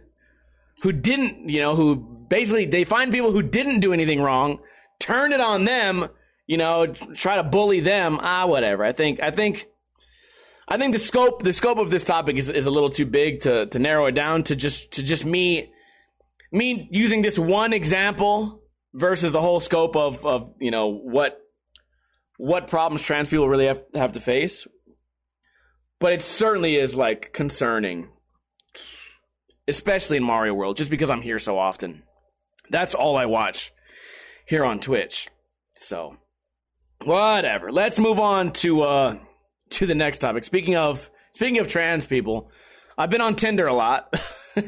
who 0.81 0.91
didn't, 0.91 1.49
you 1.49 1.61
know, 1.61 1.75
who 1.75 2.20
basically, 2.31 2.65
they 2.65 2.85
find 2.85 3.11
people 3.11 3.33
who 3.33 3.41
didn't 3.41 3.81
do 3.81 3.91
anything 3.91 4.21
wrong, 4.21 4.59
turn 5.01 5.33
it 5.33 5.41
on 5.41 5.65
them, 5.65 6.07
you 6.47 6.55
know, 6.55 6.87
try 6.87 7.35
to 7.35 7.43
bully 7.43 7.81
them. 7.81 8.17
Ah, 8.21 8.45
whatever. 8.47 8.85
I 8.85 8.93
think, 8.93 9.21
I 9.21 9.31
think, 9.31 9.67
I 10.65 10.77
think 10.77 10.93
the 10.93 10.99
scope, 10.99 11.43
the 11.43 11.51
scope 11.51 11.77
of 11.77 11.91
this 11.91 12.05
topic 12.05 12.37
is, 12.37 12.49
is 12.49 12.65
a 12.65 12.71
little 12.71 12.89
too 12.89 13.05
big 13.05 13.41
to, 13.41 13.65
to 13.65 13.79
narrow 13.79 14.05
it 14.05 14.13
down 14.13 14.43
to 14.43 14.55
just, 14.55 14.93
to 14.93 15.03
just 15.03 15.25
me, 15.25 15.73
me 16.53 16.87
using 16.89 17.21
this 17.21 17.37
one 17.37 17.73
example 17.73 18.63
versus 18.93 19.33
the 19.33 19.41
whole 19.41 19.59
scope 19.59 19.97
of, 19.97 20.25
of, 20.25 20.53
you 20.57 20.71
know, 20.71 20.87
what, 20.87 21.37
what 22.37 22.69
problems 22.69 23.01
trans 23.01 23.27
people 23.27 23.49
really 23.49 23.65
have, 23.65 23.83
have 23.93 24.13
to 24.13 24.21
face. 24.21 24.65
But 25.99 26.13
it 26.13 26.21
certainly 26.21 26.77
is 26.77 26.95
like 26.95 27.33
concerning, 27.33 28.07
especially 29.67 30.15
in 30.15 30.23
Mario 30.23 30.53
World, 30.53 30.77
just 30.77 30.89
because 30.89 31.11
I'm 31.11 31.21
here 31.21 31.37
so 31.37 31.59
often. 31.59 32.03
That's 32.71 32.95
all 32.95 33.17
I 33.17 33.25
watch 33.25 33.71
here 34.47 34.65
on 34.65 34.79
Twitch. 34.79 35.27
So, 35.75 36.17
Whatever. 37.03 37.71
Let's 37.71 37.99
move 37.99 38.19
on 38.19 38.53
to 38.53 38.81
uh 38.81 39.17
to 39.71 39.85
the 39.85 39.95
next 39.95 40.19
topic. 40.19 40.43
Speaking 40.43 40.75
of 40.75 41.09
speaking 41.31 41.57
of 41.59 41.67
trans 41.67 42.05
people, 42.05 42.51
I've 42.97 43.09
been 43.09 43.21
on 43.21 43.35
Tinder 43.35 43.67
a 43.67 43.73
lot. 43.73 44.13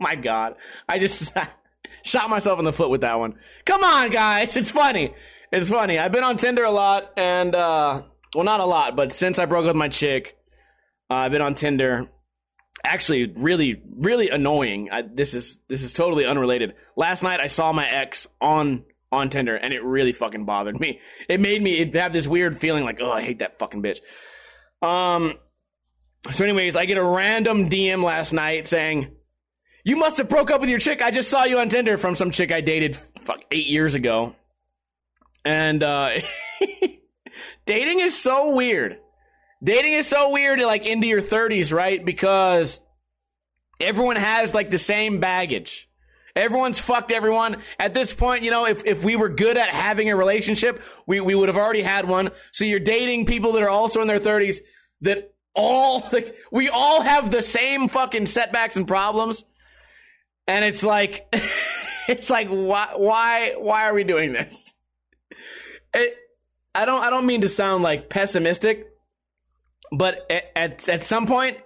My 0.00 0.14
God, 0.14 0.56
I 0.88 0.98
just 0.98 1.32
shot 2.02 2.30
myself 2.30 2.58
in 2.58 2.64
the 2.64 2.72
foot 2.72 2.90
with 2.90 3.02
that 3.02 3.18
one. 3.18 3.34
Come 3.64 3.84
on, 3.84 4.10
guys, 4.10 4.56
it's 4.56 4.70
funny. 4.70 5.14
It's 5.52 5.68
funny. 5.68 5.98
I've 5.98 6.12
been 6.12 6.24
on 6.24 6.38
Tinder 6.38 6.64
a 6.64 6.70
lot, 6.70 7.12
and 7.16 7.54
uh, 7.54 8.02
well, 8.34 8.44
not 8.44 8.60
a 8.60 8.64
lot, 8.64 8.96
but 8.96 9.12
since 9.12 9.38
I 9.38 9.44
broke 9.44 9.64
up 9.64 9.68
with 9.68 9.76
my 9.76 9.88
chick, 9.88 10.36
uh, 11.10 11.14
I've 11.16 11.32
been 11.32 11.42
on 11.42 11.54
Tinder. 11.54 12.08
Actually, 12.84 13.32
really, 13.36 13.80
really 13.96 14.28
annoying. 14.30 14.88
I, 14.90 15.02
this 15.02 15.34
is 15.34 15.58
this 15.68 15.82
is 15.82 15.92
totally 15.92 16.26
unrelated. 16.26 16.74
Last 16.96 17.22
night, 17.22 17.38
I 17.38 17.46
saw 17.46 17.72
my 17.72 17.88
ex 17.88 18.26
on 18.40 18.84
on 19.12 19.30
Tinder, 19.30 19.54
and 19.54 19.72
it 19.72 19.84
really 19.84 20.12
fucking 20.12 20.44
bothered 20.46 20.80
me. 20.80 21.00
It 21.28 21.38
made 21.38 21.62
me 21.62 21.88
have 21.92 22.12
this 22.12 22.26
weird 22.26 22.58
feeling 22.60 22.82
like, 22.82 22.98
oh, 23.00 23.12
I 23.12 23.22
hate 23.22 23.38
that 23.38 23.58
fucking 23.58 23.82
bitch. 23.82 24.00
Um. 24.86 25.34
So, 26.30 26.44
anyways, 26.44 26.76
I 26.76 26.86
get 26.86 26.98
a 26.98 27.04
random 27.04 27.68
DM 27.68 28.02
last 28.02 28.32
night 28.32 28.66
saying, 28.66 29.12
"You 29.84 29.96
must 29.96 30.18
have 30.18 30.28
broke 30.28 30.50
up 30.50 30.60
with 30.60 30.70
your 30.70 30.78
chick. 30.78 31.02
I 31.02 31.10
just 31.10 31.30
saw 31.30 31.44
you 31.44 31.58
on 31.58 31.68
Tinder 31.68 31.98
from 31.98 32.14
some 32.14 32.30
chick 32.30 32.50
I 32.50 32.60
dated 32.62 32.96
fuck 33.24 33.42
eight 33.52 33.66
years 33.66 33.94
ago." 33.94 34.34
And 35.44 35.82
uh, 35.82 36.10
dating 37.66 38.00
is 38.00 38.20
so 38.20 38.54
weird. 38.54 38.98
Dating 39.62 39.92
is 39.92 40.06
so 40.06 40.30
weird, 40.30 40.60
like 40.60 40.86
into 40.86 41.06
your 41.06 41.20
thirties, 41.20 41.72
right? 41.72 42.04
Because 42.04 42.80
everyone 43.80 44.16
has 44.16 44.54
like 44.54 44.70
the 44.70 44.78
same 44.78 45.20
baggage 45.20 45.88
Everyone's 46.34 46.78
fucked 46.78 47.10
everyone. 47.10 47.58
At 47.78 47.92
this 47.92 48.14
point, 48.14 48.42
you 48.42 48.50
know, 48.50 48.66
if, 48.66 48.84
if 48.86 49.04
we 49.04 49.16
were 49.16 49.28
good 49.28 49.58
at 49.58 49.68
having 49.68 50.10
a 50.10 50.16
relationship, 50.16 50.82
we, 51.06 51.20
we 51.20 51.34
would 51.34 51.48
have 51.48 51.58
already 51.58 51.82
had 51.82 52.08
one. 52.08 52.30
So 52.52 52.64
you're 52.64 52.80
dating 52.80 53.26
people 53.26 53.52
that 53.52 53.62
are 53.62 53.68
also 53.68 54.00
in 54.00 54.08
their 54.08 54.18
30s 54.18 54.58
that 55.02 55.34
all, 55.54 56.06
like, 56.12 56.34
we 56.50 56.68
all 56.68 57.02
have 57.02 57.30
the 57.30 57.42
same 57.42 57.88
fucking 57.88 58.26
setbacks 58.26 58.76
and 58.76 58.88
problems. 58.88 59.44
And 60.46 60.64
it's 60.64 60.82
like, 60.82 61.26
it's 62.08 62.30
like, 62.30 62.48
why, 62.48 62.92
why, 62.96 63.54
why 63.58 63.88
are 63.88 63.94
we 63.94 64.04
doing 64.04 64.32
this? 64.32 64.74
It, 65.92 66.16
I 66.74 66.86
don't, 66.86 67.04
I 67.04 67.10
don't 67.10 67.26
mean 67.26 67.42
to 67.42 67.50
sound 67.50 67.82
like 67.82 68.08
pessimistic, 68.08 68.91
but 69.92 70.26
at, 70.56 70.88
at, 70.88 71.04
some 71.04 71.26
point, 71.26 71.58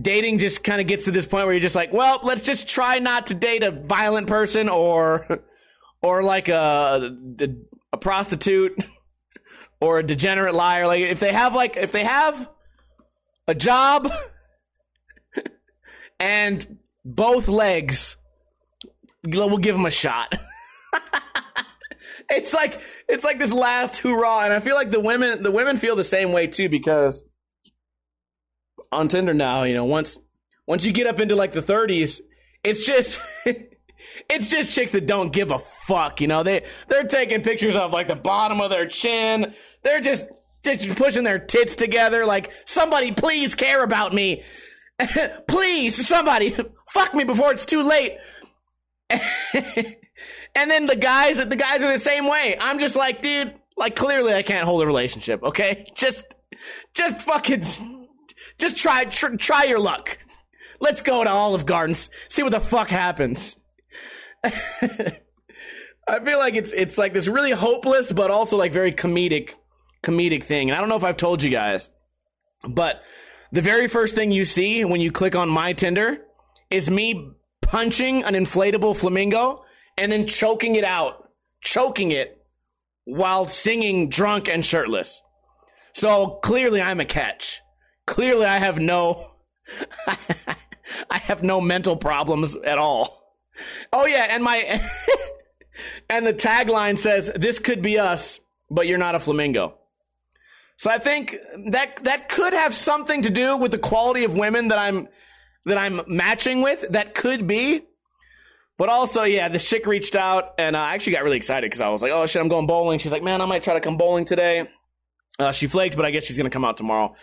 dating 0.00 0.38
just 0.38 0.62
kind 0.62 0.80
of 0.80 0.86
gets 0.86 1.06
to 1.06 1.10
this 1.10 1.26
point 1.26 1.46
where 1.46 1.52
you're 1.52 1.60
just 1.60 1.74
like, 1.74 1.92
well, 1.92 2.20
let's 2.22 2.42
just 2.42 2.68
try 2.68 3.00
not 3.00 3.26
to 3.26 3.34
date 3.34 3.64
a 3.64 3.72
violent 3.72 4.28
person 4.28 4.68
or, 4.68 5.42
or 6.02 6.22
like 6.22 6.48
a, 6.48 7.10
a 7.92 7.96
prostitute 7.96 8.82
or 9.80 9.98
a 9.98 10.02
degenerate 10.02 10.54
liar. 10.54 10.86
Like 10.86 11.00
if 11.00 11.18
they 11.18 11.32
have 11.32 11.54
like, 11.54 11.76
if 11.76 11.90
they 11.90 12.04
have 12.04 12.48
a 13.48 13.54
job 13.54 14.12
and 16.20 16.78
both 17.04 17.48
legs, 17.48 18.16
we'll 19.24 19.58
give 19.58 19.74
them 19.74 19.86
a 19.86 19.90
shot. 19.90 20.34
It's 22.30 22.52
like 22.54 22.80
it's 23.08 23.24
like 23.24 23.38
this 23.38 23.52
last 23.52 23.98
hurrah, 23.98 24.44
and 24.44 24.52
I 24.52 24.60
feel 24.60 24.74
like 24.74 24.90
the 24.90 25.00
women 25.00 25.42
the 25.42 25.50
women 25.50 25.76
feel 25.76 25.96
the 25.96 26.04
same 26.04 26.32
way 26.32 26.46
too 26.46 26.68
because 26.68 27.22
on 28.92 29.08
Tinder 29.08 29.34
now, 29.34 29.64
you 29.64 29.74
know, 29.74 29.84
once 29.84 30.18
once 30.66 30.84
you 30.84 30.92
get 30.92 31.06
up 31.06 31.20
into 31.20 31.36
like 31.36 31.52
the 31.52 31.62
30s, 31.62 32.20
it's 32.62 32.84
just 32.86 33.20
it's 34.30 34.48
just 34.48 34.74
chicks 34.74 34.92
that 34.92 35.06
don't 35.06 35.32
give 35.32 35.50
a 35.50 35.58
fuck, 35.58 36.20
you 36.20 36.28
know. 36.28 36.42
They 36.42 36.64
they're 36.88 37.04
taking 37.04 37.42
pictures 37.42 37.76
of 37.76 37.92
like 37.92 38.08
the 38.08 38.14
bottom 38.14 38.60
of 38.60 38.70
their 38.70 38.86
chin. 38.86 39.54
They're 39.82 40.00
just 40.00 40.26
just 40.62 40.96
pushing 40.96 41.24
their 41.24 41.38
tits 41.38 41.76
together 41.76 42.24
like 42.24 42.50
somebody 42.64 43.12
please 43.12 43.54
care 43.54 43.82
about 43.82 44.14
me. 44.14 44.42
please 45.48 46.06
somebody 46.06 46.56
fuck 46.90 47.14
me 47.14 47.24
before 47.24 47.52
it's 47.52 47.66
too 47.66 47.82
late. 47.82 48.16
And 50.54 50.70
then 50.70 50.86
the 50.86 50.96
guys 50.96 51.36
the 51.36 51.56
guys 51.56 51.82
are 51.82 51.92
the 51.92 51.98
same 51.98 52.26
way. 52.26 52.56
I'm 52.58 52.78
just 52.78 52.96
like, 52.96 53.22
dude, 53.22 53.54
like 53.76 53.96
clearly 53.96 54.34
I 54.34 54.42
can't 54.42 54.64
hold 54.64 54.82
a 54.82 54.86
relationship, 54.86 55.42
okay? 55.42 55.86
Just 55.94 56.24
just 56.94 57.20
fucking 57.22 57.64
just 58.58 58.76
try 58.76 59.04
tr- 59.04 59.36
try 59.36 59.64
your 59.64 59.80
luck. 59.80 60.18
Let's 60.80 61.02
go 61.02 61.22
to 61.24 61.30
Olive 61.30 61.66
Gardens, 61.66 62.10
see 62.28 62.42
what 62.42 62.52
the 62.52 62.60
fuck 62.60 62.88
happens. 62.88 63.56
I 64.44 66.20
feel 66.24 66.38
like 66.38 66.54
it's 66.54 66.72
it's 66.72 66.96
like 66.96 67.12
this 67.12 67.28
really 67.28 67.50
hopeless 67.50 68.12
but 68.12 68.30
also 68.30 68.56
like 68.56 68.72
very 68.72 68.92
comedic 68.92 69.50
comedic 70.02 70.44
thing. 70.44 70.70
And 70.70 70.76
I 70.76 70.80
don't 70.80 70.88
know 70.88 70.96
if 70.96 71.04
I've 71.04 71.16
told 71.16 71.42
you 71.42 71.50
guys, 71.50 71.90
but 72.66 73.02
the 73.52 73.62
very 73.62 73.88
first 73.88 74.14
thing 74.14 74.30
you 74.30 74.44
see 74.44 74.84
when 74.84 75.00
you 75.00 75.10
click 75.10 75.34
on 75.34 75.48
my 75.48 75.72
Tinder 75.72 76.18
is 76.70 76.90
me 76.90 77.30
punching 77.62 78.24
an 78.24 78.34
inflatable 78.34 78.96
flamingo 78.96 79.63
and 79.96 80.10
then 80.10 80.26
choking 80.26 80.76
it 80.76 80.84
out, 80.84 81.30
choking 81.60 82.10
it 82.10 82.44
while 83.04 83.48
singing 83.48 84.08
drunk 84.08 84.48
and 84.48 84.64
shirtless. 84.64 85.20
So 85.92 86.38
clearly 86.42 86.80
I'm 86.80 87.00
a 87.00 87.04
catch. 87.04 87.60
Clearly 88.06 88.46
I 88.46 88.58
have 88.58 88.78
no 88.78 89.32
I 91.10 91.18
have 91.18 91.42
no 91.42 91.60
mental 91.60 91.96
problems 91.96 92.56
at 92.56 92.78
all. 92.78 93.32
Oh 93.92 94.06
yeah, 94.06 94.26
and 94.30 94.42
my 94.42 94.80
and 96.10 96.26
the 96.26 96.34
tagline 96.34 96.98
says 96.98 97.30
this 97.34 97.58
could 97.58 97.82
be 97.82 97.98
us, 97.98 98.40
but 98.70 98.86
you're 98.86 98.98
not 98.98 99.14
a 99.14 99.20
flamingo. 99.20 99.78
So 100.76 100.90
I 100.90 100.98
think 100.98 101.36
that 101.68 101.96
that 102.04 102.28
could 102.28 102.52
have 102.52 102.74
something 102.74 103.22
to 103.22 103.30
do 103.30 103.56
with 103.56 103.70
the 103.70 103.78
quality 103.78 104.24
of 104.24 104.34
women 104.34 104.68
that 104.68 104.78
I'm 104.78 105.08
that 105.66 105.78
I'm 105.78 106.02
matching 106.06 106.62
with. 106.62 106.84
That 106.90 107.14
could 107.14 107.46
be. 107.46 107.82
But 108.76 108.88
also, 108.88 109.22
yeah, 109.22 109.48
this 109.48 109.64
chick 109.64 109.86
reached 109.86 110.16
out 110.16 110.54
and 110.58 110.74
uh, 110.74 110.80
I 110.80 110.94
actually 110.94 111.12
got 111.12 111.24
really 111.24 111.36
excited 111.36 111.66
because 111.66 111.80
I 111.80 111.90
was 111.90 112.02
like, 112.02 112.12
oh 112.12 112.26
shit, 112.26 112.42
I'm 112.42 112.48
going 112.48 112.66
bowling. 112.66 112.98
She's 112.98 113.12
like, 113.12 113.22
man, 113.22 113.40
I 113.40 113.46
might 113.46 113.62
try 113.62 113.74
to 113.74 113.80
come 113.80 113.96
bowling 113.96 114.24
today. 114.24 114.68
Uh, 115.38 115.52
she 115.52 115.66
flaked, 115.66 115.96
but 115.96 116.04
I 116.04 116.10
guess 116.10 116.24
she's 116.24 116.36
to 116.36 116.50
come 116.50 116.64
out 116.64 116.76
tomorrow. 116.76 117.14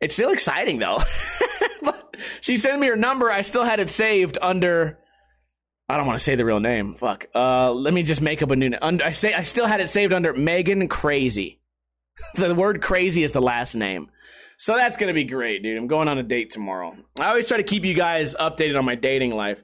It's 0.00 0.14
still 0.14 0.30
exciting 0.30 0.78
though. 0.78 1.02
but 1.82 2.16
she 2.40 2.56
sent 2.56 2.80
me 2.80 2.86
her 2.86 2.96
number. 2.96 3.30
I 3.30 3.42
still 3.42 3.64
had 3.64 3.80
it 3.80 3.90
saved 3.90 4.38
under. 4.40 4.98
I 5.88 5.98
don't 5.98 6.06
want 6.06 6.18
to 6.18 6.24
say 6.24 6.34
the 6.34 6.44
real 6.44 6.60
name. 6.60 6.94
Fuck. 6.94 7.26
Uh, 7.34 7.70
let 7.72 7.92
me 7.92 8.02
just 8.02 8.22
make 8.22 8.42
up 8.42 8.50
a 8.50 8.56
new. 8.56 8.72
Under, 8.80 9.04
I 9.04 9.12
say 9.12 9.34
I 9.34 9.42
still 9.42 9.66
had 9.66 9.80
it 9.80 9.88
saved 9.88 10.14
under 10.14 10.32
Megan 10.32 10.88
Crazy. 10.88 11.60
the 12.34 12.54
word 12.54 12.80
crazy 12.80 13.22
is 13.22 13.32
the 13.32 13.42
last 13.42 13.74
name. 13.74 14.08
So 14.56 14.76
that's 14.76 14.96
going 14.96 15.08
to 15.08 15.14
be 15.14 15.24
great, 15.24 15.62
dude. 15.62 15.76
I'm 15.76 15.88
going 15.88 16.08
on 16.08 16.18
a 16.18 16.22
date 16.22 16.50
tomorrow. 16.50 16.96
I 17.18 17.28
always 17.28 17.48
try 17.48 17.56
to 17.56 17.64
keep 17.64 17.84
you 17.84 17.94
guys 17.94 18.34
updated 18.34 18.78
on 18.78 18.84
my 18.84 18.94
dating 18.94 19.34
life. 19.34 19.62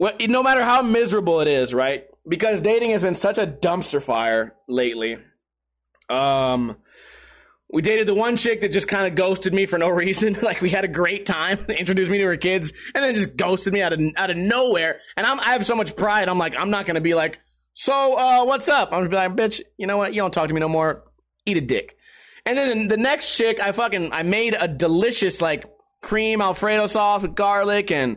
Well, 0.00 0.14
no 0.28 0.42
matter 0.42 0.64
how 0.64 0.80
miserable 0.80 1.40
it 1.40 1.46
is, 1.46 1.74
right? 1.74 2.06
Because 2.26 2.62
dating 2.62 2.90
has 2.92 3.02
been 3.02 3.14
such 3.14 3.36
a 3.36 3.46
dumpster 3.46 4.02
fire 4.02 4.54
lately. 4.66 5.18
Um, 6.08 6.76
we 7.70 7.82
dated 7.82 8.08
the 8.08 8.14
one 8.14 8.38
chick 8.38 8.62
that 8.62 8.72
just 8.72 8.88
kind 8.88 9.06
of 9.06 9.14
ghosted 9.14 9.52
me 9.52 9.66
for 9.66 9.78
no 9.78 9.88
reason. 9.90 10.32
like 10.42 10.62
we 10.62 10.70
had 10.70 10.84
a 10.84 10.88
great 10.88 11.26
time, 11.26 11.58
introduced 11.68 12.10
me 12.10 12.16
to 12.16 12.24
her 12.24 12.38
kids, 12.38 12.72
and 12.94 13.04
then 13.04 13.14
just 13.14 13.36
ghosted 13.36 13.74
me 13.74 13.82
out 13.82 13.92
of 13.92 14.00
out 14.16 14.30
of 14.30 14.38
nowhere. 14.38 15.00
And 15.18 15.26
I'm, 15.26 15.38
I 15.38 15.52
have 15.52 15.66
so 15.66 15.76
much 15.76 15.94
pride. 15.94 16.30
I'm 16.30 16.38
like, 16.38 16.58
I'm 16.58 16.70
not 16.70 16.86
gonna 16.86 17.02
be 17.02 17.14
like, 17.14 17.38
so 17.74 18.18
uh, 18.18 18.44
what's 18.46 18.70
up? 18.70 18.88
I'm 18.92 19.00
gonna 19.00 19.10
be 19.10 19.16
like, 19.16 19.36
bitch, 19.36 19.60
you 19.76 19.86
know 19.86 19.98
what? 19.98 20.14
You 20.14 20.22
don't 20.22 20.32
talk 20.32 20.48
to 20.48 20.54
me 20.54 20.60
no 20.60 20.68
more 20.68 21.04
eat 21.44 21.58
a 21.58 21.60
dick. 21.60 21.96
And 22.46 22.56
then 22.56 22.88
the 22.88 22.96
next 22.96 23.36
chick, 23.36 23.60
I 23.60 23.72
fucking 23.72 24.12
I 24.12 24.22
made 24.22 24.56
a 24.58 24.66
delicious 24.66 25.42
like 25.42 25.66
cream 26.00 26.40
alfredo 26.40 26.86
sauce 26.86 27.20
with 27.20 27.34
garlic 27.34 27.90
and 27.90 28.16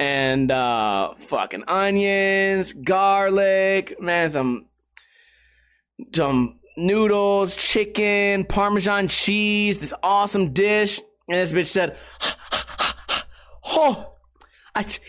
and 0.00 0.50
uh 0.50 1.12
fucking 1.20 1.64
onions, 1.68 2.72
garlic, 2.72 4.00
man, 4.00 4.30
some 4.30 4.66
some 6.12 6.58
noodles, 6.76 7.54
chicken, 7.54 8.44
parmesan 8.44 9.06
cheese, 9.08 9.78
this 9.78 9.92
awesome 10.02 10.52
dish. 10.52 11.00
And 11.28 11.36
this 11.36 11.52
bitch 11.52 11.68
said, 11.68 11.96
"Oh, 13.66 14.14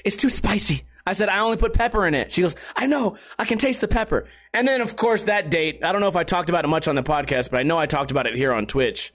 it's 0.04 0.18
too 0.18 0.30
spicy. 0.30 0.84
I 1.08 1.14
said, 1.14 1.30
I 1.30 1.40
only 1.40 1.58
put 1.58 1.74
pepper 1.74 2.06
in 2.06 2.14
it. 2.14 2.32
She 2.32 2.42
goes, 2.42 2.56
I 2.76 2.86
know, 2.86 3.18
I 3.40 3.46
can 3.46 3.58
taste 3.58 3.82
the 3.82 3.88
pepper. 3.88 4.28
And 4.54 4.68
then, 4.68 4.82
of 4.82 4.96
course, 4.96 5.24
that 5.24 5.50
date, 5.50 5.80
I 5.84 5.92
don't 5.92 6.02
know 6.02 6.08
if 6.08 6.16
I 6.16 6.24
talked 6.24 6.50
about 6.50 6.64
it 6.64 6.68
much 6.68 6.88
on 6.88 6.96
the 6.96 7.02
podcast, 7.02 7.50
but 7.50 7.60
I 7.60 7.64
know 7.64 7.78
I 7.78 7.88
talked 7.88 8.12
about 8.12 8.28
it 8.28 8.36
here 8.36 8.54
on 8.54 8.68
Twitch. 8.68 9.12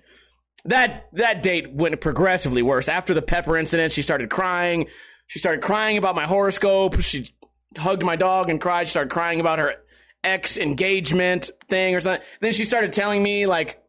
That, 0.65 1.07
that 1.13 1.45
date 1.45 1.73
went 1.73 2.01
progressively 2.01 2.63
worse. 2.63 2.89
After 2.89 3.15
the 3.15 3.23
pepper 3.23 3.57
incident, 3.57 3.93
she 3.93 4.03
started 4.03 4.31
crying. 4.31 4.89
She 5.27 5.39
started 5.39 5.63
crying 5.63 5.99
about 5.99 6.15
my 6.15 6.25
horoscope. 6.25 7.01
She 7.01 7.35
hugged 7.77 8.05
my 8.05 8.17
dog 8.17 8.51
and 8.51 8.61
cried. 8.61 8.87
She 8.87 8.93
started 8.93 9.11
crying 9.11 9.41
about 9.41 9.59
her 9.59 9.75
ex 10.23 10.57
engagement 10.57 11.51
thing 11.69 11.95
or 11.95 12.01
something. 12.01 12.27
Then 12.41 12.53
she 12.53 12.65
started 12.65 12.93
telling 12.93 13.23
me, 13.23 13.47
like, 13.47 13.83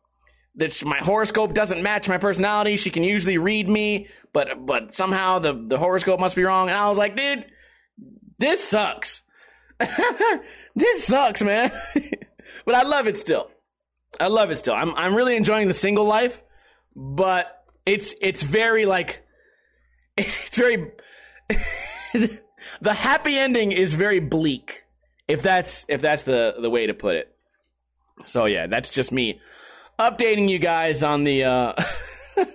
that 0.57 0.83
my 0.83 0.97
horoscope 0.97 1.53
doesn't 1.53 1.81
match 1.81 2.09
my 2.09 2.17
personality. 2.17 2.75
She 2.75 2.89
can 2.89 3.03
usually 3.03 3.37
read 3.37 3.69
me, 3.69 4.07
but 4.33 4.65
but 4.65 4.91
somehow 4.91 5.39
the 5.39 5.53
the 5.53 5.77
horoscope 5.77 6.19
must 6.19 6.35
be 6.35 6.43
wrong. 6.43 6.67
And 6.67 6.77
I 6.77 6.89
was 6.89 6.97
like, 6.97 7.15
dude, 7.15 7.45
this 8.39 8.63
sucks. 8.63 9.21
this 10.75 11.03
sucks, 11.03 11.43
man. 11.43 11.71
but 12.65 12.75
I 12.75 12.81
love 12.83 13.07
it 13.07 13.17
still. 13.17 13.51
I 14.19 14.27
love 14.27 14.49
it 14.51 14.57
still. 14.57 14.73
I'm 14.73 14.95
I'm 14.95 15.15
really 15.15 15.35
enjoying 15.35 15.67
the 15.67 15.73
single 15.75 16.05
life, 16.05 16.41
but 16.95 17.63
it's 17.85 18.13
it's 18.19 18.41
very 18.41 18.85
like 18.85 19.23
it's 20.17 20.57
very 20.57 20.91
the 22.81 22.93
happy 22.93 23.37
ending 23.37 23.71
is 23.71 23.93
very 23.93 24.19
bleak. 24.19 24.83
If 25.27 25.41
that's 25.41 25.85
if 25.87 26.01
that's 26.01 26.23
the 26.23 26.55
the 26.59 26.69
way 26.69 26.87
to 26.87 26.93
put 26.93 27.15
it. 27.15 27.33
So 28.25 28.45
yeah, 28.45 28.67
that's 28.67 28.89
just 28.89 29.11
me 29.11 29.39
updating 29.99 30.49
you 30.49 30.59
guys 30.59 31.03
on 31.03 31.23
the 31.23 31.43
uh 31.43 31.73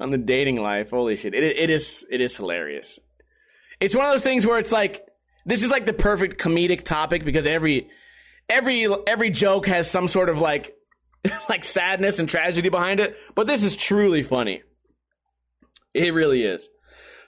on 0.00 0.10
the 0.10 0.18
dating 0.18 0.56
life. 0.56 0.90
Holy 0.90 1.16
shit. 1.16 1.34
It 1.34 1.44
it 1.44 1.70
is 1.70 2.06
it 2.10 2.20
is 2.20 2.36
hilarious. 2.36 2.98
It's 3.80 3.94
one 3.94 4.06
of 4.06 4.12
those 4.12 4.22
things 4.22 4.46
where 4.46 4.58
it's 4.58 4.72
like 4.72 5.06
this 5.46 5.62
is 5.62 5.70
like 5.70 5.86
the 5.86 5.92
perfect 5.92 6.40
comedic 6.40 6.84
topic 6.84 7.24
because 7.24 7.46
every 7.46 7.88
every 8.48 8.86
every 9.06 9.30
joke 9.30 9.66
has 9.66 9.90
some 9.90 10.08
sort 10.08 10.28
of 10.28 10.38
like 10.38 10.74
like 11.48 11.64
sadness 11.64 12.18
and 12.18 12.28
tragedy 12.28 12.68
behind 12.68 13.00
it, 13.00 13.16
but 13.34 13.46
this 13.46 13.64
is 13.64 13.76
truly 13.76 14.22
funny. 14.22 14.62
It 15.92 16.12
really 16.12 16.42
is. 16.42 16.68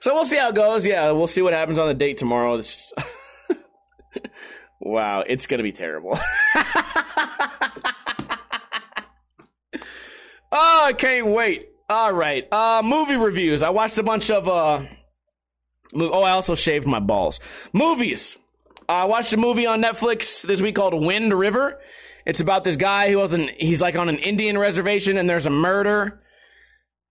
So 0.06 0.14
we'll 0.14 0.24
see 0.24 0.36
how 0.36 0.50
it 0.50 0.54
goes. 0.54 0.86
Yeah, 0.86 1.10
we'll 1.10 1.26
see 1.26 1.42
what 1.42 1.52
happens 1.52 1.80
on 1.80 1.88
the 1.88 1.94
date 1.94 2.16
tomorrow. 2.18 2.58
Just... 2.58 2.92
wow, 4.80 5.24
it's 5.26 5.48
gonna 5.48 5.64
be 5.64 5.72
terrible. 5.72 6.16
oh, 10.52 10.82
I 10.84 10.92
can't 10.96 11.26
wait. 11.26 11.70
All 11.90 12.12
right, 12.12 12.46
uh, 12.52 12.82
movie 12.84 13.16
reviews. 13.16 13.64
I 13.64 13.70
watched 13.70 13.98
a 13.98 14.04
bunch 14.04 14.30
of 14.30 14.46
uh, 14.46 14.84
Oh, 15.92 16.22
I 16.22 16.30
also 16.30 16.54
shaved 16.54 16.86
my 16.86 17.00
balls. 17.00 17.40
Movies. 17.72 18.36
I 18.88 19.06
watched 19.06 19.32
a 19.32 19.36
movie 19.36 19.66
on 19.66 19.82
Netflix 19.82 20.42
this 20.42 20.62
week 20.62 20.76
called 20.76 20.94
Wind 20.94 21.36
River. 21.36 21.80
It's 22.24 22.38
about 22.38 22.62
this 22.62 22.76
guy 22.76 23.10
who 23.10 23.18
wasn't. 23.18 23.50
He's 23.60 23.80
like 23.80 23.96
on 23.96 24.08
an 24.08 24.18
Indian 24.18 24.56
reservation, 24.56 25.16
and 25.16 25.28
there's 25.28 25.46
a 25.46 25.50
murder, 25.50 26.22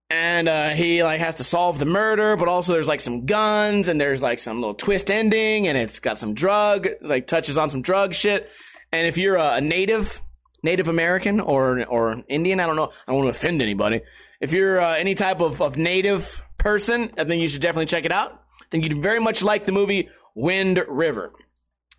and 0.09 0.47
uh, 0.47 0.69
he 0.69 1.03
like 1.03 1.19
has 1.19 1.37
to 1.37 1.43
solve 1.43 1.79
the 1.79 1.85
murder. 1.85 2.35
But 2.35 2.47
also, 2.47 2.73
there's 2.73 2.87
like 2.87 3.01
some 3.01 3.25
guns, 3.25 3.87
and 3.87 3.99
there's 3.99 4.21
like 4.21 4.39
some 4.39 4.59
little 4.59 4.75
twist 4.75 5.09
ending, 5.09 5.67
and 5.67 5.77
it's 5.77 5.99
got 5.99 6.17
some 6.17 6.33
drug, 6.33 6.87
like 7.01 7.27
touches 7.27 7.57
on 7.57 7.69
some 7.69 7.81
drug 7.81 8.13
shit. 8.13 8.49
And 8.91 9.07
if 9.07 9.17
you're 9.17 9.35
a, 9.35 9.59
native, 9.61 10.21
Native 10.63 10.87
American 10.87 11.39
or 11.39 11.83
or 11.85 12.23
Indian, 12.29 12.59
I 12.59 12.65
don't 12.65 12.75
know. 12.75 12.91
I 13.07 13.11
don't 13.11 13.23
want 13.23 13.33
to 13.33 13.37
offend 13.37 13.61
anybody. 13.61 14.01
If 14.41 14.51
you're 14.51 14.79
uh, 14.79 14.95
any 14.95 15.15
type 15.15 15.41
of, 15.41 15.61
of 15.61 15.77
native 15.77 16.43
person, 16.57 17.11
I 17.17 17.23
think 17.23 17.41
you 17.41 17.47
should 17.47 17.61
definitely 17.61 17.87
check 17.87 18.05
it 18.05 18.11
out. 18.11 18.33
I 18.61 18.65
think 18.69 18.83
you'd 18.83 19.01
very 19.01 19.19
much 19.19 19.43
like 19.43 19.65
the 19.65 19.71
movie 19.71 20.09
Wind 20.35 20.83
River. 20.87 21.31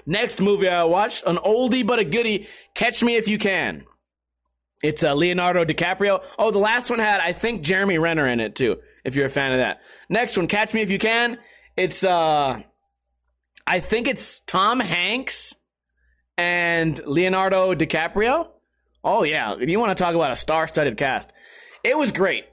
Next 0.04 0.40
movie 0.40 0.68
I 0.68 0.84
watched, 0.84 1.24
an 1.26 1.36
oldie 1.36 1.84
but 1.84 1.98
a 1.98 2.04
goodie, 2.04 2.46
Catch 2.74 3.02
Me 3.02 3.16
If 3.16 3.26
You 3.26 3.38
Can. 3.38 3.84
It's 4.82 5.02
uh, 5.02 5.14
Leonardo 5.14 5.64
DiCaprio. 5.64 6.22
Oh, 6.38 6.50
the 6.50 6.58
last 6.58 6.90
one 6.90 6.98
had, 6.98 7.20
I 7.20 7.32
think, 7.32 7.62
Jeremy 7.62 7.98
Renner 7.98 8.26
in 8.26 8.40
it 8.40 8.54
too, 8.54 8.78
if 9.04 9.14
you're 9.14 9.26
a 9.26 9.30
fan 9.30 9.52
of 9.52 9.58
that. 9.58 9.80
Next 10.08 10.36
one, 10.36 10.46
Catch 10.46 10.74
Me 10.74 10.82
If 10.82 10.90
You 10.90 10.98
Can. 10.98 11.38
It's, 11.76 12.04
uh, 12.04 12.60
I 13.66 13.80
think 13.80 14.06
it's 14.08 14.40
Tom 14.40 14.80
Hanks 14.80 15.54
and 16.36 17.00
Leonardo 17.06 17.74
DiCaprio. 17.74 18.48
Oh, 19.02 19.22
yeah. 19.22 19.54
If 19.58 19.68
you 19.68 19.78
want 19.80 19.96
to 19.96 20.02
talk 20.02 20.14
about 20.14 20.30
a 20.30 20.36
star 20.36 20.68
studded 20.68 20.96
cast, 20.96 21.32
it 21.82 21.96
was 21.96 22.12
great. 22.12 22.44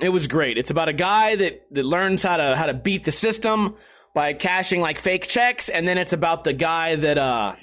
It 0.00 0.08
was 0.08 0.26
great. 0.26 0.56
It's 0.56 0.70
about 0.70 0.88
a 0.88 0.92
guy 0.92 1.36
that, 1.36 1.66
that 1.72 1.84
learns 1.84 2.22
how 2.22 2.36
to 2.36 2.56
how 2.56 2.66
to 2.66 2.74
beat 2.74 3.04
the 3.04 3.12
system 3.12 3.74
by 4.14 4.32
cashing 4.32 4.80
like 4.80 4.98
fake 4.98 5.26
checks, 5.26 5.68
and 5.68 5.86
then 5.86 5.98
it's 5.98 6.12
about 6.12 6.44
the 6.44 6.52
guy 6.52 6.96
that 6.96 7.18
uh 7.18 7.54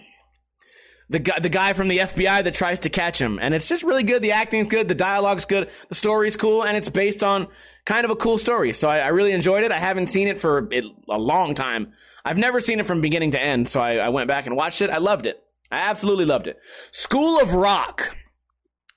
the 1.10 1.20
guy 1.20 1.40
the 1.40 1.50
guy 1.50 1.74
from 1.74 1.88
the 1.88 2.00
FBI 2.00 2.44
that 2.44 2.54
tries 2.54 2.82
to 2.82 2.90
catch 2.90 3.20
him, 3.20 3.40
and 3.42 3.54
it's 3.54 3.68
just 3.68 3.84
really 3.84 4.04
good. 4.04 4.22
The 4.22 4.34
acting's 4.34 4.68
good, 4.68 4.88
the 4.88 4.96
dialogue's 4.96 5.46
good, 5.46 5.70
the 5.90 5.96
story's 5.96 6.36
cool, 6.36 6.64
and 6.64 6.76
it's 6.76 6.90
based 6.90 7.24
on 7.24 7.48
kind 7.86 8.06
of 8.06 8.12
a 8.12 8.16
cool 8.16 8.38
story. 8.38 8.74
So 8.74 8.90
I, 8.90 9.00
I 9.00 9.08
really 9.08 9.32
enjoyed 9.32 9.64
it. 9.64 9.72
I 9.72 9.80
haven't 9.80 10.08
seen 10.08 10.28
it 10.28 10.42
for 10.42 10.70
a 11.10 11.18
long 11.18 11.56
time. 11.56 11.94
I've 12.26 12.38
never 12.38 12.60
seen 12.60 12.80
it 12.80 12.88
from 12.88 13.00
beginning 13.00 13.32
to 13.32 13.42
end, 13.42 13.70
so 13.70 13.80
I, 13.80 13.96
I 13.96 14.10
went 14.10 14.28
back 14.28 14.48
and 14.48 14.56
watched 14.56 14.82
it. 14.82 14.90
I 14.90 14.98
loved 14.98 15.26
it. 15.26 15.42
I 15.72 15.78
absolutely 15.78 16.26
loved 16.26 16.48
it. 16.48 16.60
School 16.92 17.40
of 17.40 17.54
Rock. 17.54 18.16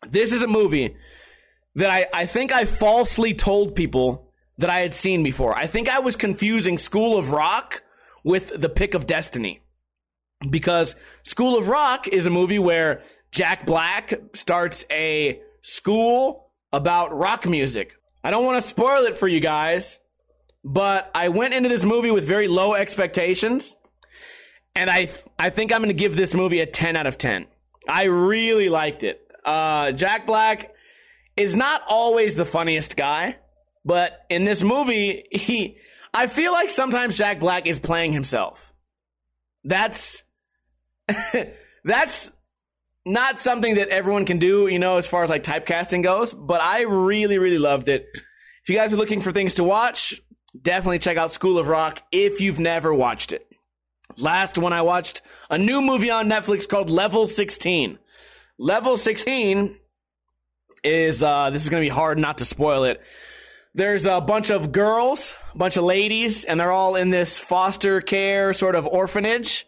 This 0.09 0.33
is 0.33 0.43
a 0.43 0.49
movie 0.49 0.97
that 1.77 1.91
I, 1.91 2.07
I 2.13 2.27
think 2.27 2.53
I 2.53 2.65
falsely 2.65 3.35
told 3.35 3.77
people 3.77 4.33
that 4.59 4.71
I 4.71 4.81
had 4.81 4.95
seen 4.95 5.23
before. 5.23 5.57
I 5.57 5.67
think 5.67 5.89
I 5.89 6.01
was 6.01 6.17
confusing 6.17 6.77
School 6.77 7.17
of 7.17 7.31
Rock 7.31 7.83
with 8.25 8.61
The 8.61 8.69
Pick 8.69 8.95
of 8.95 9.07
Destiny. 9.07 9.63
Because 10.49 10.97
School 11.23 11.59
of 11.59 11.69
Rock 11.69 12.09
is 12.09 12.27
a 12.27 12.31
movie 12.31 12.59
where 12.59 13.03
Jack 13.31 13.67
Black 13.67 14.15
starts 14.35 14.87
a 14.91 15.41
school 15.61 16.51
about 16.73 17.17
rock 17.17 17.47
music. 17.47 17.95
I 18.25 18.31
don't 18.31 18.45
want 18.45 18.63
to 18.63 18.67
spoil 18.67 19.05
it 19.05 19.19
for 19.19 19.29
you 19.29 19.41
guys, 19.41 19.99
but 20.65 21.11
I 21.15 21.29
went 21.29 21.55
into 21.55 21.69
this 21.69 21.85
movie 21.85 22.11
with 22.11 22.25
very 22.25 22.49
low 22.49 22.75
expectations. 22.75 23.77
And 24.75 24.89
I, 24.89 25.07
th- 25.07 25.25
I 25.39 25.51
think 25.51 25.73
I'm 25.73 25.81
going 25.81 25.89
to 25.89 25.95
give 25.95 26.17
this 26.17 26.35
movie 26.35 26.61
a 26.61 26.67
10 26.67 26.97
out 26.97 27.07
of 27.07 27.19
10. 27.19 27.47
I 27.89 28.05
really 28.05 28.69
liked 28.69 29.03
it. 29.03 29.21
Uh, 29.45 29.93
Jack 29.93 30.27
Black 30.27 30.73
is 31.37 31.57
not 31.57 31.83
always 31.89 32.37
the 32.37 32.45
funniest 32.45 32.97
guy. 32.97 33.37
But 33.85 34.25
in 34.29 34.45
this 34.45 34.63
movie, 34.63 35.25
he, 35.33 35.79
I 36.13 36.27
feel 36.27 36.53
like 36.53 36.71
sometimes 36.71 37.17
Jack 37.17 37.41
Black 37.41 37.67
is 37.67 37.79
playing 37.79 38.13
himself. 38.13 38.73
That's, 39.65 40.23
that's 41.85 42.31
not 43.05 43.39
something 43.39 43.77
that 43.77 43.89
everyone 43.89 44.25
can 44.25 44.39
do, 44.39 44.67
you 44.67 44.79
know, 44.79 44.99
as 44.99 45.07
far 45.07 45.25
as 45.25 45.31
like 45.31 45.43
typecasting 45.43 46.03
goes, 46.03 46.33
but 46.33 46.61
I 46.61 46.83
really, 46.83 47.39
really 47.39 47.59
loved 47.59 47.89
it. 47.89 48.07
If 48.63 48.69
you 48.69 48.75
guys 48.75 48.93
are 48.93 48.97
looking 48.97 49.21
for 49.21 49.33
things 49.33 49.55
to 49.55 49.65
watch, 49.65 50.21
definitely 50.61 50.99
check 50.99 51.17
out 51.17 51.33
School 51.33 51.59
of 51.59 51.69
Rock 51.69 52.01
if 52.13 52.41
you've 52.41 52.61
never 52.61 52.93
watched 52.93 53.33
it. 53.33 53.47
Last 54.17 54.59
one 54.59 54.73
I 54.73 54.83
watched, 54.83 55.23
a 55.49 55.57
new 55.57 55.81
movie 55.81 56.11
on 56.11 56.29
Netflix 56.29 56.69
called 56.69 56.91
Level 56.91 57.27
16. 57.27 57.99
Level 58.59 58.97
16 58.97 59.77
is, 60.85 61.23
uh, 61.23 61.51
this 61.51 61.63
is 61.63 61.71
going 61.71 61.83
to 61.83 61.87
be 61.87 61.95
hard 61.95 62.19
not 62.19 62.39
to 62.39 62.45
spoil 62.45 62.85
it 62.85 63.01
there's 63.75 64.07
a 64.07 64.21
bunch 64.21 64.51
of 64.51 64.73
girls, 64.73 65.35
a 65.55 65.59
bunch 65.59 65.77
of 65.77 65.85
ladies, 65.85 66.45
and 66.45 66.59
they're 66.59 66.73
all 66.73 66.97
in 66.97 67.11
this 67.11 67.39
foster 67.39 68.01
care 68.01 68.53
sort 68.53 68.75
of 68.75 68.87
orphanage. 68.87 69.67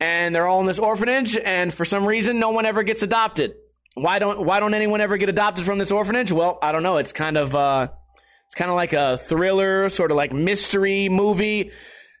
And 0.00 0.34
they're 0.34 0.46
all 0.46 0.60
in 0.60 0.66
this 0.66 0.78
orphanage, 0.78 1.36
and 1.36 1.72
for 1.72 1.84
some 1.84 2.04
reason, 2.06 2.38
no 2.38 2.50
one 2.50 2.66
ever 2.66 2.82
gets 2.82 3.02
adopted. 3.02 3.54
Why 3.94 4.18
don't 4.18 4.44
Why 4.44 4.60
don't 4.60 4.74
anyone 4.74 5.00
ever 5.00 5.16
get 5.16 5.28
adopted 5.28 5.64
from 5.64 5.78
this 5.78 5.92
orphanage? 5.92 6.32
Well, 6.32 6.58
I 6.60 6.72
don't 6.72 6.82
know. 6.82 6.98
It's 6.98 7.12
kind 7.12 7.38
of 7.38 7.54
uh, 7.54 7.88
it's 8.46 8.54
kind 8.56 8.70
of 8.70 8.76
like 8.76 8.92
a 8.92 9.18
thriller, 9.18 9.88
sort 9.88 10.10
of 10.10 10.16
like 10.16 10.32
mystery 10.32 11.08
movie, 11.08 11.70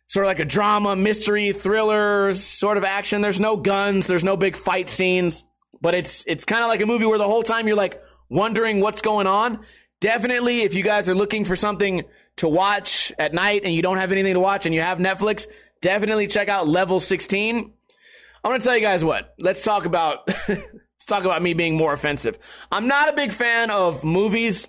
sort 0.06 0.24
of 0.24 0.28
like 0.28 0.38
a 0.38 0.44
drama, 0.44 0.94
mystery, 0.94 1.52
thriller, 1.52 2.32
sort 2.34 2.76
of 2.76 2.84
action. 2.84 3.22
There's 3.22 3.40
no 3.40 3.56
guns, 3.56 4.06
there's 4.06 4.24
no 4.24 4.36
big 4.36 4.56
fight 4.56 4.88
scenes, 4.88 5.42
but 5.80 5.94
it's 5.94 6.24
it's 6.28 6.44
kind 6.44 6.62
of 6.62 6.68
like 6.68 6.80
a 6.80 6.86
movie 6.86 7.06
where 7.06 7.18
the 7.18 7.28
whole 7.28 7.42
time 7.42 7.66
you're 7.66 7.76
like 7.76 8.00
wondering 8.30 8.80
what's 8.80 9.02
going 9.02 9.26
on 9.26 9.64
definitely, 10.04 10.60
if 10.60 10.74
you 10.74 10.82
guys 10.82 11.08
are 11.08 11.14
looking 11.14 11.46
for 11.46 11.56
something 11.56 12.02
to 12.36 12.46
watch 12.46 13.10
at 13.18 13.32
night 13.32 13.62
and 13.64 13.74
you 13.74 13.80
don't 13.80 13.96
have 13.96 14.12
anything 14.12 14.34
to 14.34 14.40
watch 14.40 14.66
and 14.66 14.74
you 14.74 14.82
have 14.82 14.98
Netflix, 14.98 15.46
definitely 15.80 16.26
check 16.26 16.48
out 16.48 16.68
Level 16.68 17.00
16. 17.00 17.56
I'm 17.58 18.50
going 18.50 18.60
to 18.60 18.64
tell 18.64 18.76
you 18.76 18.82
guys 18.82 19.04
what. 19.04 19.34
Let's 19.38 19.62
talk 19.62 19.86
about 19.86 20.28
let's 20.48 21.06
talk 21.06 21.24
about 21.24 21.42
me 21.42 21.54
being 21.54 21.76
more 21.76 21.92
offensive. 21.92 22.38
I'm 22.70 22.86
not 22.86 23.08
a 23.08 23.12
big 23.12 23.32
fan 23.32 23.70
of 23.70 24.04
movies 24.04 24.68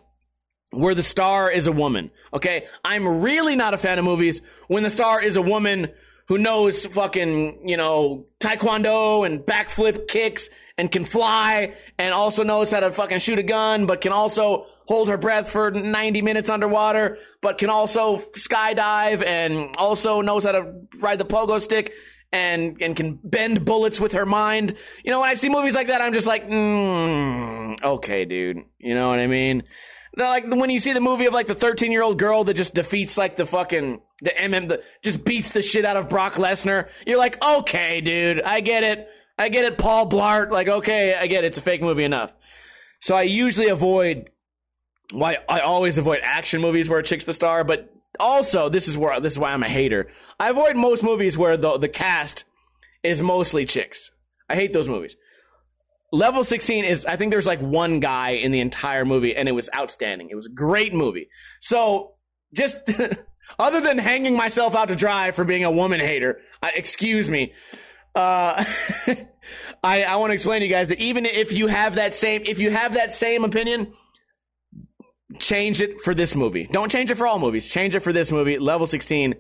where 0.72 0.96
the 0.96 1.04
star 1.04 1.50
is 1.50 1.68
a 1.68 1.72
woman. 1.72 2.12
Okay? 2.34 2.68
I'm 2.84 3.22
really 3.22 3.56
not 3.56 3.74
a 3.74 3.78
fan 3.78 4.00
of 4.00 4.06
movies 4.06 4.42
when 4.68 4.84
the 4.84 4.90
star 4.90 5.22
is 5.22 5.36
a 5.36 5.42
woman 5.42 5.92
who 6.28 6.38
knows 6.38 6.86
fucking, 6.86 7.68
you 7.68 7.78
know, 7.78 8.26
taekwondo 8.40 9.26
and 9.26 9.42
backflip 9.42 10.08
kicks 10.08 10.50
and 10.78 10.92
can 10.92 11.06
fly 11.06 11.76
and 11.98 12.14
also 12.14 12.44
knows 12.44 12.72
how 12.72 12.80
to 12.80 12.92
fucking 12.92 13.20
shoot 13.20 13.40
a 13.40 13.44
gun, 13.44 13.86
but 13.86 14.02
can 14.02 14.12
also 14.12 14.66
hold 14.88 15.10
her 15.10 15.18
breath 15.18 15.50
for 15.50 15.72
90 15.72 16.22
minutes 16.22 16.50
underwater, 16.50 17.18
but 17.42 17.58
can 17.58 17.70
also 17.70 18.18
skydive 18.18 19.26
and 19.26 19.76
also 19.78 20.22
knows 20.22 20.44
how 20.44 20.52
to 20.52 20.74
ride 21.00 21.20
the 21.20 21.26
pogo 21.26 21.62
stick 21.62 21.94
and 22.32 22.82
and 22.82 22.96
can 22.96 23.20
bend 23.24 23.66
bullets 23.66 24.00
with 24.00 24.12
her 24.14 24.26
mind. 24.26 24.76
You 25.04 25.12
know, 25.12 25.22
when 25.22 25.30
I 25.30 25.36
see 25.36 25.50
movies 25.50 25.76
like 25.76 25.88
that, 25.88 26.02
I'm 26.02 26.14
just 26.14 26.28
like, 26.28 26.48
mm, 26.48 27.82
okay, 27.82 28.26
dude. 28.26 28.64
You 28.78 28.94
know 28.94 29.10
what 29.10 29.20
I 29.20 29.28
mean? 29.28 29.64
They're 30.16 30.28
like 30.28 30.46
when 30.48 30.70
you 30.70 30.80
see 30.80 30.94
the 30.94 31.02
movie 31.02 31.26
of 31.26 31.34
like 31.34 31.48
the 31.48 31.56
13 31.56 31.92
year 31.92 32.04
old 32.04 32.20
girl 32.20 32.44
that 32.46 32.56
just 32.56 32.74
defeats 32.74 33.18
like 33.18 33.38
the 33.38 33.46
fucking 33.46 34.02
the 34.22 34.32
MM, 34.32 34.70
the, 34.70 34.84
just 35.04 35.24
beats 35.24 35.52
the 35.52 35.62
shit 35.62 35.86
out 35.86 35.98
of 35.98 36.10
Brock 36.10 36.36
Lesnar. 36.36 36.90
You're 37.06 37.18
like, 37.18 37.44
okay, 37.44 38.02
dude, 38.02 38.42
I 38.42 38.62
get 38.62 38.84
it. 38.84 39.08
I 39.38 39.50
get 39.50 39.66
it, 39.66 39.78
Paul 39.78 40.10
Blart. 40.10 40.52
Like, 40.52 40.70
okay, 40.70 41.14
I 41.16 41.28
get 41.28 41.44
it. 41.44 41.48
It's 41.48 41.58
a 41.58 41.62
fake 41.62 41.82
movie 41.82 42.06
enough. 42.06 42.34
So 43.02 43.16
I 43.16 43.24
usually 43.24 43.68
avoid 43.68 44.30
why 45.12 45.38
I 45.48 45.62
always 45.62 45.98
avoid 45.98 46.20
action 46.24 46.62
movies 46.62 46.90
where 46.90 47.00
a 47.00 47.04
chick's 47.04 47.26
the 47.26 47.34
star, 47.34 47.64
but 47.64 47.94
also 48.20 48.70
this 48.70 48.88
is 48.88 48.98
where 48.98 49.20
this 49.20 49.34
is 49.34 49.40
why 49.40 49.52
I'm 49.52 49.64
a 49.64 49.70
hater. 49.70 50.10
I 50.40 50.50
avoid 50.50 50.76
most 50.76 51.04
movies 51.04 51.38
where 51.38 51.58
the 51.58 51.78
the 51.78 51.90
cast 51.90 52.46
is 53.04 53.22
mostly 53.22 53.66
chicks. 53.66 54.12
I 54.50 54.56
hate 54.56 54.74
those 54.74 54.90
movies. 54.90 55.16
Level 56.12 56.44
16 56.44 56.86
is 56.86 57.06
I 57.06 57.16
think 57.16 57.32
there's 57.32 57.48
like 57.48 57.60
one 57.60 58.00
guy 58.00 58.32
in 58.32 58.52
the 58.52 58.60
entire 58.60 59.06
movie 59.06 59.36
and 59.36 59.50
it 59.50 59.54
was 59.54 59.70
outstanding. 59.76 60.30
It 60.30 60.36
was 60.36 60.46
a 60.46 60.52
great 60.52 60.94
movie. 60.94 61.28
So 61.62 62.14
just 62.54 62.78
other 63.60 63.82
than 63.82 63.98
hanging 63.98 64.36
myself 64.36 64.76
out 64.76 64.88
to 64.88 64.96
dry 64.96 65.32
for 65.32 65.44
being 65.44 65.64
a 65.64 65.72
woman 65.72 66.00
hater, 66.00 66.40
uh, 66.64 66.70
excuse 66.76 67.30
me. 67.30 67.54
Uh, 68.16 68.64
I, 69.84 70.04
I 70.04 70.16
want 70.16 70.30
to 70.30 70.34
explain 70.34 70.62
to 70.62 70.68
you 70.68 70.72
guys 70.72 70.88
that 70.88 71.00
even 71.00 71.26
if 71.26 71.52
you 71.52 71.68
have 71.68 71.96
that 71.96 72.16
same, 72.16 72.44
if 72.46 72.60
you 72.60 72.72
have 72.72 72.94
that 72.94 73.12
same 73.12 73.44
opinion, 73.44 73.94
change 75.40 75.82
it 75.82 76.02
for 76.02 76.14
this 76.14 76.36
movie. 76.36 76.68
Don't 76.72 76.92
change 76.92 77.12
it 77.12 77.16
for 77.16 77.28
all 77.28 77.40
movies. 77.40 77.68
Change 77.68 77.96
it 77.96 78.02
for 78.02 78.14
this 78.14 78.32
movie. 78.32 78.58
Level 78.58 78.88
16 78.88 79.36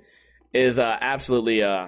is, 0.53 0.79
uh, 0.79 0.97
absolutely, 1.01 1.63
uh, 1.63 1.87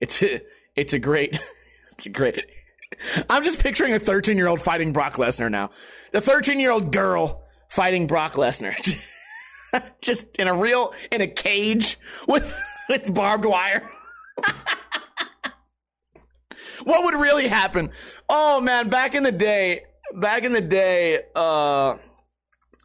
it's, 0.00 0.22
a, 0.22 0.40
it's 0.76 0.92
a 0.92 0.98
great, 0.98 1.38
it's 1.92 2.06
a 2.06 2.10
great, 2.10 2.44
I'm 3.30 3.44
just 3.44 3.60
picturing 3.60 3.94
a 3.94 3.98
13 3.98 4.36
year 4.36 4.48
old 4.48 4.60
fighting 4.60 4.92
Brock 4.92 5.14
Lesnar 5.14 5.50
now. 5.50 5.70
The 6.12 6.20
13 6.20 6.60
year 6.60 6.70
old 6.70 6.92
girl 6.92 7.44
fighting 7.68 8.06
Brock 8.06 8.34
Lesnar. 8.34 8.74
just 10.00 10.26
in 10.38 10.48
a 10.48 10.54
real, 10.54 10.92
in 11.12 11.20
a 11.20 11.26
cage 11.26 11.98
with, 12.26 12.58
with 12.88 13.12
barbed 13.12 13.44
wire. 13.44 13.90
what 16.84 17.04
would 17.04 17.20
really 17.20 17.48
happen? 17.48 17.90
Oh 18.28 18.60
man, 18.60 18.88
back 18.88 19.14
in 19.14 19.22
the 19.22 19.32
day, 19.32 19.82
back 20.14 20.44
in 20.44 20.52
the 20.52 20.60
day, 20.60 21.22
uh, 21.34 21.96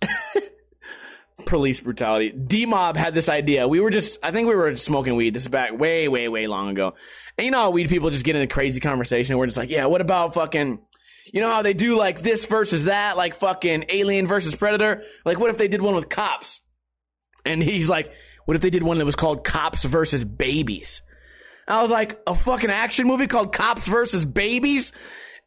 police 1.46 1.80
brutality. 1.80 2.30
D 2.30 2.66
Mob 2.66 2.96
had 2.98 3.14
this 3.14 3.30
idea. 3.30 3.68
We 3.68 3.80
were 3.80 3.90
just, 3.90 4.20
I 4.24 4.32
think 4.32 4.48
we 4.48 4.56
were 4.56 4.76
smoking 4.76 5.16
weed. 5.16 5.34
This 5.34 5.44
is 5.44 5.50
back 5.50 5.78
way, 5.78 6.08
way, 6.08 6.30
way 6.30 6.48
long 6.48 6.70
ago. 6.70 6.96
And 7.38 7.46
you 7.46 7.52
know 7.52 7.60
how 7.60 7.70
weed 7.72 7.90
people 7.90 8.10
just 8.10 8.26
get 8.26 8.36
in 8.36 8.42
a 8.42 8.48
crazy 8.48 8.80
conversation. 8.80 9.38
We're 9.38 9.48
just 9.48 9.58
like, 9.58 9.70
yeah, 9.70 9.86
what 9.86 10.02
about 10.02 10.34
fucking, 10.34 10.80
you 11.32 11.42
know 11.42 11.52
how 11.52 11.62
they 11.62 11.74
do 11.74 11.98
like 11.98 12.22
this 12.22 12.46
versus 12.46 12.86
that, 12.86 13.18
like 13.18 13.36
fucking 13.36 13.86
Alien 13.90 14.28
versus 14.28 14.56
Predator? 14.56 15.04
Like, 15.26 15.40
what 15.40 15.50
if 15.50 15.58
they 15.58 15.68
did 15.68 15.82
one 15.82 15.96
with 15.96 16.10
cops? 16.10 16.62
And 17.46 17.62
he's 17.62 17.90
like, 17.90 18.14
what 18.46 18.56
if 18.56 18.62
they 18.62 18.70
did 18.70 18.84
one 18.84 18.98
that 18.98 19.06
was 19.06 19.16
called 19.16 19.44
Cops 19.44 19.84
versus 19.84 20.24
Babies? 20.24 21.02
I 21.68 21.82
was 21.82 21.92
like, 21.92 22.20
a 22.28 22.36
fucking 22.36 22.70
action 22.70 23.08
movie 23.08 23.28
called 23.28 23.54
Cops 23.54 23.88
versus 23.88 24.26
Babies? 24.26 24.92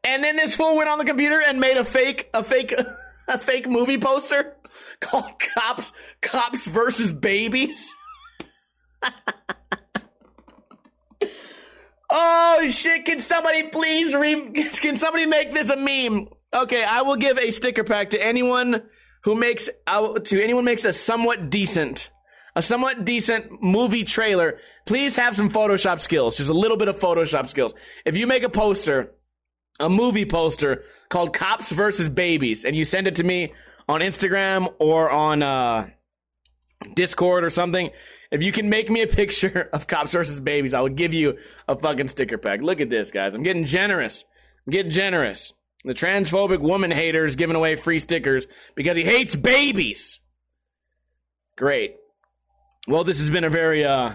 And 0.03 0.23
then 0.23 0.37
this 0.37 0.57
fool 0.57 0.77
went 0.77 0.89
on 0.89 0.99
the 0.99 1.05
computer 1.05 1.43
and 1.43 1.61
made 1.61 1.77
a 1.77 1.85
fake, 1.85 2.31
a 2.33 2.43
fake, 2.43 2.75
a 3.29 3.39
fake 3.39 3.69
movie 3.69 3.99
poster 3.99 4.57
called 5.01 5.31
Cops, 5.55 5.93
Cops 6.21 6.67
versus 6.67 7.13
Babies. 7.13 7.95
oh 12.11 12.69
shit! 12.71 13.05
Can 13.05 13.21
somebody 13.21 13.65
please 13.65 14.15
re- 14.15 14.51
Can 14.51 14.97
somebody 14.97 15.27
make 15.27 15.53
this 15.53 15.71
a 15.71 15.77
meme? 15.77 16.29
Okay, 16.55 16.83
I 16.85 17.03
will 17.03 17.17
give 17.17 17.39
a 17.39 17.51
sticker 17.51 17.85
pack 17.85 18.11
to 18.11 18.23
anyone 18.23 18.83
who 19.25 19.35
makes 19.35 19.69
out 19.87 20.27
to 20.27 20.43
anyone 20.43 20.65
makes 20.65 20.85
a 20.85 20.93
somewhat 20.93 21.51
decent 21.51 22.11
a 22.57 22.63
somewhat 22.63 23.05
decent 23.05 23.63
movie 23.63 24.03
trailer. 24.03 24.59
Please 24.87 25.15
have 25.17 25.37
some 25.37 25.51
Photoshop 25.51 26.01
skills, 26.01 26.39
just 26.39 26.49
a 26.49 26.55
little 26.55 26.79
bit 26.79 26.89
of 26.89 26.99
Photoshop 26.99 27.49
skills. 27.49 27.75
If 28.07 28.17
you 28.17 28.27
make 28.27 28.43
a 28.43 28.49
poster, 28.49 29.13
a 29.79 29.89
movie 29.89 30.27
poster 30.27 30.85
called 31.09 31.33
Cops 31.33 31.71
versus 31.73 32.09
Babies, 32.09 32.65
and 32.65 32.75
you 32.75 32.85
send 32.85 33.07
it 33.07 33.17
to 33.17 33.25
me 33.25 33.53
on 33.89 34.01
Instagram 34.01 34.73
or 34.79 35.11
on 35.11 35.43
uh, 35.43 35.89
Discord 36.95 37.45
or 37.45 37.51
something, 37.51 37.91
if 38.31 38.43
you 38.43 38.53
can 38.53 38.69
make 38.69 38.91
me 38.91 39.03
a 39.03 39.07
picture 39.07 39.69
of 39.73 39.87
Cops 39.87 40.13
versus 40.13 40.41
Babies, 40.41 40.75
I 40.75 40.81
will 40.81 40.89
give 40.89 41.15
you 41.15 41.39
a 41.69 41.79
fucking 41.79 42.09
sticker 42.09 42.39
pack. 42.39 42.61
Look 42.61 42.81
at 42.81 42.91
this, 42.91 43.11
guys. 43.11 43.35
I'm 43.35 43.43
getting 43.43 43.65
generous. 43.65 44.25
I'm 44.67 44.73
getting 44.73 44.91
generous. 44.91 45.53
The 45.85 45.95
transphobic 45.95 46.61
woman 46.61 46.91
hater 46.91 47.25
is 47.25 47.37
giving 47.37 47.55
away 47.55 47.77
free 47.77 48.01
stickers 48.01 48.47
because 48.75 48.97
he 48.97 49.05
hates 49.05 49.37
babies. 49.37 50.19
Great. 51.57 51.97
Well, 52.89 53.05
this 53.05 53.19
has 53.19 53.31
been 53.31 53.45
a 53.45 53.51
very 53.51 53.85
uh 53.85 54.15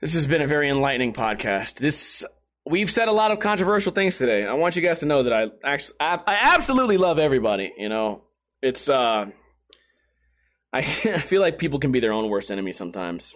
this 0.00 0.14
has 0.14 0.26
been 0.26 0.42
a 0.42 0.46
very 0.46 0.68
enlightening 0.68 1.14
podcast. 1.14 1.76
This 1.76 2.24
we've 2.64 2.90
said 2.90 3.08
a 3.08 3.12
lot 3.12 3.30
of 3.30 3.40
controversial 3.40 3.92
things 3.92 4.16
today. 4.16 4.46
I 4.46 4.54
want 4.54 4.76
you 4.76 4.82
guys 4.82 5.00
to 5.00 5.06
know 5.06 5.22
that 5.24 5.32
I 5.32 5.46
actually 5.64 5.96
I, 6.00 6.20
I 6.26 6.54
absolutely 6.54 6.96
love 6.96 7.18
everybody, 7.18 7.72
you 7.76 7.88
know. 7.88 8.24
It's 8.60 8.88
uh 8.88 9.26
I 10.72 10.78
I 10.78 10.82
feel 10.82 11.40
like 11.40 11.58
people 11.58 11.78
can 11.78 11.92
be 11.92 12.00
their 12.00 12.12
own 12.12 12.28
worst 12.28 12.50
enemy 12.50 12.72
sometimes. 12.72 13.34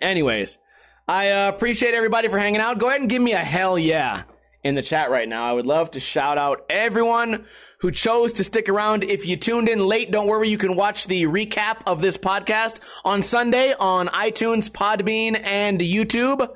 Anyways, 0.00 0.58
I 1.06 1.30
uh, 1.30 1.48
appreciate 1.48 1.94
everybody 1.94 2.28
for 2.28 2.38
hanging 2.38 2.60
out. 2.60 2.78
Go 2.78 2.88
ahead 2.88 3.00
and 3.00 3.10
give 3.10 3.22
me 3.22 3.32
a 3.32 3.38
hell 3.38 3.78
yeah 3.78 4.24
in 4.64 4.74
the 4.74 4.82
chat 4.82 5.10
right 5.10 5.28
now. 5.28 5.44
I 5.44 5.52
would 5.52 5.66
love 5.66 5.92
to 5.92 6.00
shout 6.00 6.38
out 6.38 6.64
everyone 6.70 7.44
who 7.80 7.90
chose 7.90 8.32
to 8.34 8.44
stick 8.44 8.68
around. 8.68 9.04
If 9.04 9.26
you 9.26 9.36
tuned 9.36 9.68
in 9.68 9.78
late, 9.78 10.10
don't 10.10 10.26
worry. 10.26 10.48
You 10.48 10.58
can 10.58 10.74
watch 10.74 11.06
the 11.06 11.24
recap 11.24 11.82
of 11.86 12.00
this 12.00 12.16
podcast 12.16 12.80
on 13.04 13.22
Sunday 13.22 13.74
on 13.78 14.08
iTunes, 14.08 14.70
Podbean, 14.70 15.38
and 15.44 15.80
YouTube. 15.80 16.48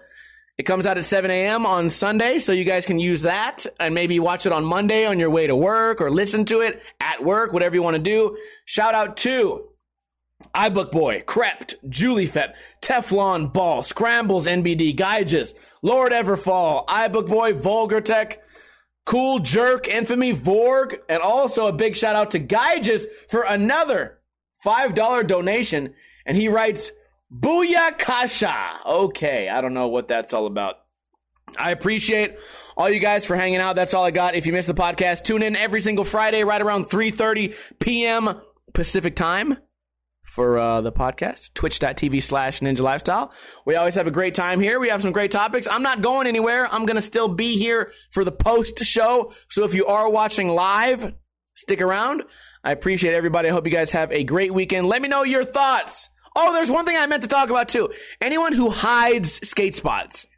It 0.59 0.65
comes 0.65 0.87
out 0.87 0.99
at 0.99 1.05
7 1.05 1.31
a.m. 1.31 1.65
on 1.65 1.89
Sunday, 1.89 2.41
so 2.41 2.51
you 2.51 2.65
guys 2.65 2.85
can 2.85 2.99
use 2.99 3.23
that 3.23 3.65
and 3.79 3.95
maybe 3.95 4.19
watch 4.19 4.45
it 4.45 4.51
on 4.51 4.65
Monday 4.65 5.07
on 5.07 5.21
your 5.21 5.31
way 5.31 5.47
to 5.47 5.55
work 5.55 6.01
or 6.01 6.11
listen 6.11 6.45
to 6.47 6.63
it 6.63 6.83
at 7.01 7.25
work, 7.25 7.53
whatever 7.53 7.77
you 7.77 7.83
want 7.83 7.95
to 7.95 8.03
do. 8.03 8.37
Shout 8.65 8.93
out 8.93 9.17
to 9.19 9.69
iBook 10.57 10.91
Boy, 10.91 11.23
Crept, 11.25 11.77
Juliefet, 11.89 12.55
Teflon 12.83 13.53
Ball, 13.53 13.85
Scrambles 13.85 14.49
NBD, 14.49 14.97
Gyges, 14.97 15.55
Lord 15.81 16.11
Everfall, 16.11 16.85
iBook 16.89 17.29
Boy, 17.29 17.53
Vulgar 17.55 18.01
Tech, 18.01 18.43
Cool 19.07 19.39
Jerk, 19.39 19.87
Infamy, 19.87 20.35
Vorg, 20.35 20.97
and 21.09 21.23
also 21.23 21.69
a 21.69 21.73
big 21.73 21.97
shout 21.97 22.17
out 22.17 22.33
to 22.33 22.41
Gyges 22.41 23.05
for 23.29 23.43
another 23.43 24.19
$5 24.67 25.27
donation. 25.27 25.95
And 26.27 26.37
he 26.37 26.49
writes, 26.49 26.91
Booyah 27.33 27.99
Kasha. 27.99 28.81
Okay, 28.87 29.49
I 29.49 29.61
don't 29.61 29.75
know 29.75 29.89
what 29.89 30.09
that's 30.09 30.33
all 30.33 30.47
about. 30.47 30.77
I 31.57 31.71
appreciate 31.71 32.37
all 32.77 32.91
you 32.91 33.01
guys 33.01 33.25
for 33.25 33.37
hanging 33.37 33.61
out. 33.61 33.77
That's 33.77 33.95
all 33.95 34.05
I 34.05 34.11
got. 34.11 34.35
If 34.35 34.47
you 34.47 34.53
missed 34.53 34.69
the 34.69 34.75
podcast, 34.75 35.25
tune 35.25 35.43
in 35.43 35.57
every 35.57 35.81
single 35.81 36.05
Friday 36.05 36.45
right 36.45 36.61
around 36.61 36.87
3:30 36.87 37.55
p.m. 37.79 38.41
Pacific 38.73 39.17
time 39.17 39.59
for 40.23 40.59
uh, 40.59 40.81
the 40.81 40.93
podcast. 40.93 41.53
Twitch.tv 41.55 42.23
slash 42.23 42.61
Ninja 42.61 42.81
Lifestyle. 42.81 43.33
We 43.65 43.77
always 43.77 43.95
have 43.95 44.07
a 44.07 44.13
great 44.13 44.35
time 44.35 44.61
here. 44.61 44.79
We 44.79 44.89
have 44.89 45.03
some 45.03 45.13
great 45.13 45.31
topics. 45.31 45.67
I'm 45.67 45.83
not 45.83 46.03
going 46.03 46.27
anywhere. 46.27 46.73
I'm 46.73 46.87
going 46.87 46.97
to 46.97 47.03
still 47.03 47.29
be 47.29 47.57
here 47.57 47.93
for 48.11 48.25
the 48.25 48.33
post 48.33 48.79
show. 48.85 49.33
So 49.49 49.65
if 49.65 49.75
you 49.75 49.87
are 49.87 50.09
watching 50.09 50.49
live, 50.49 51.15
stick 51.55 51.81
around. 51.81 52.23
I 52.63 52.73
appreciate 52.73 53.15
everybody. 53.15 53.49
I 53.49 53.53
hope 53.53 53.67
you 53.67 53.73
guys 53.73 53.91
have 53.93 54.13
a 54.13 54.23
great 54.23 54.53
weekend. 54.53 54.87
Let 54.87 55.03
me 55.03 55.09
know 55.09 55.25
your 55.25 55.45
thoughts. 55.45 56.09
Oh, 56.41 56.53
there's 56.53 56.71
one 56.71 56.87
thing 56.87 56.97
I 56.97 57.05
meant 57.07 57.25
to 57.25 57.29
talk 57.29 57.51
about 57.51 57.69
too. 57.69 57.93
Anyone 58.21 58.53
who 58.53 58.71
hides 58.71 59.45
skate 59.49 59.75
spots. 59.75 60.29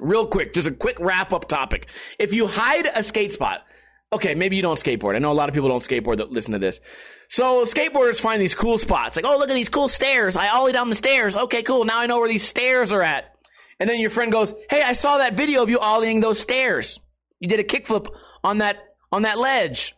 Real 0.00 0.26
quick, 0.26 0.52
just 0.52 0.66
a 0.66 0.72
quick 0.72 0.98
wrap 0.98 1.32
up 1.32 1.46
topic. 1.46 1.88
If 2.18 2.34
you 2.34 2.48
hide 2.48 2.88
a 2.92 3.04
skate 3.04 3.32
spot, 3.32 3.64
okay, 4.12 4.34
maybe 4.34 4.56
you 4.56 4.62
don't 4.62 4.80
skateboard. 4.80 5.14
I 5.14 5.20
know 5.20 5.30
a 5.30 5.34
lot 5.34 5.48
of 5.48 5.54
people 5.54 5.68
don't 5.68 5.82
skateboard 5.82 6.16
that 6.16 6.32
listen 6.32 6.54
to 6.54 6.58
this. 6.58 6.80
So 7.28 7.64
skateboarders 7.66 8.20
find 8.20 8.42
these 8.42 8.56
cool 8.56 8.78
spots. 8.78 9.14
Like, 9.14 9.26
oh, 9.26 9.38
look 9.38 9.48
at 9.48 9.54
these 9.54 9.68
cool 9.68 9.88
stairs. 9.88 10.36
I 10.36 10.48
ollie 10.48 10.72
down 10.72 10.90
the 10.90 10.96
stairs. 10.96 11.36
Okay, 11.36 11.62
cool. 11.62 11.84
Now 11.84 12.00
I 12.00 12.06
know 12.06 12.18
where 12.18 12.28
these 12.28 12.46
stairs 12.46 12.92
are 12.92 13.02
at. 13.02 13.32
And 13.78 13.88
then 13.88 14.00
your 14.00 14.10
friend 14.10 14.32
goes, 14.32 14.54
hey, 14.70 14.82
I 14.82 14.92
saw 14.92 15.18
that 15.18 15.34
video 15.34 15.62
of 15.62 15.70
you 15.70 15.78
ollieing 15.78 16.20
those 16.20 16.40
stairs. 16.40 16.98
You 17.38 17.48
did 17.48 17.60
a 17.60 17.64
kickflip 17.64 18.08
on 18.42 18.58
that, 18.58 18.78
on 19.12 19.22
that 19.22 19.38
ledge. 19.38 19.94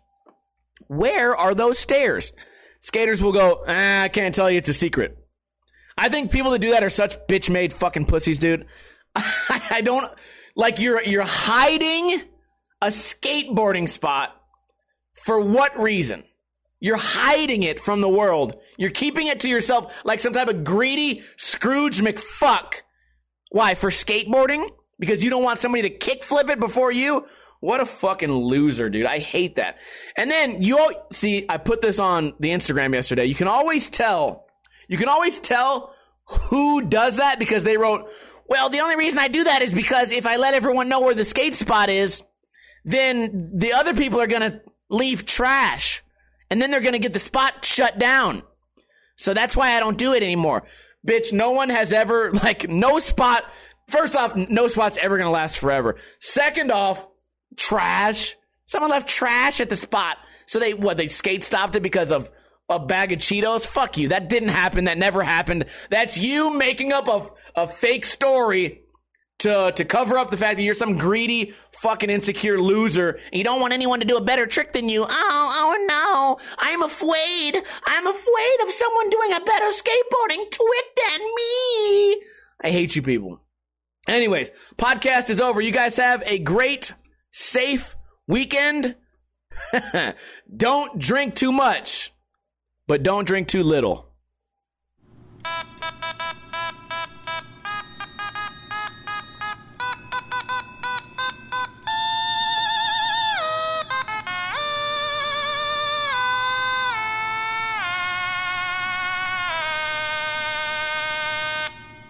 Where 0.89 1.35
are 1.35 1.55
those 1.55 1.79
stairs? 1.79 2.35
Skaters 2.83 3.23
will 3.23 3.33
go, 3.33 3.65
ah, 3.67 4.03
I 4.03 4.09
can't 4.09 4.35
tell 4.35 4.51
you. 4.51 4.59
It's 4.59 4.69
a 4.69 4.75
secret. 4.75 5.17
I 6.01 6.09
think 6.09 6.33
people 6.33 6.51
that 6.53 6.61
do 6.61 6.71
that 6.71 6.83
are 6.83 6.91
such 6.91 7.19
bitch 7.27 7.51
made 7.51 7.75
fucking 7.75 8.07
pussies, 8.07 8.39
dude. 8.39 8.67
I 9.15 9.83
don't 9.85 10.11
like 10.57 10.81
you're 10.81 11.03
you're 11.03 11.23
hiding 11.23 12.23
a 12.81 12.87
skateboarding 12.87 13.89
spot 13.89 14.35
for 15.25 15.39
what 15.39 15.79
reason? 15.79 16.25
You're 16.81 16.97
hiding 16.97 17.63
it 17.63 17.79
from 17.79 18.01
the 18.01 18.09
world. 18.09 18.57
You're 18.79 18.91
keeping 18.91 19.27
it 19.27 19.41
to 19.41 19.49
yourself 19.49 19.95
like 20.03 20.21
some 20.21 20.33
type 20.33 20.49
of 20.49 20.65
greedy 20.65 21.23
Scrooge 21.37 22.01
McFuck. 22.01 22.77
Why? 23.51 23.75
For 23.75 23.91
skateboarding? 23.91 24.67
Because 24.99 25.23
you 25.23 25.29
don't 25.29 25.43
want 25.43 25.61
somebody 25.61 25.91
to 25.91 25.99
kickflip 25.99 26.49
it 26.49 26.59
before 26.59 26.91
you? 26.91 27.27
What 27.61 27.81
a 27.81 27.87
fucking 27.87 28.33
loser, 28.33 28.89
dude. 28.89 29.05
I 29.05 29.19
hate 29.19 29.57
that. 29.57 29.77
And 30.17 30.31
then 30.31 30.63
you 30.63 30.79
all, 30.79 31.09
see, 31.13 31.45
I 31.47 31.59
put 31.59 31.83
this 31.83 31.99
on 31.99 32.33
the 32.41 32.49
Instagram 32.49 32.95
yesterday. 32.95 33.27
You 33.27 33.35
can 33.35 33.49
always 33.49 33.91
tell, 33.91 34.47
you 34.91 34.99
can 34.99 35.09
always 35.09 35.39
tell 35.39 35.95
who 36.27 36.83
does 36.83 37.17
that 37.17 37.39
because 37.39 37.63
they 37.63 37.77
wrote, 37.77 38.09
well, 38.49 38.69
the 38.69 38.81
only 38.81 38.97
reason 38.97 39.21
I 39.21 39.29
do 39.29 39.45
that 39.45 39.63
is 39.63 39.73
because 39.73 40.11
if 40.11 40.27
I 40.27 40.35
let 40.35 40.53
everyone 40.53 40.89
know 40.89 41.01
where 41.01 41.15
the 41.15 41.25
skate 41.25 41.55
spot 41.55 41.89
is, 41.89 42.25
then 42.85 43.53
the 43.55 43.73
other 43.73 43.95
people 43.95 44.21
are 44.21 44.27
going 44.27 44.51
to 44.51 44.61
leave 44.89 45.25
trash 45.25 46.03
and 46.51 46.61
then 46.61 46.73
they're 46.73 46.81
going 46.81 46.95
to 46.95 46.99
get 46.99 47.13
the 47.13 47.21
spot 47.21 47.65
shut 47.65 48.01
down. 48.01 48.43
So 49.17 49.33
that's 49.33 49.57
why 49.57 49.77
I 49.77 49.81
don't 49.81 49.97
do 49.97 50.13
it 50.13 50.25
anymore. 50.25 50.65
Bitch, 51.07 51.33
no 51.33 51.53
one 51.53 51.69
has 51.69 51.93
ever, 51.93 52.33
like, 52.43 52.69
no 52.69 52.99
spot. 52.99 53.45
First 53.87 54.17
off, 54.17 54.35
no 54.35 54.67
spot's 54.67 54.97
ever 54.97 55.19
going 55.19 55.29
to 55.29 55.33
last 55.33 55.61
forever. 55.61 55.99
Second 56.19 56.73
off, 56.73 57.07
trash. 57.57 58.35
Someone 58.67 58.91
left 58.91 59.09
trash 59.09 59.61
at 59.61 59.71
the 59.71 59.77
spot. 59.77 60.19
So 60.47 60.59
they, 60.59 60.75
what, 60.75 60.97
they 60.97 61.07
skate 61.07 61.45
stopped 61.45 61.77
it 61.77 61.83
because 61.85 62.11
of 62.11 62.29
a 62.71 62.79
bag 62.79 63.13
of 63.13 63.19
Cheetos? 63.19 63.67
Fuck 63.67 63.99
you. 63.99 64.09
That 64.09 64.29
didn't 64.29 64.51
happen. 64.51 64.85
That 64.85 64.97
never 64.97 65.23
happened. 65.23 65.67
That's 65.91 66.17
you 66.17 66.55
making 66.55 66.93
up 66.93 67.09
a, 67.09 67.29
a 67.55 67.67
fake 67.67 68.05
story 68.05 68.85
to 69.41 69.73
to 69.75 69.85
cover 69.85 70.19
up 70.19 70.31
the 70.31 70.37
fact 70.37 70.57
that 70.57 70.63
you're 70.63 70.75
some 70.75 70.97
greedy 70.97 71.55
fucking 71.73 72.11
insecure 72.11 72.61
loser 72.61 73.19
and 73.33 73.35
you 73.35 73.45
don't 73.45 73.61
want 73.61 73.73
anyone 73.73 74.01
to 74.01 74.07
do 74.07 74.17
a 74.17 74.21
better 74.21 74.47
trick 74.47 74.73
than 74.73 74.89
you. 74.89 75.05
Oh, 75.05 75.09
oh 75.11 75.87
no. 75.89 76.47
I'm 76.59 76.83
afraid. 76.83 77.57
I'm 77.87 78.07
afraid 78.07 78.57
of 78.63 78.71
someone 78.71 79.11
doing 79.11 79.33
a 79.33 79.41
better 79.41 79.67
skateboarding 79.67 80.51
trick 80.51 80.85
than 80.97 81.21
me. 81.21 82.23
I 82.63 82.71
hate 82.71 82.95
you 82.95 83.03
people. 83.03 83.41
Anyways, 84.09 84.51
podcast 84.77 85.31
is 85.31 85.41
over. 85.41 85.61
You 85.61 85.73
guys 85.73 85.97
have 85.97 86.23
a 86.27 86.39
great, 86.39 86.93
safe 87.33 87.97
weekend. 88.27 88.97
don't 90.57 90.99
drink 90.99 91.35
too 91.35 91.53
much, 91.53 92.13
but 92.91 93.05
don't 93.05 93.25
drink 93.25 93.47
too 93.47 93.63
little. 93.63 94.09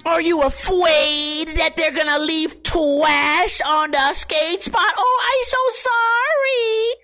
Are 0.07 0.23
you 0.23 0.41
afraid 0.41 1.49
that 1.59 1.75
they're 1.77 1.93
gonna 1.93 2.19
leave 2.19 2.63
trash 2.63 3.61
on 3.67 3.91
the 3.91 4.15
skate 4.15 4.63
spot? 4.63 4.95
Oh, 4.97 5.21
I'm 5.29 5.45
so 5.45 5.59
sorry. 5.91 7.00